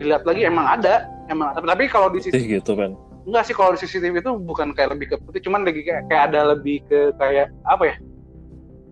dilihat 0.00 0.22
lagi 0.26 0.40
emang 0.42 0.66
ada 0.66 1.06
emang 1.30 1.54
tapi, 1.54 1.66
tapi 1.70 1.82
kalau 1.88 2.08
di 2.10 2.18
CCTV 2.20 2.60
gitu 2.60 2.74
kan. 2.74 2.92
Enggak 3.24 3.48
sih 3.48 3.54
kalau 3.56 3.72
di 3.72 3.80
CCTV 3.80 4.20
itu 4.20 4.32
bukan 4.36 4.76
kayak 4.76 4.92
lebih 4.92 5.14
ke 5.14 5.16
putih, 5.16 5.40
cuman 5.40 5.64
lagi 5.64 5.80
kayak, 5.80 6.04
kayak 6.12 6.28
ada 6.28 6.52
lebih 6.52 6.84
ke 6.84 7.08
kayak 7.16 7.48
apa 7.64 7.88
ya? 7.88 7.96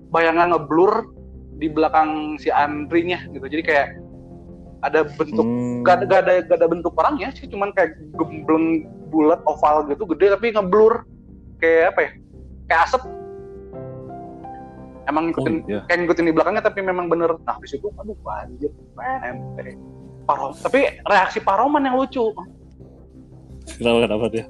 Bayangan 0.09 0.57
ngeblur 0.57 1.05
di 1.57 1.67
belakang 1.69 2.37
si 2.37 2.49
Andrinya 2.49 3.21
gitu. 3.29 3.45
Jadi 3.45 3.63
kayak 3.63 3.89
ada 4.83 5.07
bentuk 5.07 5.47
Hmm. 5.47 5.87
gak, 5.87 6.03
ada, 6.03 6.05
gak 6.07 6.21
ada 6.27 6.33
gak 6.47 6.57
ada 6.59 6.67
bentuk 6.67 6.93
orangnya 6.99 7.31
sih, 7.35 7.47
cuman 7.47 7.71
kayak 7.73 7.95
gembleng 8.19 8.87
bulat 9.13 9.39
oval 9.47 9.87
gitu 9.87 10.03
gede 10.11 10.33
tapi 10.33 10.51
ngeblur 10.51 11.07
kayak 11.59 11.95
apa 11.95 12.01
ya? 12.03 12.11
Kayak 12.67 12.81
asap. 12.89 13.03
Emang 15.03 15.25
Oh 15.25 15.27
ngikutin 15.35 15.55
iya. 15.67 15.81
kayak 15.87 15.99
ngikutin 16.07 16.27
di 16.31 16.35
belakangnya 16.35 16.63
tapi 16.63 16.79
memang 16.81 17.11
bener. 17.11 17.35
Nah 17.43 17.59
di 17.59 17.67
situ 17.67 17.91
aduh 17.99 18.15
anjir, 18.27 18.71
men, 18.95 19.21
ente. 19.23 19.75
Parom, 20.23 20.55
tapi 20.55 21.03
reaksi 21.03 21.43
Paroman 21.43 21.83
yang 21.83 21.99
lucu. 21.99 22.31
Kenapa 23.79 23.99
kenapa 24.07 24.27
dia? 24.31 24.47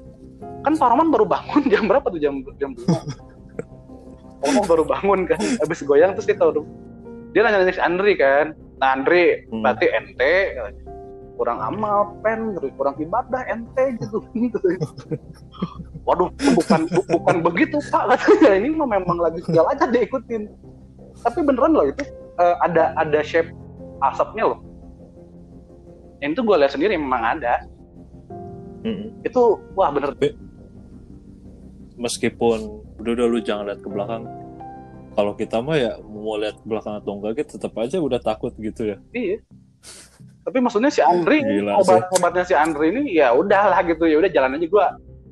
kan 0.63 0.79
Pak 0.79 0.89
Roman 0.95 1.11
baru 1.11 1.25
bangun 1.27 1.63
jam 1.75 1.83
berapa 1.91 2.07
tuh 2.07 2.19
jam 2.23 2.39
jam 2.55 2.71
dua 2.71 3.03
Roman 4.47 4.63
baru 4.63 4.83
bangun 4.87 5.19
kan 5.27 5.39
habis 5.59 5.83
goyang 5.83 6.15
terus 6.15 6.23
dia 6.23 6.39
tahu 6.39 6.63
dong 6.63 6.67
dia 7.33 7.41
nanya 7.41 7.57
nanya 7.59 7.73
si 7.73 7.81
Andri 7.81 8.13
kan 8.15 8.53
nah 8.77 8.93
Andri 8.93 9.43
Hmm. 9.47 9.61
berarti 9.61 9.85
ente 9.87 10.33
katanya. 10.53 10.83
kurang 11.33 11.59
amal 11.59 11.97
pen 12.21 12.53
terus 12.53 12.69
kurang 12.73 12.93
ibadah 12.95 13.41
ente 13.47 13.83
gitu 13.97 14.17
waduh 16.03 16.29
bukan 16.53 16.81
bu- 16.87 17.07
bukan 17.09 17.35
begitu 17.41 17.77
pak 17.89 18.15
katanya 18.15 18.53
ini 18.55 18.69
mah 18.71 18.87
memang 18.87 19.17
lagi 19.17 19.41
segala 19.41 19.71
aja 19.71 19.87
diikutin 19.87 20.45
tapi 21.19 21.39
beneran 21.41 21.73
loh 21.73 21.85
itu 21.85 22.03
eh, 22.37 22.55
ada 22.61 22.93
ada 22.93 23.19
shape 23.21 23.49
asapnya 24.01 24.45
loh 24.47 24.59
yang 26.19 26.31
itu 26.31 26.41
gue 26.41 26.55
lihat 26.55 26.71
sendiri 26.71 26.95
memang 26.95 27.39
ada 27.39 27.65
Mm-mm. 28.83 29.15
itu 29.23 29.41
wah 29.73 29.89
bener 29.89 30.11
Meskipun 31.93 32.59
udah 32.97 33.11
udah 33.13 33.25
lu 33.27 33.37
jangan 33.37 33.69
lihat 33.69 33.79
ke 33.79 33.87
belakang. 33.87 34.25
Kalau 35.13 35.37
kita 35.37 35.61
mah 35.61 35.77
ya 35.77 35.91
mau 36.01 36.41
lihat 36.41 36.57
belakang 36.65 36.97
atau 36.97 37.21
enggak 37.21 37.45
kita 37.45 37.61
tetap 37.61 37.73
aja 37.77 38.01
udah 38.01 38.17
takut 38.17 38.49
gitu 38.57 38.93
ya. 38.93 38.97
Iya. 39.13 39.45
Tapi 40.43 40.57
maksudnya 40.59 40.91
si 40.91 40.99
Andri 40.99 41.39
Gila 41.39 41.79
obat 41.79 42.11
obatnya 42.19 42.43
si 42.43 42.55
Andri 42.57 42.91
ini 42.91 43.15
ya 43.15 43.31
udahlah 43.31 43.79
gitu. 43.85 44.09
Ya 44.09 44.17
udah 44.19 44.31
jalan 44.33 44.57
aja. 44.57 44.67
Gua 44.67 44.85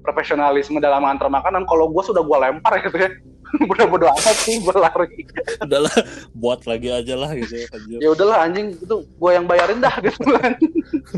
profesionalisme 0.06 0.78
dalam 0.78 1.02
mengantar 1.04 1.28
makanan 1.34 1.66
kalau 1.66 1.90
gua 1.90 2.06
sudah 2.06 2.22
gua 2.22 2.48
lempar 2.48 2.78
gitu 2.86 2.98
ya. 2.98 3.12
Udah 3.68 3.84
bodo 3.84 4.08
amat 4.08 4.38
sih 4.48 4.64
gua 4.64 4.88
lari. 4.88 5.28
Udahlah 5.68 5.92
buat 6.32 6.64
lagi 6.64 6.88
aja 6.88 7.20
lah 7.20 7.36
gitu 7.36 7.60
ya. 7.60 7.68
ya 8.00 8.10
udahlah 8.16 8.48
anjing. 8.48 8.72
Itu 8.80 9.04
gua 9.20 9.36
yang 9.36 9.44
bayarin 9.44 9.84
dah 9.84 9.92
gitu. 10.00 10.24
Kan 10.40 10.56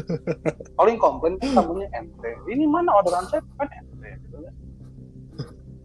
paling 0.79 0.97
komplain 0.97 1.37
tamunya 1.37 1.85
ente 1.93 2.31
ini 2.49 2.65
mana 2.65 2.89
orderan 2.97 3.29
saya? 3.29 3.45
Kan 3.61 3.69
ente 3.69 4.09
gitu 4.25 4.37
kan. 4.41 4.53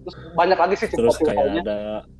Terus 0.08 0.14
banyak 0.32 0.56
lagi 0.56 0.74
sih 0.80 0.88
Terus 0.88 1.20
kayak 1.20 1.36
cerita-ceritanya 1.36 2.16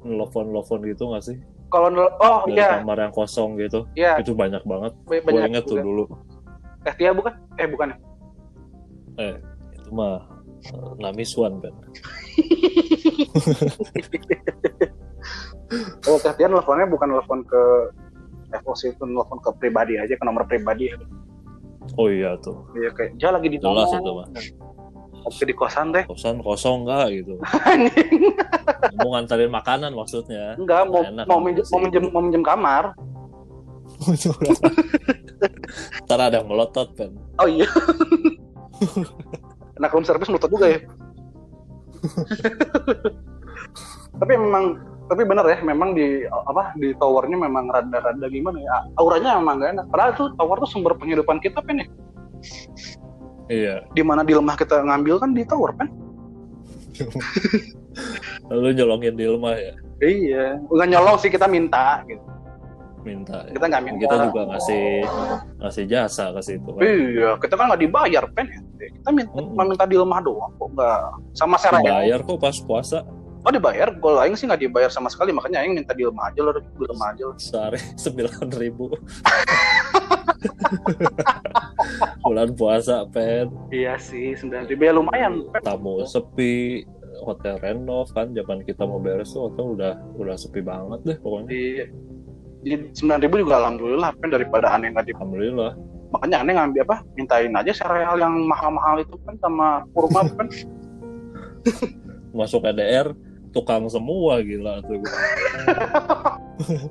ada 0.00 0.08
nelfon-nelfon 0.08 0.80
gitu 0.84 1.04
nggak 1.06 1.24
sih? 1.24 1.36
kalau 1.68 1.86
oh 2.18 2.38
Dari 2.50 2.58
iya 2.58 2.82
kamar 2.82 2.98
yang 2.98 3.14
kosong 3.14 3.54
gitu. 3.54 3.86
iya 3.94 4.18
Itu 4.18 4.34
banyak 4.34 4.64
banget. 4.64 4.90
ba- 4.90 5.06
Gue 5.06 5.18
banyak 5.22 5.48
inget 5.48 5.64
tuh 5.64 5.78
dulu. 5.78 6.04
eh 6.82 6.94
Tia 6.96 7.12
bukan 7.12 7.30
eh 7.54 7.68
bukan 7.68 7.88
Itu 9.70 9.90
mah 9.92 10.26
eh, 10.66 10.90
Namiswan 10.98 11.62
kan. 11.62 11.74
Oh, 16.02 16.18
Teh 16.18 16.34
Tia 16.34 16.50
nelfonnya 16.50 16.90
bukan 16.90 17.14
nelfon 17.14 17.46
ke 17.46 17.62
FOC 18.50 18.90
itu 18.90 19.04
nelfon 19.06 19.38
ke 19.38 19.54
pribadi 19.54 19.94
aja 19.94 20.10
ke 20.10 20.24
nomor 20.26 20.42
pribadi. 20.42 20.90
Oh 21.94 22.10
iya 22.10 22.34
tuh. 22.42 22.66
Iya 22.74 22.90
kayak 22.90 23.14
dia 23.14 23.30
lagi 23.30 23.46
di 23.46 23.58
Jelas 23.62 23.86
itu 23.94 24.10
mah. 24.10 24.26
Lagi 25.20 25.44
di 25.44 25.54
kosan 25.54 25.92
teh. 25.92 26.04
Kosan 26.08 26.40
kosong 26.40 26.88
nggak 26.88 27.06
gitu. 27.20 27.34
Anjing. 27.70 28.32
Mau 28.96 29.12
nganterin 29.16 29.52
makanan 29.52 29.92
maksudnya. 29.92 30.56
Enggak 30.56 30.88
mau 30.88 31.02
Enak 31.04 31.24
mau 31.28 31.40
minjem 31.40 31.64
mau 31.68 31.80
minjem 31.80 32.04
mau 32.10 32.22
minjem 32.24 32.42
kamar. 32.44 32.84
Ntar 36.08 36.20
ada 36.20 36.40
yang 36.40 36.48
melotot 36.48 36.88
kan. 36.96 37.12
Oh 37.40 37.48
iya. 37.48 37.68
Anak 39.80 39.92
room 39.92 40.04
service 40.04 40.28
menutup 40.28 40.52
juga 40.52 40.76
ya. 40.76 40.80
tapi 44.16 44.32
memang 44.32 44.80
tapi 45.10 45.26
benar 45.26 45.44
ya 45.44 45.58
memang 45.60 45.92
di 45.92 46.24
apa 46.24 46.70
di 46.78 46.94
towernya 46.96 47.34
memang 47.34 47.66
rada-rada 47.68 48.24
gimana 48.30 48.56
ya 48.62 48.88
auranya 48.96 49.36
memang 49.36 49.60
gak 49.60 49.70
enak 49.76 49.86
padahal 49.92 50.12
tuh 50.16 50.28
tower 50.38 50.56
tuh 50.64 50.70
sumber 50.70 50.96
penghidupan 50.96 51.42
kita 51.42 51.58
pen 51.60 51.82
ya 51.82 51.86
Iya. 53.50 53.82
di 53.90 54.02
mana 54.06 54.22
di 54.22 54.30
lemah 54.30 54.54
kita 54.54 54.78
ngambil 54.86 55.18
kan 55.18 55.30
di 55.34 55.42
tower 55.42 55.74
pen 55.78 55.90
Lalu 58.50 58.76
nyolongin 58.76 59.14
di 59.18 59.26
rumah 59.26 59.54
ya. 59.56 59.74
Iya, 60.00 60.58
bukan 60.68 60.88
nyolong 60.90 61.16
sih 61.20 61.28
kita 61.28 61.44
minta 61.50 62.00
gitu. 62.08 62.22
Minta. 63.00 63.48
ya. 63.48 63.56
Kita 63.56 63.64
nggak 63.68 63.82
minta. 63.84 64.00
Kita 64.04 64.16
juga 64.28 64.40
ngasih 64.52 64.84
ngasih 65.60 65.84
jasa 65.88 66.24
ke 66.36 66.40
situ 66.44 66.68
kan. 66.68 66.82
Iya, 66.84 67.28
kita 67.40 67.54
kan 67.56 67.64
nggak 67.72 67.82
dibayar 67.82 68.24
pen 68.36 68.46
ya. 68.76 68.88
Kita 69.00 69.08
minta, 69.12 69.32
Mm-mm. 69.32 69.52
cuma 69.56 69.64
minta 69.64 69.84
di 69.88 69.96
lemah 69.96 70.20
doang 70.20 70.52
kok 70.56 70.68
nggak 70.76 71.00
sama 71.36 71.56
Sarah 71.56 71.80
ya. 71.80 71.92
Bayar 72.04 72.20
kok 72.24 72.38
pas 72.40 72.56
puasa 72.60 73.00
Oh 73.40 73.48
dibayar, 73.48 73.88
kalau 74.04 74.20
Aing 74.20 74.36
sih 74.36 74.44
nggak 74.44 74.60
dibayar 74.68 74.92
sama 74.92 75.08
sekali 75.08 75.32
makanya 75.32 75.64
Aing 75.64 75.72
minta 75.72 75.96
di 75.96 76.04
lemah 76.04 76.28
aja 76.28 76.44
loh, 76.44 76.52
di 76.60 76.84
lemah 76.84 77.08
aja. 77.16 77.24
loh. 77.24 77.36
sehari 77.40 77.80
sembilan 78.04 78.52
ribu. 78.52 78.92
Bulan 82.24 82.50
puasa 82.56 83.04
pen. 83.08 83.50
Iya 83.72 83.96
sih, 84.00 84.36
sembilan 84.36 84.64
ribu 84.68 84.82
ya 84.86 84.92
lumayan. 84.94 85.44
Pen. 85.52 85.62
tamu 85.64 86.04
sepi 86.04 86.84
hotel 87.20 87.60
renov 87.60 88.08
kan 88.16 88.32
zaman 88.32 88.64
kita 88.64 88.88
mau 88.88 88.96
beres 88.96 89.36
tuh 89.36 89.52
hotel 89.52 89.76
udah 89.76 89.92
udah 90.16 90.36
sepi 90.36 90.60
banget 90.64 91.00
deh 91.04 91.18
pokoknya. 91.20 91.48
Di 91.48 91.64
di 92.60 92.72
sembilan 92.92 93.20
ribu 93.24 93.34
juga 93.40 93.54
alhamdulillah 93.64 94.10
pen 94.20 94.30
daripada 94.32 94.66
aneh 94.72 94.92
nggak 94.92 95.12
alhamdulillah. 95.16 95.72
Makanya 96.10 96.36
aneh 96.42 96.54
ngambil 96.58 96.82
apa 96.90 96.96
mintain 97.14 97.54
aja 97.54 97.72
sereal 97.72 98.16
yang 98.18 98.34
mahal-mahal 98.48 98.98
itu 99.00 99.14
kan 99.24 99.34
sama 99.40 99.84
kurma 99.92 100.26
pen. 100.36 100.48
Masuk 102.38 102.64
EDR 102.64 103.12
tukang 103.50 103.86
semua 103.90 104.38
gila 104.40 104.80
tuh. 104.86 105.02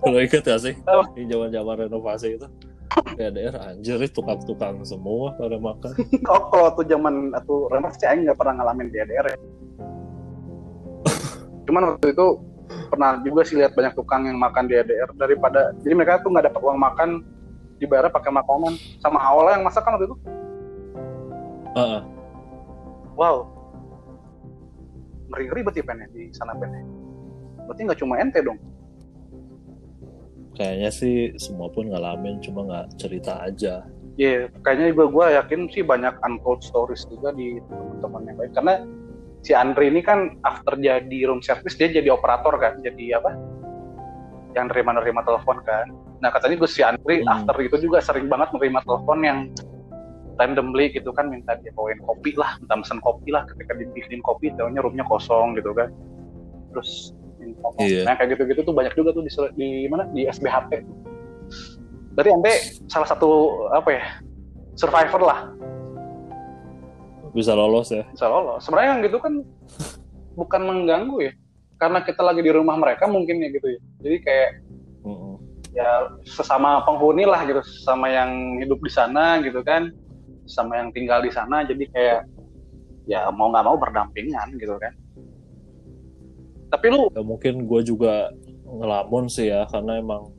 Lo 0.03 0.17
inget 0.19 0.43
gak 0.43 0.59
sih? 0.59 0.73
Di 1.15 1.23
zaman 1.29 1.49
zaman 1.53 1.75
renovasi 1.87 2.35
itu 2.35 2.47
EDR 3.19 3.55
anjir 3.59 3.99
itu 4.01 4.19
tukang-tukang 4.19 4.81
semua 4.81 5.35
pada 5.37 5.57
makan. 5.61 5.93
Oh, 6.25 6.41
kalau 6.51 6.73
tuh 6.73 6.85
zaman 6.89 7.35
atau 7.35 7.69
renovasi 7.69 8.05
Aing 8.07 8.25
nggak 8.25 8.39
pernah 8.39 8.53
ngalamin 8.59 8.89
di 8.89 8.97
ADR 8.97 9.25
ya. 9.29 9.37
Cuman 11.69 11.95
waktu 11.95 12.15
itu 12.15 12.27
pernah 12.89 13.21
juga 13.21 13.41
sih 13.45 13.61
lihat 13.61 13.77
banyak 13.77 13.93
tukang 13.93 14.25
yang 14.25 14.41
makan 14.41 14.65
di 14.65 14.73
ADR 14.77 15.09
daripada 15.17 15.73
jadi 15.85 15.93
mereka 15.93 16.25
tuh 16.25 16.33
nggak 16.33 16.49
dapat 16.49 16.61
uang 16.65 16.79
makan 16.81 17.09
dibayar 17.77 18.11
pakai 18.11 18.33
makanan 18.33 18.73
sama 18.99 19.21
awalnya 19.21 19.61
yang 19.61 19.65
masak 19.65 19.85
kan 19.85 19.93
waktu 19.95 20.09
itu. 20.09 20.17
Heeh. 21.77 22.01
wow. 23.13 23.45
Ngeri 25.29 25.45
ngeri 25.45 25.61
berarti 25.61 25.81
pen 25.85 26.01
ya 26.01 26.07
di 26.09 26.33
sana 26.33 26.57
pen 26.57 26.73
berarti 27.69 27.85
nggak 27.85 27.99
cuma 28.01 28.17
ente 28.17 28.41
dong 28.41 28.57
kayaknya 30.59 30.91
sih 30.91 31.31
semua 31.39 31.71
pun 31.71 31.87
ngalamin 31.87 32.43
cuma 32.43 32.67
nggak 32.67 32.99
cerita 32.99 33.39
aja 33.47 33.87
Iya, 34.19 34.51
kayaknya 34.67 34.91
juga 34.91 35.05
gue 35.15 35.25
yakin 35.39 35.61
sih 35.71 35.79
banyak 35.79 36.11
untold 36.27 36.59
stories 36.59 37.07
juga 37.07 37.31
di 37.31 37.55
teman-teman 37.71 38.27
yang 38.27 38.37
lain. 38.43 38.51
Karena 38.51 38.73
si 39.47 39.55
Andre 39.55 39.87
ini 39.87 40.03
kan 40.03 40.35
after 40.43 40.75
jadi 40.75 41.23
room 41.23 41.39
service 41.39 41.79
dia 41.79 41.87
jadi 41.87 42.11
operator 42.11 42.51
kan, 42.59 42.83
jadi 42.83 43.15
apa? 43.15 43.31
Yang 44.59 44.75
nerima-nerima 44.75 45.23
telepon 45.23 45.63
kan. 45.63 45.87
Nah 46.19 46.35
katanya 46.35 46.59
gue 46.59 46.67
si 46.67 46.83
Andre 46.83 47.23
Hmm. 47.23 47.31
after 47.31 47.55
itu 47.63 47.79
juga 47.79 48.03
sering 48.03 48.27
banget 48.27 48.51
nerima 48.59 48.83
telepon 48.83 49.23
yang 49.23 49.39
randomly 50.35 50.91
gitu 50.91 51.15
kan 51.15 51.31
minta 51.31 51.55
dia 51.63 51.71
bawain 51.71 52.03
kopi 52.03 52.35
lah, 52.35 52.59
minta 52.59 52.75
mesen 52.75 52.99
kopi 52.99 53.31
lah. 53.31 53.47
Ketika 53.47 53.71
dibikinin 53.71 54.19
kopi, 54.19 54.51
tahunya 54.51 54.83
roomnya 54.83 55.07
kosong 55.07 55.55
gitu 55.55 55.71
kan. 55.71 55.95
Terus 56.75 57.15
minta 57.49 57.67
Iya. 57.81 58.05
nah 58.05 58.13
kayak 58.13 58.37
gitu-gitu 58.37 58.61
tuh 58.61 58.73
banyak 58.75 58.93
juga 58.93 59.09
tuh 59.15 59.25
di, 59.25 59.31
di 59.57 59.87
mana 59.89 60.05
di 60.13 60.29
SBHP. 60.29 60.85
Berarti 62.13 62.29
Ante 62.29 62.53
salah 62.85 63.07
satu 63.07 63.29
apa 63.73 63.89
ya 63.89 64.03
survivor 64.75 65.21
lah 65.23 65.39
bisa 67.33 67.53
lolos 67.53 67.93
ya 67.93 68.03
bisa 68.09 68.25
lolos. 68.25 68.65
Sebenarnya 68.65 68.89
yang 68.97 69.01
gitu 69.05 69.17
kan 69.21 69.33
bukan 70.33 70.61
mengganggu 70.65 71.29
ya, 71.29 71.33
karena 71.77 71.99
kita 72.01 72.21
lagi 72.25 72.41
di 72.41 72.51
rumah 72.51 72.75
mereka 72.79 73.05
mungkin 73.05 73.43
ya 73.43 73.49
gitu 73.53 73.67
ya. 73.69 73.79
Jadi 74.01 74.17
kayak 74.23 74.49
Mm-mm. 75.05 75.35
ya 75.75 75.89
sesama 76.25 76.81
penghuni 76.83 77.29
lah 77.29 77.43
gitu, 77.45 77.61
sama 77.85 78.09
yang 78.09 78.57
hidup 78.63 78.81
di 78.81 78.91
sana 78.91 79.39
gitu 79.45 79.61
kan, 79.61 79.93
sama 80.49 80.79
yang 80.81 80.89
tinggal 80.95 81.21
di 81.21 81.29
sana. 81.29 81.61
Jadi 81.67 81.85
kayak 81.93 82.25
ya 83.05 83.29
mau 83.29 83.49
nggak 83.53 83.65
mau 83.65 83.77
berdampingan 83.77 84.57
gitu 84.57 84.75
kan. 84.81 84.93
Tapi 86.69 86.85
lu 86.89 87.09
ya 87.11 87.21
mungkin 87.21 87.65
gue 87.65 87.81
juga 87.81 88.29
ngelamun 88.65 89.25
sih 89.27 89.49
ya 89.49 89.65
karena 89.65 89.97
emang 89.97 90.29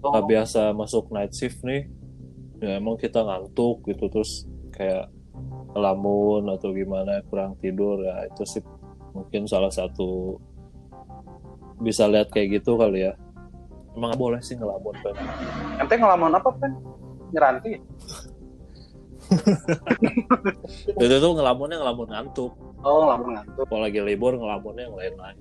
Oh. 0.00 0.16
nggak 0.16 0.32
biasa 0.32 0.72
masuk 0.72 1.12
night 1.12 1.36
shift 1.36 1.60
nih 1.60 1.84
ya 2.56 2.80
emang 2.80 2.96
kita 2.96 3.20
ngantuk 3.20 3.84
gitu 3.84 4.08
terus 4.08 4.48
kayak 4.72 5.12
ngelamun 5.76 6.48
atau 6.48 6.72
gimana 6.72 7.20
kurang 7.28 7.52
tidur 7.60 8.00
ya 8.00 8.24
itu 8.24 8.48
sih 8.48 8.64
mungkin 9.12 9.44
salah 9.44 9.68
satu 9.68 10.40
bisa 11.84 12.08
lihat 12.08 12.32
kayak 12.32 12.64
gitu 12.64 12.80
kali 12.80 13.04
ya 13.04 13.12
emang 13.92 14.16
boleh 14.16 14.40
sih 14.40 14.56
ngelamun 14.56 14.96
kan 15.04 15.12
ente 15.84 15.94
ngelamun 16.00 16.32
apa 16.32 16.48
kan? 16.48 16.72
Nyeranti. 17.36 17.70
itu 20.96 21.14
tuh 21.20 21.32
ngelamunnya 21.36 21.76
ngelamun 21.76 22.08
ngantuk 22.08 22.52
Oh 22.80 23.04
ngelamun 23.04 23.28
ngantuk. 23.36 23.64
kalau 23.68 23.84
lagi 23.84 24.00
libur 24.00 24.32
ngelamunnya 24.32 24.88
yang 24.88 24.96
lain-lain 24.96 25.36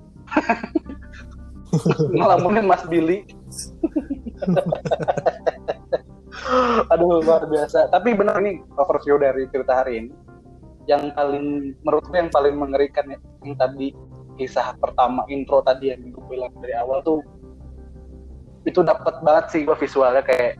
ngelamunin 2.17 2.65
Mas 2.65 2.83
Billy. 2.89 3.25
Aduh 6.89 7.21
luar 7.21 7.45
biasa. 7.45 7.93
Tapi 7.93 8.17
benar 8.17 8.41
nih 8.41 8.61
overview 8.77 9.21
dari 9.21 9.45
cerita 9.53 9.83
hari 9.85 10.05
ini. 10.05 10.11
Yang 10.89 11.13
paling 11.13 11.45
menurutku 11.85 12.13
yang 12.17 12.33
paling 12.33 12.57
mengerikan 12.57 13.05
ya, 13.13 13.19
yang 13.45 13.53
tadi 13.53 13.93
kisah 14.39 14.73
pertama 14.79 15.27
intro 15.27 15.59
tadi 15.61 15.91
yang 15.91 16.15
gue 16.15 16.23
bilang 16.31 16.55
dari 16.63 16.73
awal 16.79 17.03
tuh 17.03 17.19
itu 18.63 18.79
dapat 18.79 19.19
banget 19.19 19.45
sih 19.51 19.61
gue 19.67 19.75
visualnya 19.75 20.23
kayak 20.23 20.55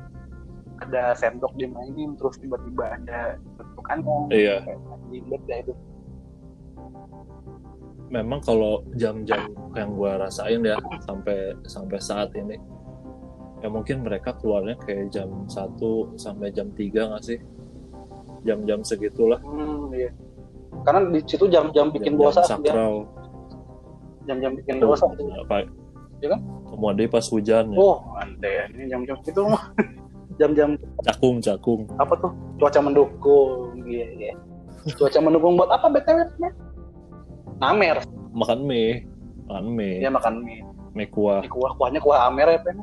ada 0.84 1.16
sendok 1.16 1.56
dimainin 1.56 2.20
terus 2.20 2.36
tiba-tiba 2.44 3.00
ada 3.00 3.40
bentukannya 3.56 4.36
iya 4.36 4.60
kayak 4.68 5.64
itu 5.64 5.74
memang 8.10 8.42
kalau 8.42 8.82
jam-jam 8.98 9.54
yang 9.78 9.94
gue 9.94 10.12
rasain 10.18 10.62
ya 10.66 10.76
sampai 11.06 11.54
sampai 11.70 11.98
saat 12.02 12.34
ini 12.34 12.58
ya 13.62 13.68
mungkin 13.70 14.02
mereka 14.02 14.34
keluarnya 14.42 14.76
kayak 14.82 15.14
jam 15.14 15.46
1 15.46 16.18
sampai 16.18 16.50
jam 16.50 16.74
3 16.74 16.90
nggak 16.90 17.24
sih 17.24 17.40
jam-jam 18.44 18.82
segitulah 18.82 19.38
hmm, 19.46 19.94
iya. 19.94 20.10
karena 20.88 21.12
di 21.12 21.20
situ 21.28 21.46
jam-jam 21.52 21.92
bikin 21.94 22.18
jam-jam 22.18 22.34
dosa 22.34 22.42
ya. 22.42 22.50
sakral 22.56 22.94
jam-jam 24.26 24.52
bikin 24.58 24.76
dosa 24.82 25.06
apa 25.46 25.68
Iya 26.20 26.36
kan? 26.36 26.42
kemudian 26.68 27.08
pas 27.08 27.26
hujan 27.32 27.72
ya 27.72 27.78
Oh, 27.80 28.04
ante 28.20 28.52
ini 28.76 28.92
jam-jam 28.92 29.18
itu 29.24 29.44
jam-jam 30.40 30.70
cakung 31.04 31.40
cakung 31.44 31.82
apa 32.00 32.14
tuh? 32.20 32.32
Cuaca 32.60 32.80
mendukung, 32.84 33.80
iya 33.88 34.08
iya. 34.20 34.34
Cuaca 35.00 35.20
mendukung 35.24 35.56
buat 35.56 35.72
apa 35.72 35.88
btw? 35.88 36.28
Amer, 37.60 38.00
makan 38.32 38.64
mie 38.64 39.04
makan 39.52 39.66
mie 39.76 40.00
dia 40.00 40.08
makan 40.08 40.48
mie. 40.48 40.64
mie 40.96 41.08
kuah 41.12 41.44
Mie 41.44 41.52
kuah 41.52 41.72
kuahnya 41.76 42.00
kuah 42.00 42.32
Amer 42.32 42.48
ya 42.56 42.60
pen. 42.64 42.80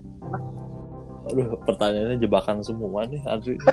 aduh 1.27 1.59
pertanyaannya 1.67 2.23
jebakan 2.23 2.63
semua 2.63 3.03
nih 3.09 3.19
Adri 3.27 3.57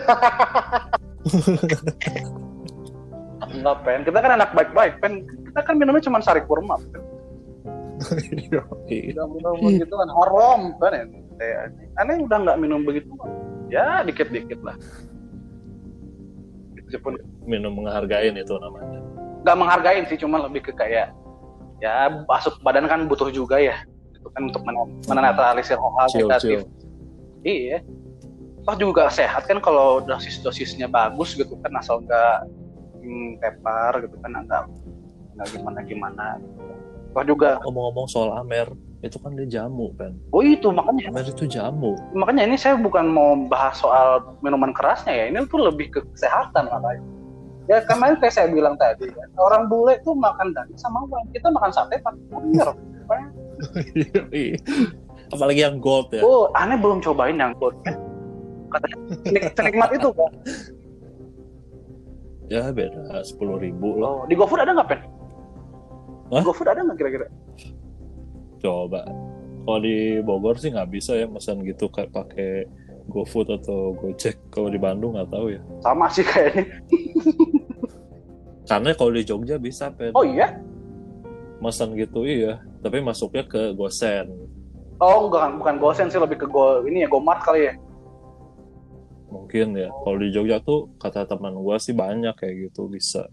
Enggak 3.53 3.85
pen, 3.85 4.01
kita 4.01 4.17
kan 4.17 4.33
anak 4.33 4.49
baik-baik 4.57 4.97
pen. 4.97 5.29
Kita 5.45 5.61
kan 5.61 5.77
minumnya 5.77 6.01
cuma 6.01 6.17
sari 6.25 6.41
kurma. 6.41 6.73
Pen. 6.89 7.01
Udah 9.13 9.27
minum 9.29 9.55
begitu 9.61 9.93
kan 9.93 10.09
haram 10.09 10.61
kan 10.81 10.91
ya. 11.37 11.69
Aneh 12.01 12.25
udah 12.25 12.37
nggak 12.41 12.57
minum 12.57 12.81
begitu. 12.81 13.13
Ya 13.69 14.01
dikit-dikit 14.01 14.57
lah. 14.65 14.73
Meskipun 16.73 17.21
minum 17.45 17.77
menghargain 17.77 18.33
itu 18.33 18.57
namanya 18.57 19.12
nggak 19.43 19.57
menghargain 19.59 20.03
sih 20.07 20.17
cuma 20.17 20.39
lebih 20.47 20.63
ke 20.65 20.71
kayak 20.71 21.11
ya 21.83 22.07
masuk 22.25 22.55
badan 22.63 22.87
kan 22.87 23.05
butuh 23.11 23.27
juga 23.27 23.59
ya 23.59 23.75
itu 24.15 24.27
kan 24.31 24.47
untuk 24.47 24.63
men- 24.63 25.03
menetralisir 25.03 25.75
hal 25.75 26.07
chill 26.07 26.31
negatif. 26.31 26.63
Iya. 27.43 27.83
Toh 28.63 28.79
juga 28.79 29.11
sehat 29.11 29.43
kan 29.43 29.59
kalau 29.59 29.99
dosis 29.99 30.39
dosisnya 30.39 30.87
bagus 30.87 31.35
gitu 31.35 31.59
kan 31.59 31.75
asal 31.75 31.99
nggak 31.99 32.47
hmm, 33.03 33.43
tepar 33.43 33.99
gitu 34.07 34.15
kan 34.23 34.31
nggak 34.47 34.63
nggak 35.35 35.47
gimana 35.51 35.79
gimana 35.83 36.27
toh 37.11 37.23
juga 37.27 37.59
ngomong-ngomong 37.67 38.07
soal 38.07 38.31
Amer 38.39 38.71
itu 39.03 39.19
kan 39.19 39.35
dia 39.35 39.59
jamu 39.59 39.91
kan 39.99 40.15
oh 40.31 40.39
itu 40.39 40.71
makanya. 40.71 41.11
Amer 41.11 41.27
itu 41.27 41.43
jamu. 41.45 41.99
Makanya 42.15 42.47
ini 42.47 42.55
saya 42.55 42.79
bukan 42.79 43.11
mau 43.11 43.35
bahas 43.51 43.75
soal 43.77 44.39
minuman 44.39 44.71
kerasnya 44.71 45.11
ya 45.11 45.25
ini 45.27 45.43
tuh 45.51 45.59
lebih 45.59 45.91
ke 45.91 45.99
kesehatan 46.15 46.71
makanya 46.71 47.03
ya 47.71 47.79
kemarin 47.87 48.19
kayak 48.19 48.33
saya 48.35 48.47
bilang 48.51 48.75
tadi 48.75 49.07
kan, 49.07 49.29
orang 49.39 49.71
bule 49.71 49.95
tuh 50.03 50.15
makan 50.15 50.51
daging 50.51 50.79
sama 50.79 51.07
wine. 51.07 51.29
Kita 51.31 51.47
makan 51.51 51.71
sate 51.71 51.95
pakai 52.03 52.19
Iya. 54.33 54.57
apalagi 55.31 55.61
yang 55.63 55.79
gold 55.79 56.11
ya. 56.11 56.21
Oh 56.25 56.51
aneh 56.57 56.75
belum 56.75 56.99
cobain 56.99 57.39
yang 57.39 57.55
gold. 57.61 57.77
Katanya 58.73 58.97
senikmat 59.53 59.89
itu 59.95 60.09
kan 60.11 60.31
ya 62.51 62.69
beda. 62.69 63.23
Sepuluh 63.23 63.57
ribu 63.57 63.97
oh, 63.97 63.99
loh 63.99 64.15
di 64.27 64.35
GoFood 64.35 64.61
ada 64.61 64.75
nggak 64.75 64.89
pen? 64.89 65.01
Hah? 66.33 66.43
GoFood 66.43 66.69
ada 66.69 66.81
nggak 66.83 66.97
kira-kira? 66.99 67.27
Coba. 68.59 69.07
Kalau 69.63 69.79
di 69.79 70.19
Bogor 70.19 70.59
sih 70.59 70.75
nggak 70.75 70.91
bisa 70.91 71.15
ya 71.15 71.27
pesan 71.31 71.63
gitu 71.63 71.87
kayak 71.87 72.11
pakai 72.11 72.67
GoFood 73.07 73.47
atau 73.51 73.91
Gojek 73.97 74.39
kalau 74.47 74.71
di 74.71 74.79
Bandung 74.79 75.15
nggak 75.15 75.29
tahu 75.31 75.51
ya. 75.51 75.61
Sama 75.83 76.07
sih 76.07 76.23
kayaknya. 76.23 76.63
Karena 78.69 78.95
kalau 78.95 79.11
di 79.11 79.23
Jogja 79.27 79.59
bisa 79.59 79.91
pen 79.91 80.15
oh 80.15 80.23
iya? 80.23 80.55
Pesan 81.59 81.95
gitu 81.99 82.23
iya. 82.23 82.63
Tapi 82.79 83.03
masuknya 83.03 83.43
ke 83.47 83.75
Gosen. 83.75 84.31
Oh 85.03 85.27
enggak 85.27 85.59
bukan 85.59 85.75
gosen 85.83 86.07
sih 86.07 86.19
lebih 86.19 86.39
ke 86.39 86.47
go 86.47 86.83
ini 86.87 87.03
ya 87.03 87.07
gomart 87.11 87.43
kali 87.43 87.67
ya. 87.67 87.73
Mungkin 89.31 89.75
ya. 89.75 89.91
Kalau 89.91 90.17
di 90.19 90.29
Jogja 90.31 90.63
tuh 90.63 90.91
kata 90.95 91.27
teman 91.27 91.59
gua 91.59 91.75
sih 91.79 91.91
banyak 91.91 92.35
kayak 92.39 92.71
gitu 92.71 92.87
bisa. 92.87 93.27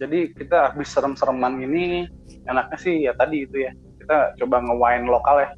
Jadi 0.00 0.32
kita 0.32 0.72
habis 0.72 0.88
serem-sereman 0.88 1.60
ini 1.60 2.08
enaknya 2.48 2.78
sih 2.80 3.04
ya 3.04 3.12
tadi 3.12 3.44
itu 3.44 3.68
ya. 3.68 3.72
Kita 4.00 4.32
coba 4.40 4.64
nge-wine 4.64 5.04
lokal 5.04 5.36
ya 5.44 5.50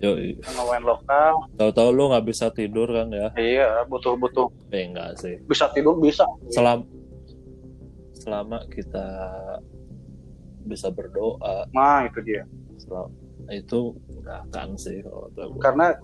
yo 0.00 0.16
Kita 0.16 0.50
nge-wine 0.56 0.84
lokal. 0.88 1.32
tahu-tahu 1.60 1.88
lu 1.92 2.04
nggak 2.08 2.24
bisa 2.24 2.48
tidur 2.48 2.88
kan 2.88 3.12
ya? 3.12 3.28
Iya 3.36 3.84
butuh-butuh 3.84 4.48
eh 4.72 4.88
enggak 4.88 5.20
sih. 5.20 5.36
Bisa 5.44 5.68
tidur 5.76 6.00
bisa. 6.00 6.24
Selama 6.48 6.88
selama 8.16 8.64
kita 8.72 9.06
bisa 10.64 10.88
berdoa. 10.88 11.68
Nah 11.76 12.08
itu 12.08 12.20
dia. 12.24 12.48
Selama, 12.80 13.12
itu 13.52 13.92
nggak 14.24 14.38
akan 14.48 14.68
sih 14.80 15.04
kalau 15.04 15.28
karena 15.60 15.96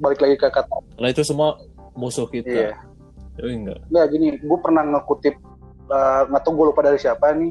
balik 0.00 0.20
lagi 0.22 0.36
ke 0.40 0.48
kata 0.48 0.76
Karena 0.96 1.08
itu 1.10 1.22
semua 1.26 1.58
musuh 1.98 2.30
kita. 2.30 2.50
Iya. 2.50 2.72
Yoi, 3.42 3.54
enggak. 3.66 3.78
Nggak 3.90 4.06
gini 4.14 4.28
gue 4.38 4.58
pernah 4.62 4.82
ngekutip 4.86 5.34
eh, 5.90 6.22
nggak 6.30 6.42
tahu 6.46 6.52
gue 6.54 6.66
lupa 6.70 6.86
dari 6.86 6.98
siapa 7.02 7.34
nih. 7.34 7.50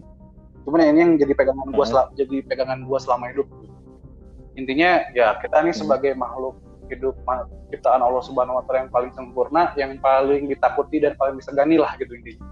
Cuman 0.63 0.79
ini 0.85 0.99
yang 1.01 1.11
jadi 1.19 1.33
pegangan 1.35 1.67
gue 1.75 1.85
jadi 2.15 2.35
pegangan 2.47 2.79
gue 2.87 2.99
selama 3.03 3.31
hidup 3.35 3.47
intinya 4.57 5.05
ya 5.13 5.37
kita 5.37 5.61
nih 5.61 5.73
Hmm. 5.75 5.81
sebagai 5.85 6.11
makhluk 6.17 6.57
hidup 6.89 7.13
ciptaan 7.69 8.01
Allah 8.01 8.23
Subhanahu 8.25 8.57
Wa 8.57 8.63
Taala 8.65 8.89
yang 8.89 8.93
paling 8.93 9.11
sempurna 9.13 9.73
yang 9.77 10.01
paling 10.01 10.49
ditakuti 10.49 10.97
dan 10.97 11.13
paling 11.21 11.37
disegani 11.37 11.77
lah 11.77 11.93
gitu 12.01 12.09
intinya 12.13 12.49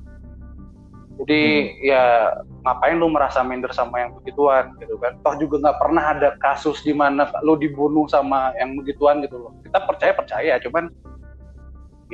Jadi 1.18 1.74
ya 1.82 2.30
ngapain 2.62 2.93
lu 3.02 3.10
merasa 3.10 3.41
minder 3.41 3.74
sama 3.74 4.06
yang 4.06 4.14
begituan 4.22 4.78
gitu 4.78 5.02
kan? 5.02 5.18
Toh 5.26 5.34
juga 5.41 5.66
nggak 5.66 5.80
pernah 5.82 6.04
ada 6.14 6.30
kasus 6.38 6.86
di 6.86 6.93
mana 6.93 7.26
lu 7.41 7.58
dibunuh 7.58 8.06
sama 8.06 8.54
yang 8.62 8.78
begituan 8.78 9.26
gitu 9.26 9.41
loh. 9.41 9.52
Kita 9.66 9.82
percaya 9.82 10.14
percaya, 10.14 10.62
cuman 10.62 10.93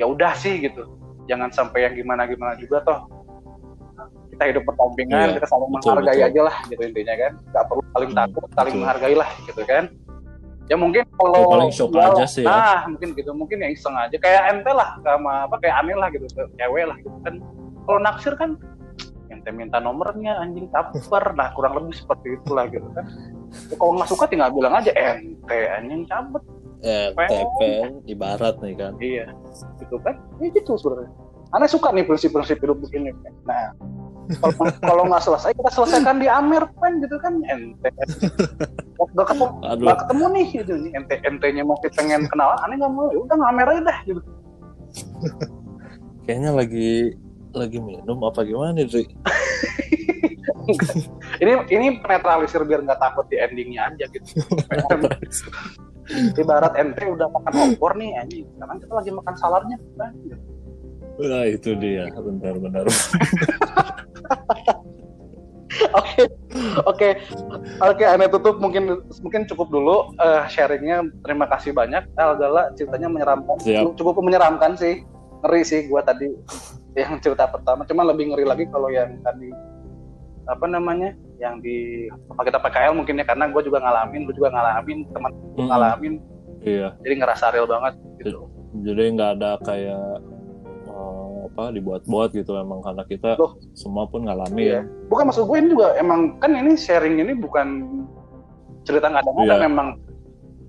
ya 0.00 0.08
udah 0.08 0.32
sih 0.32 0.56
gitu. 0.56 0.88
Jangan 1.28 1.52
sampai 1.52 1.84
yang 1.84 2.00
gimana 2.00 2.24
gimana 2.24 2.56
juga 2.56 2.80
toh. 2.80 3.04
Kita 4.34 4.44
hidup 4.50 4.62
berdampingan, 4.66 5.26
Iya, 5.30 5.34
kita 5.38 5.46
saling 5.46 5.70
betul, 5.70 5.94
menghargai 5.94 6.18
betul. 6.18 6.28
aja 6.28 6.40
lah 6.42 6.56
gitu 6.66 6.82
intinya 6.82 7.14
kan. 7.14 7.32
Gak 7.54 7.64
perlu 7.70 7.82
saling 7.94 8.10
Hmm, 8.10 8.18
takut, 8.18 8.42
saling 8.50 8.72
betul. 8.74 8.82
menghargai 8.82 9.14
lah 9.14 9.30
gitu 9.46 9.62
kan. 9.62 9.84
Ya 10.64 10.76
mungkin 10.80 11.02
kalau 11.14 11.38
Ya, 11.38 11.46
paling 11.52 11.70
shock 11.70 11.90
ya, 11.92 12.02
aja 12.08 12.24
sih 12.26 12.42
ya. 12.42 12.50
Nah, 12.50 12.78
mungkin 12.90 13.08
gitu. 13.14 13.30
Mungkin 13.30 13.56
ya 13.62 13.68
iseng 13.70 13.94
aja 13.94 14.16
kayak 14.16 14.42
ente 14.50 14.72
lah 14.72 14.96
sama 15.00 15.44
apa 15.46 15.56
kayak 15.60 15.76
aneh 15.84 15.94
lah 15.94 16.08
gitu, 16.10 16.24
cewek 16.28 16.84
lah 16.88 16.96
gitu 16.98 17.14
kan. 17.22 17.34
Kalau 17.84 18.00
naksir 18.00 18.34
kan 18.34 18.50
ente 19.28 19.50
minta 19.50 19.76
nomornya 19.76 20.40
anjing 20.40 20.68
caper 20.68 21.34
nah 21.34 21.50
kurang 21.52 21.74
lebih 21.76 21.96
seperti 21.96 22.38
itulah 22.38 22.64
gitu 22.70 22.86
kan 22.94 23.04
Ya, 23.70 23.74
kalau 23.78 23.94
nggak 23.94 24.10
suka 24.10 24.26
tinggal 24.26 24.50
bilang 24.50 24.74
aja 24.74 24.90
ente 24.90 25.58
anjing 25.70 26.06
cabut 26.06 26.42
ya 26.82 27.10
TP 27.14 27.60
ibarat 28.06 28.58
nih 28.62 28.74
kan 28.74 28.92
iya 28.98 29.26
gitu 29.78 29.96
kan 30.02 30.18
ya 30.38 30.50
gitu 30.50 30.74
sebenarnya 30.74 31.10
aneh 31.50 31.66
suka 31.66 31.88
nih 31.90 32.02
prinsip-prinsip 32.02 32.58
hidup 32.58 32.78
begini 32.78 33.10
nah 33.42 33.74
kalau 34.40 34.54
kalau 34.80 35.02
nggak 35.08 35.22
selesai 35.22 35.50
kita 35.52 35.70
selesaikan 35.72 36.16
di 36.18 36.28
Amer 36.28 36.64
kan. 36.80 36.92
Gitu 37.00 37.16
kan 37.20 37.32
ente 37.48 37.88
nggak 38.94 39.26
ketemu 39.28 39.46
aduh. 39.62 39.84
nggak 39.84 39.98
ketemu 40.06 40.24
nih 40.32 40.46
gitu. 40.50 40.72
Nih 40.80 40.92
ente 40.96 41.14
entenya 41.24 41.62
masih 41.66 41.90
pengen 41.92 42.22
kenalan 42.28 42.58
aneh 42.64 42.76
nggak 42.80 42.92
mau. 42.92 43.08
Ya 43.12 43.18
udah 43.20 43.36
ngamer 43.36 43.66
aja 43.68 43.82
dah 43.84 43.98
gitu. 44.08 44.20
Kayaknya 46.24 46.50
lagi 46.56 46.90
lagi 47.54 47.78
minum 47.78 48.18
apa 48.24 48.40
gimana 48.42 48.82
Dri? 48.82 49.04
ini 51.42 51.52
ini 51.68 51.86
penetralisir 52.00 52.64
biar 52.64 52.80
nggak 52.84 53.00
takut 53.00 53.28
di 53.28 53.36
endingnya 53.36 53.92
aja 53.92 54.04
gitu. 54.08 54.28
Ibarat 56.40 56.76
ente 56.76 57.00
udah 57.08 57.28
makan 57.32 57.52
opor 57.72 57.96
nih 57.96 58.12
anjing. 58.20 58.44
Sekarang 58.56 58.76
kita 58.80 58.92
lagi 58.92 59.10
makan 59.12 59.34
saladnya 59.40 59.76
kan 59.96 60.12
gitu. 60.24 60.53
Nah 61.20 61.44
itu 61.46 61.70
dia 61.78 62.10
benar-benar 62.10 62.86
Oke, 65.94 66.22
oke, 66.86 67.08
oke. 67.82 68.04
Aneh 68.06 68.30
tutup 68.30 68.62
mungkin 68.62 69.02
mungkin 69.26 69.42
cukup 69.50 69.74
dulu 69.74 70.14
eh, 70.22 70.46
sharingnya. 70.46 71.02
Terima 71.26 71.50
kasih 71.50 71.74
banyak. 71.74 72.14
Algala 72.14 72.70
ceritanya 72.78 73.10
menyeramkan, 73.10 73.58
Siap. 73.58 73.98
cukup 73.98 74.22
menyeramkan 74.22 74.78
sih. 74.78 75.02
Ngeri 75.42 75.62
sih 75.66 75.90
gua 75.90 76.06
tadi 76.06 76.30
yang 76.94 77.18
cerita 77.18 77.50
pertama. 77.50 77.82
Cuma 77.90 78.06
lebih 78.06 78.30
ngeri 78.30 78.46
lagi 78.46 78.64
kalau 78.70 78.86
yang 78.86 79.18
tadi 79.26 79.50
apa 80.46 80.66
namanya, 80.70 81.10
yang 81.42 81.58
di 81.58 82.06
apa 82.30 82.46
kita 82.46 82.58
PKL 82.62 82.94
mungkin 82.94 83.18
ya 83.18 83.24
karena 83.26 83.48
gue 83.48 83.62
juga 83.64 83.80
ngalamin, 83.80 84.28
lu 84.28 84.32
juga 84.36 84.52
ngalamin, 84.52 85.08
teman 85.08 85.32
Mm-mm. 85.32 85.66
ngalamin, 85.72 86.14
iya 86.64 86.96
jadi 87.04 87.14
ngerasa 87.20 87.52
real 87.52 87.68
banget 87.68 87.94
gitu. 88.18 88.48
jadi 88.80 89.02
nggak 89.14 89.30
ada 89.38 89.50
kayak 89.62 90.08
apa 91.54 91.70
dibuat-buat 91.70 92.34
gitu 92.34 92.58
emang 92.58 92.82
karena 92.82 93.06
kita 93.06 93.38
Loh. 93.38 93.54
semua 93.78 94.10
pun 94.10 94.26
ngalamin 94.26 94.58
Iya. 94.58 94.80
Bukan 95.06 95.30
maksud 95.30 95.46
gue 95.46 95.56
ini 95.62 95.68
juga 95.70 95.94
emang 95.94 96.34
kan 96.42 96.50
ini 96.50 96.74
sharing 96.74 97.22
ini 97.22 97.30
bukan 97.38 97.86
cerita 98.82 99.06
nggak 99.06 99.22
ada 99.22 99.54
Iya. 99.54 99.70
memang 99.70 100.02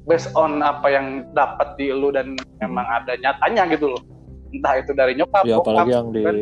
based 0.05 0.29
on 0.37 0.61
apa 0.61 0.85
yang 0.87 1.25
dapat 1.33 1.73
di 1.81 1.89
lu 1.89 2.13
dan 2.13 2.37
memang 2.61 2.85
ada 2.85 3.17
nyatanya 3.17 3.65
gitu 3.73 3.97
loh. 3.97 4.01
Entah 4.53 4.77
itu 4.77 4.93
dari 4.93 5.17
nyokap, 5.17 5.41
ya 5.43 5.57
bokap, 5.57 5.65
apalagi 5.73 5.89
yang 5.91 6.07
di 6.13 6.21
kan. 6.21 6.35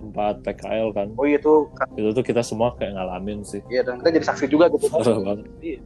tempat 0.00 0.34
PKL 0.42 0.88
kan 0.96 1.08
Oh 1.14 1.28
iya 1.28 1.36
itu 1.36 1.68
kan 1.76 1.86
itu 1.94 2.08
tuh 2.10 2.24
kita 2.24 2.40
semua 2.40 2.72
kayak 2.74 2.96
ngalamin 2.96 3.44
sih 3.44 3.60
iya 3.68 3.84
dan 3.84 4.00
kita 4.00 4.16
jadi 4.16 4.26
saksi 4.26 4.48
juga 4.48 4.72
gitu. 4.72 4.88
kan. 5.28 5.44
Iya. 5.60 5.78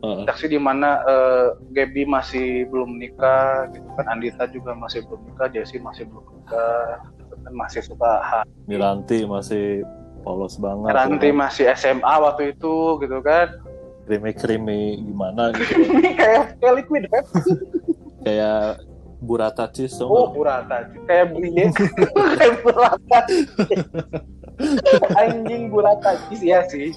Saksi 0.00 0.48
di 0.48 0.56
mana 0.56 1.04
eh, 1.04 1.46
Gaby 1.70 2.08
masih 2.08 2.64
belum 2.66 2.96
nikah 2.96 3.68
gitu 3.68 3.84
kan, 3.94 4.04
Andita 4.08 4.48
juga 4.48 4.72
masih 4.72 5.04
belum 5.04 5.20
nikah, 5.28 5.48
Jessie 5.48 5.76
masih 5.76 6.08
belum 6.08 6.24
nikah, 6.24 7.04
gitu 7.20 7.34
kan 7.36 7.52
masih 7.52 7.80
suka 7.84 8.12
Miranti 8.64 9.28
masih 9.28 9.84
polos 10.20 10.56
banget 10.56 10.92
Ranti 10.92 11.28
ya 11.28 11.34
masih 11.34 11.64
SMA 11.74 12.14
waktu 12.16 12.52
itu 12.52 12.96
gitu 12.98 13.18
kan. 13.20 13.48
krimi-krimi 14.00 14.98
gimana 15.00 15.52
gitu 15.54 15.70
Ini 15.86 16.10
kayak 16.18 16.44
kayak 16.58 16.74
liquid 16.80 17.04
kan. 17.06 17.24
kayak 18.20 18.82
burata 19.20 19.68
cheese 19.68 20.00
Oh, 20.00 20.08
tuh 20.26 20.32
burata. 20.34 20.88
Kayak 21.04 21.36
beli 21.36 21.68
kayak 22.40 22.54
burata. 22.64 23.18
Anjing 25.20 25.68
burata. 25.68 26.16
Iya 26.32 26.64
sih. 26.66 26.90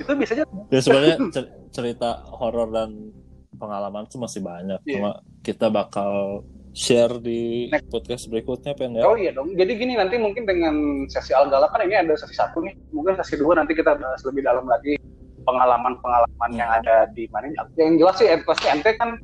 Itu 0.00 0.10
biasanya 0.16 0.44
ya 0.72 0.80
sebenarnya 0.80 1.16
cer- 1.30 1.52
cerita 1.80 2.22
horor 2.28 2.68
dan 2.70 3.10
pengalaman 3.56 4.04
tuh 4.06 4.20
masih 4.20 4.40
banyak 4.44 4.80
Iya. 4.84 4.92
cuma 4.96 5.10
kita 5.40 5.66
bakal 5.72 6.44
share 6.70 7.18
di 7.18 7.66
podcast 7.90 8.30
berikutnya 8.30 8.72
pen 8.78 8.94
ya 8.94 9.02
Oh 9.02 9.18
iya 9.18 9.34
dong. 9.34 9.58
Jadi 9.58 9.74
gini 9.74 9.98
nanti 9.98 10.16
mungkin 10.22 10.46
dengan 10.46 11.04
sesi 11.10 11.34
Algala 11.34 11.66
kan 11.66 11.82
ini 11.82 11.98
ada 11.98 12.14
sesi 12.14 12.38
satu 12.38 12.62
nih. 12.62 12.78
Mungkin 12.94 13.18
sesi 13.18 13.34
dua 13.34 13.58
nanti 13.58 13.74
kita 13.74 13.98
bahas 13.98 14.22
lebih 14.22 14.46
dalam 14.46 14.62
lagi 14.70 14.94
pengalaman-pengalaman 15.42 16.50
yang 16.54 16.70
ada 16.70 17.10
di 17.10 17.26
mana. 17.34 17.50
Yang 17.74 17.98
jelas 17.98 18.16
sih 18.22 18.28
pasti 18.46 18.66
ente 18.70 18.94
kan 18.94 19.18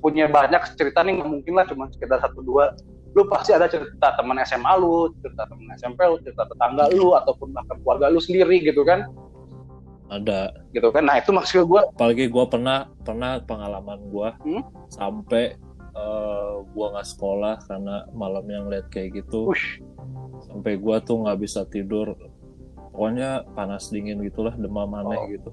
punya 0.00 0.30
banyak 0.30 0.62
cerita 0.80 1.04
nih 1.04 1.20
nggak 1.20 1.28
mungkin 1.28 1.52
lah 1.60 1.68
cuma 1.68 1.92
sekitar 1.92 2.24
satu 2.24 2.40
dua. 2.40 2.72
Lu 3.12 3.28
pasti 3.28 3.52
ada 3.52 3.68
cerita 3.68 4.14
teman 4.16 4.40
SMA 4.48 4.72
lu, 4.80 5.12
cerita 5.20 5.44
teman 5.44 5.68
SMP 5.76 6.00
lu, 6.08 6.16
cerita 6.24 6.48
tetangga 6.48 6.88
lu 6.92 7.12
ataupun 7.18 7.52
bahkan 7.52 7.76
keluarga 7.84 8.08
lu 8.08 8.20
sendiri 8.22 8.64
gitu 8.64 8.80
kan. 8.88 9.04
Ada 10.08 10.52
Gitu 10.70 10.88
kan. 10.88 11.04
Nah, 11.04 11.16
itu 11.16 11.30
maksud 11.30 11.64
gue 11.64 11.80
apalagi 11.94 12.26
gue 12.26 12.44
pernah 12.46 12.78
pernah 13.02 13.40
pengalaman 13.40 14.00
gue 14.08 14.28
Hmm? 14.40 14.62
sampai 14.88 15.54
eh, 15.92 16.54
gue 16.64 16.86
nggak 16.88 17.08
sekolah 17.08 17.58
karena 17.64 18.06
malamnya 18.12 18.62
ngeliat 18.62 18.86
kayak 18.88 19.18
gitu 19.18 19.48
Ush, 19.48 19.82
sampai 20.44 20.76
gue 20.76 20.96
tuh 21.02 21.16
nggak 21.20 21.38
bisa 21.38 21.66
tidur 21.66 22.14
pokoknya 22.90 23.46
panas 23.52 23.90
dingin 23.90 24.18
gitulah 24.20 24.54
demam 24.54 24.90
aneh 24.92 25.14
Oh. 25.14 25.26
gitu 25.26 25.50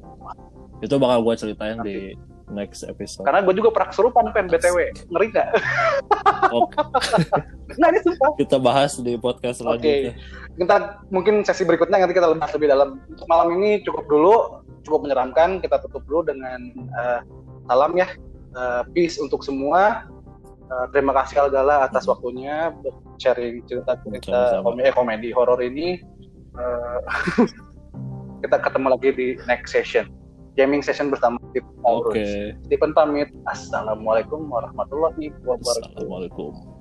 itu 0.80 0.96
bakal 0.96 1.20
gue 1.22 1.34
ceritain 1.36 1.78
di 1.82 2.14
next 2.54 2.86
episode 2.86 3.26
karena 3.26 3.42
gue 3.42 3.54
juga 3.58 3.74
pernah 3.74 3.90
kesurupan 3.90 4.30
pen 4.32 4.46
BTW. 4.46 4.78
Ngeri 5.10 5.28
gak? 5.34 5.50
Oke, 6.54 6.78
Nah, 7.82 7.88
ini 7.90 8.00
sumpah. 8.06 8.32
kita 8.38 8.58
bahas 8.62 8.96
di 9.02 9.18
podcast 9.18 9.60
Oke. 9.66 9.82
selanjutnya 9.82 10.14
Kita 10.56 10.76
mungkin 11.12 11.44
sesi 11.44 11.68
berikutnya 11.68 12.00
nanti 12.00 12.16
kita 12.16 12.32
bahas 12.32 12.54
lebih 12.56 12.70
dalam. 12.72 13.02
Untuk 13.12 13.28
malam 13.28 13.60
ini 13.60 13.84
cukup 13.84 14.06
dulu, 14.08 14.36
cukup 14.88 15.04
menyeramkan. 15.04 15.60
Kita 15.60 15.82
tutup 15.84 16.06
dulu 16.08 16.32
dengan 16.32 16.60
eh, 16.78 17.20
salam 17.68 17.92
ya. 17.98 18.08
Eh, 18.56 18.84
peace 18.96 19.20
untuk 19.20 19.44
semua. 19.44 20.08
Eh, 20.66 20.86
terima 20.96 21.12
kasih 21.12 21.44
Algala 21.46 21.84
atas 21.86 22.08
waktunya 22.08 22.72
sharing 23.20 23.62
cerita-cerita 23.68 24.64
komedi, 24.64 24.88
eh, 24.88 24.94
komedi 24.96 25.30
horor 25.36 25.60
ini. 25.60 26.00
Eh, 26.56 27.00
kita 28.48 28.58
ketemu 28.64 28.88
lagi 28.96 29.10
di 29.12 29.28
next 29.50 29.76
session. 29.76 30.08
Gaming 30.56 30.80
session 30.80 31.12
bersama 31.12 31.36
Steve 31.52 31.68
oke. 31.84 32.24
Stephen 32.64 32.92
pamit. 32.96 33.28
Assalamualaikum 33.52 34.48
warahmatullahi 34.48 35.36
wabarakatuh. 35.44 36.00
assalamualaikum 36.00 36.75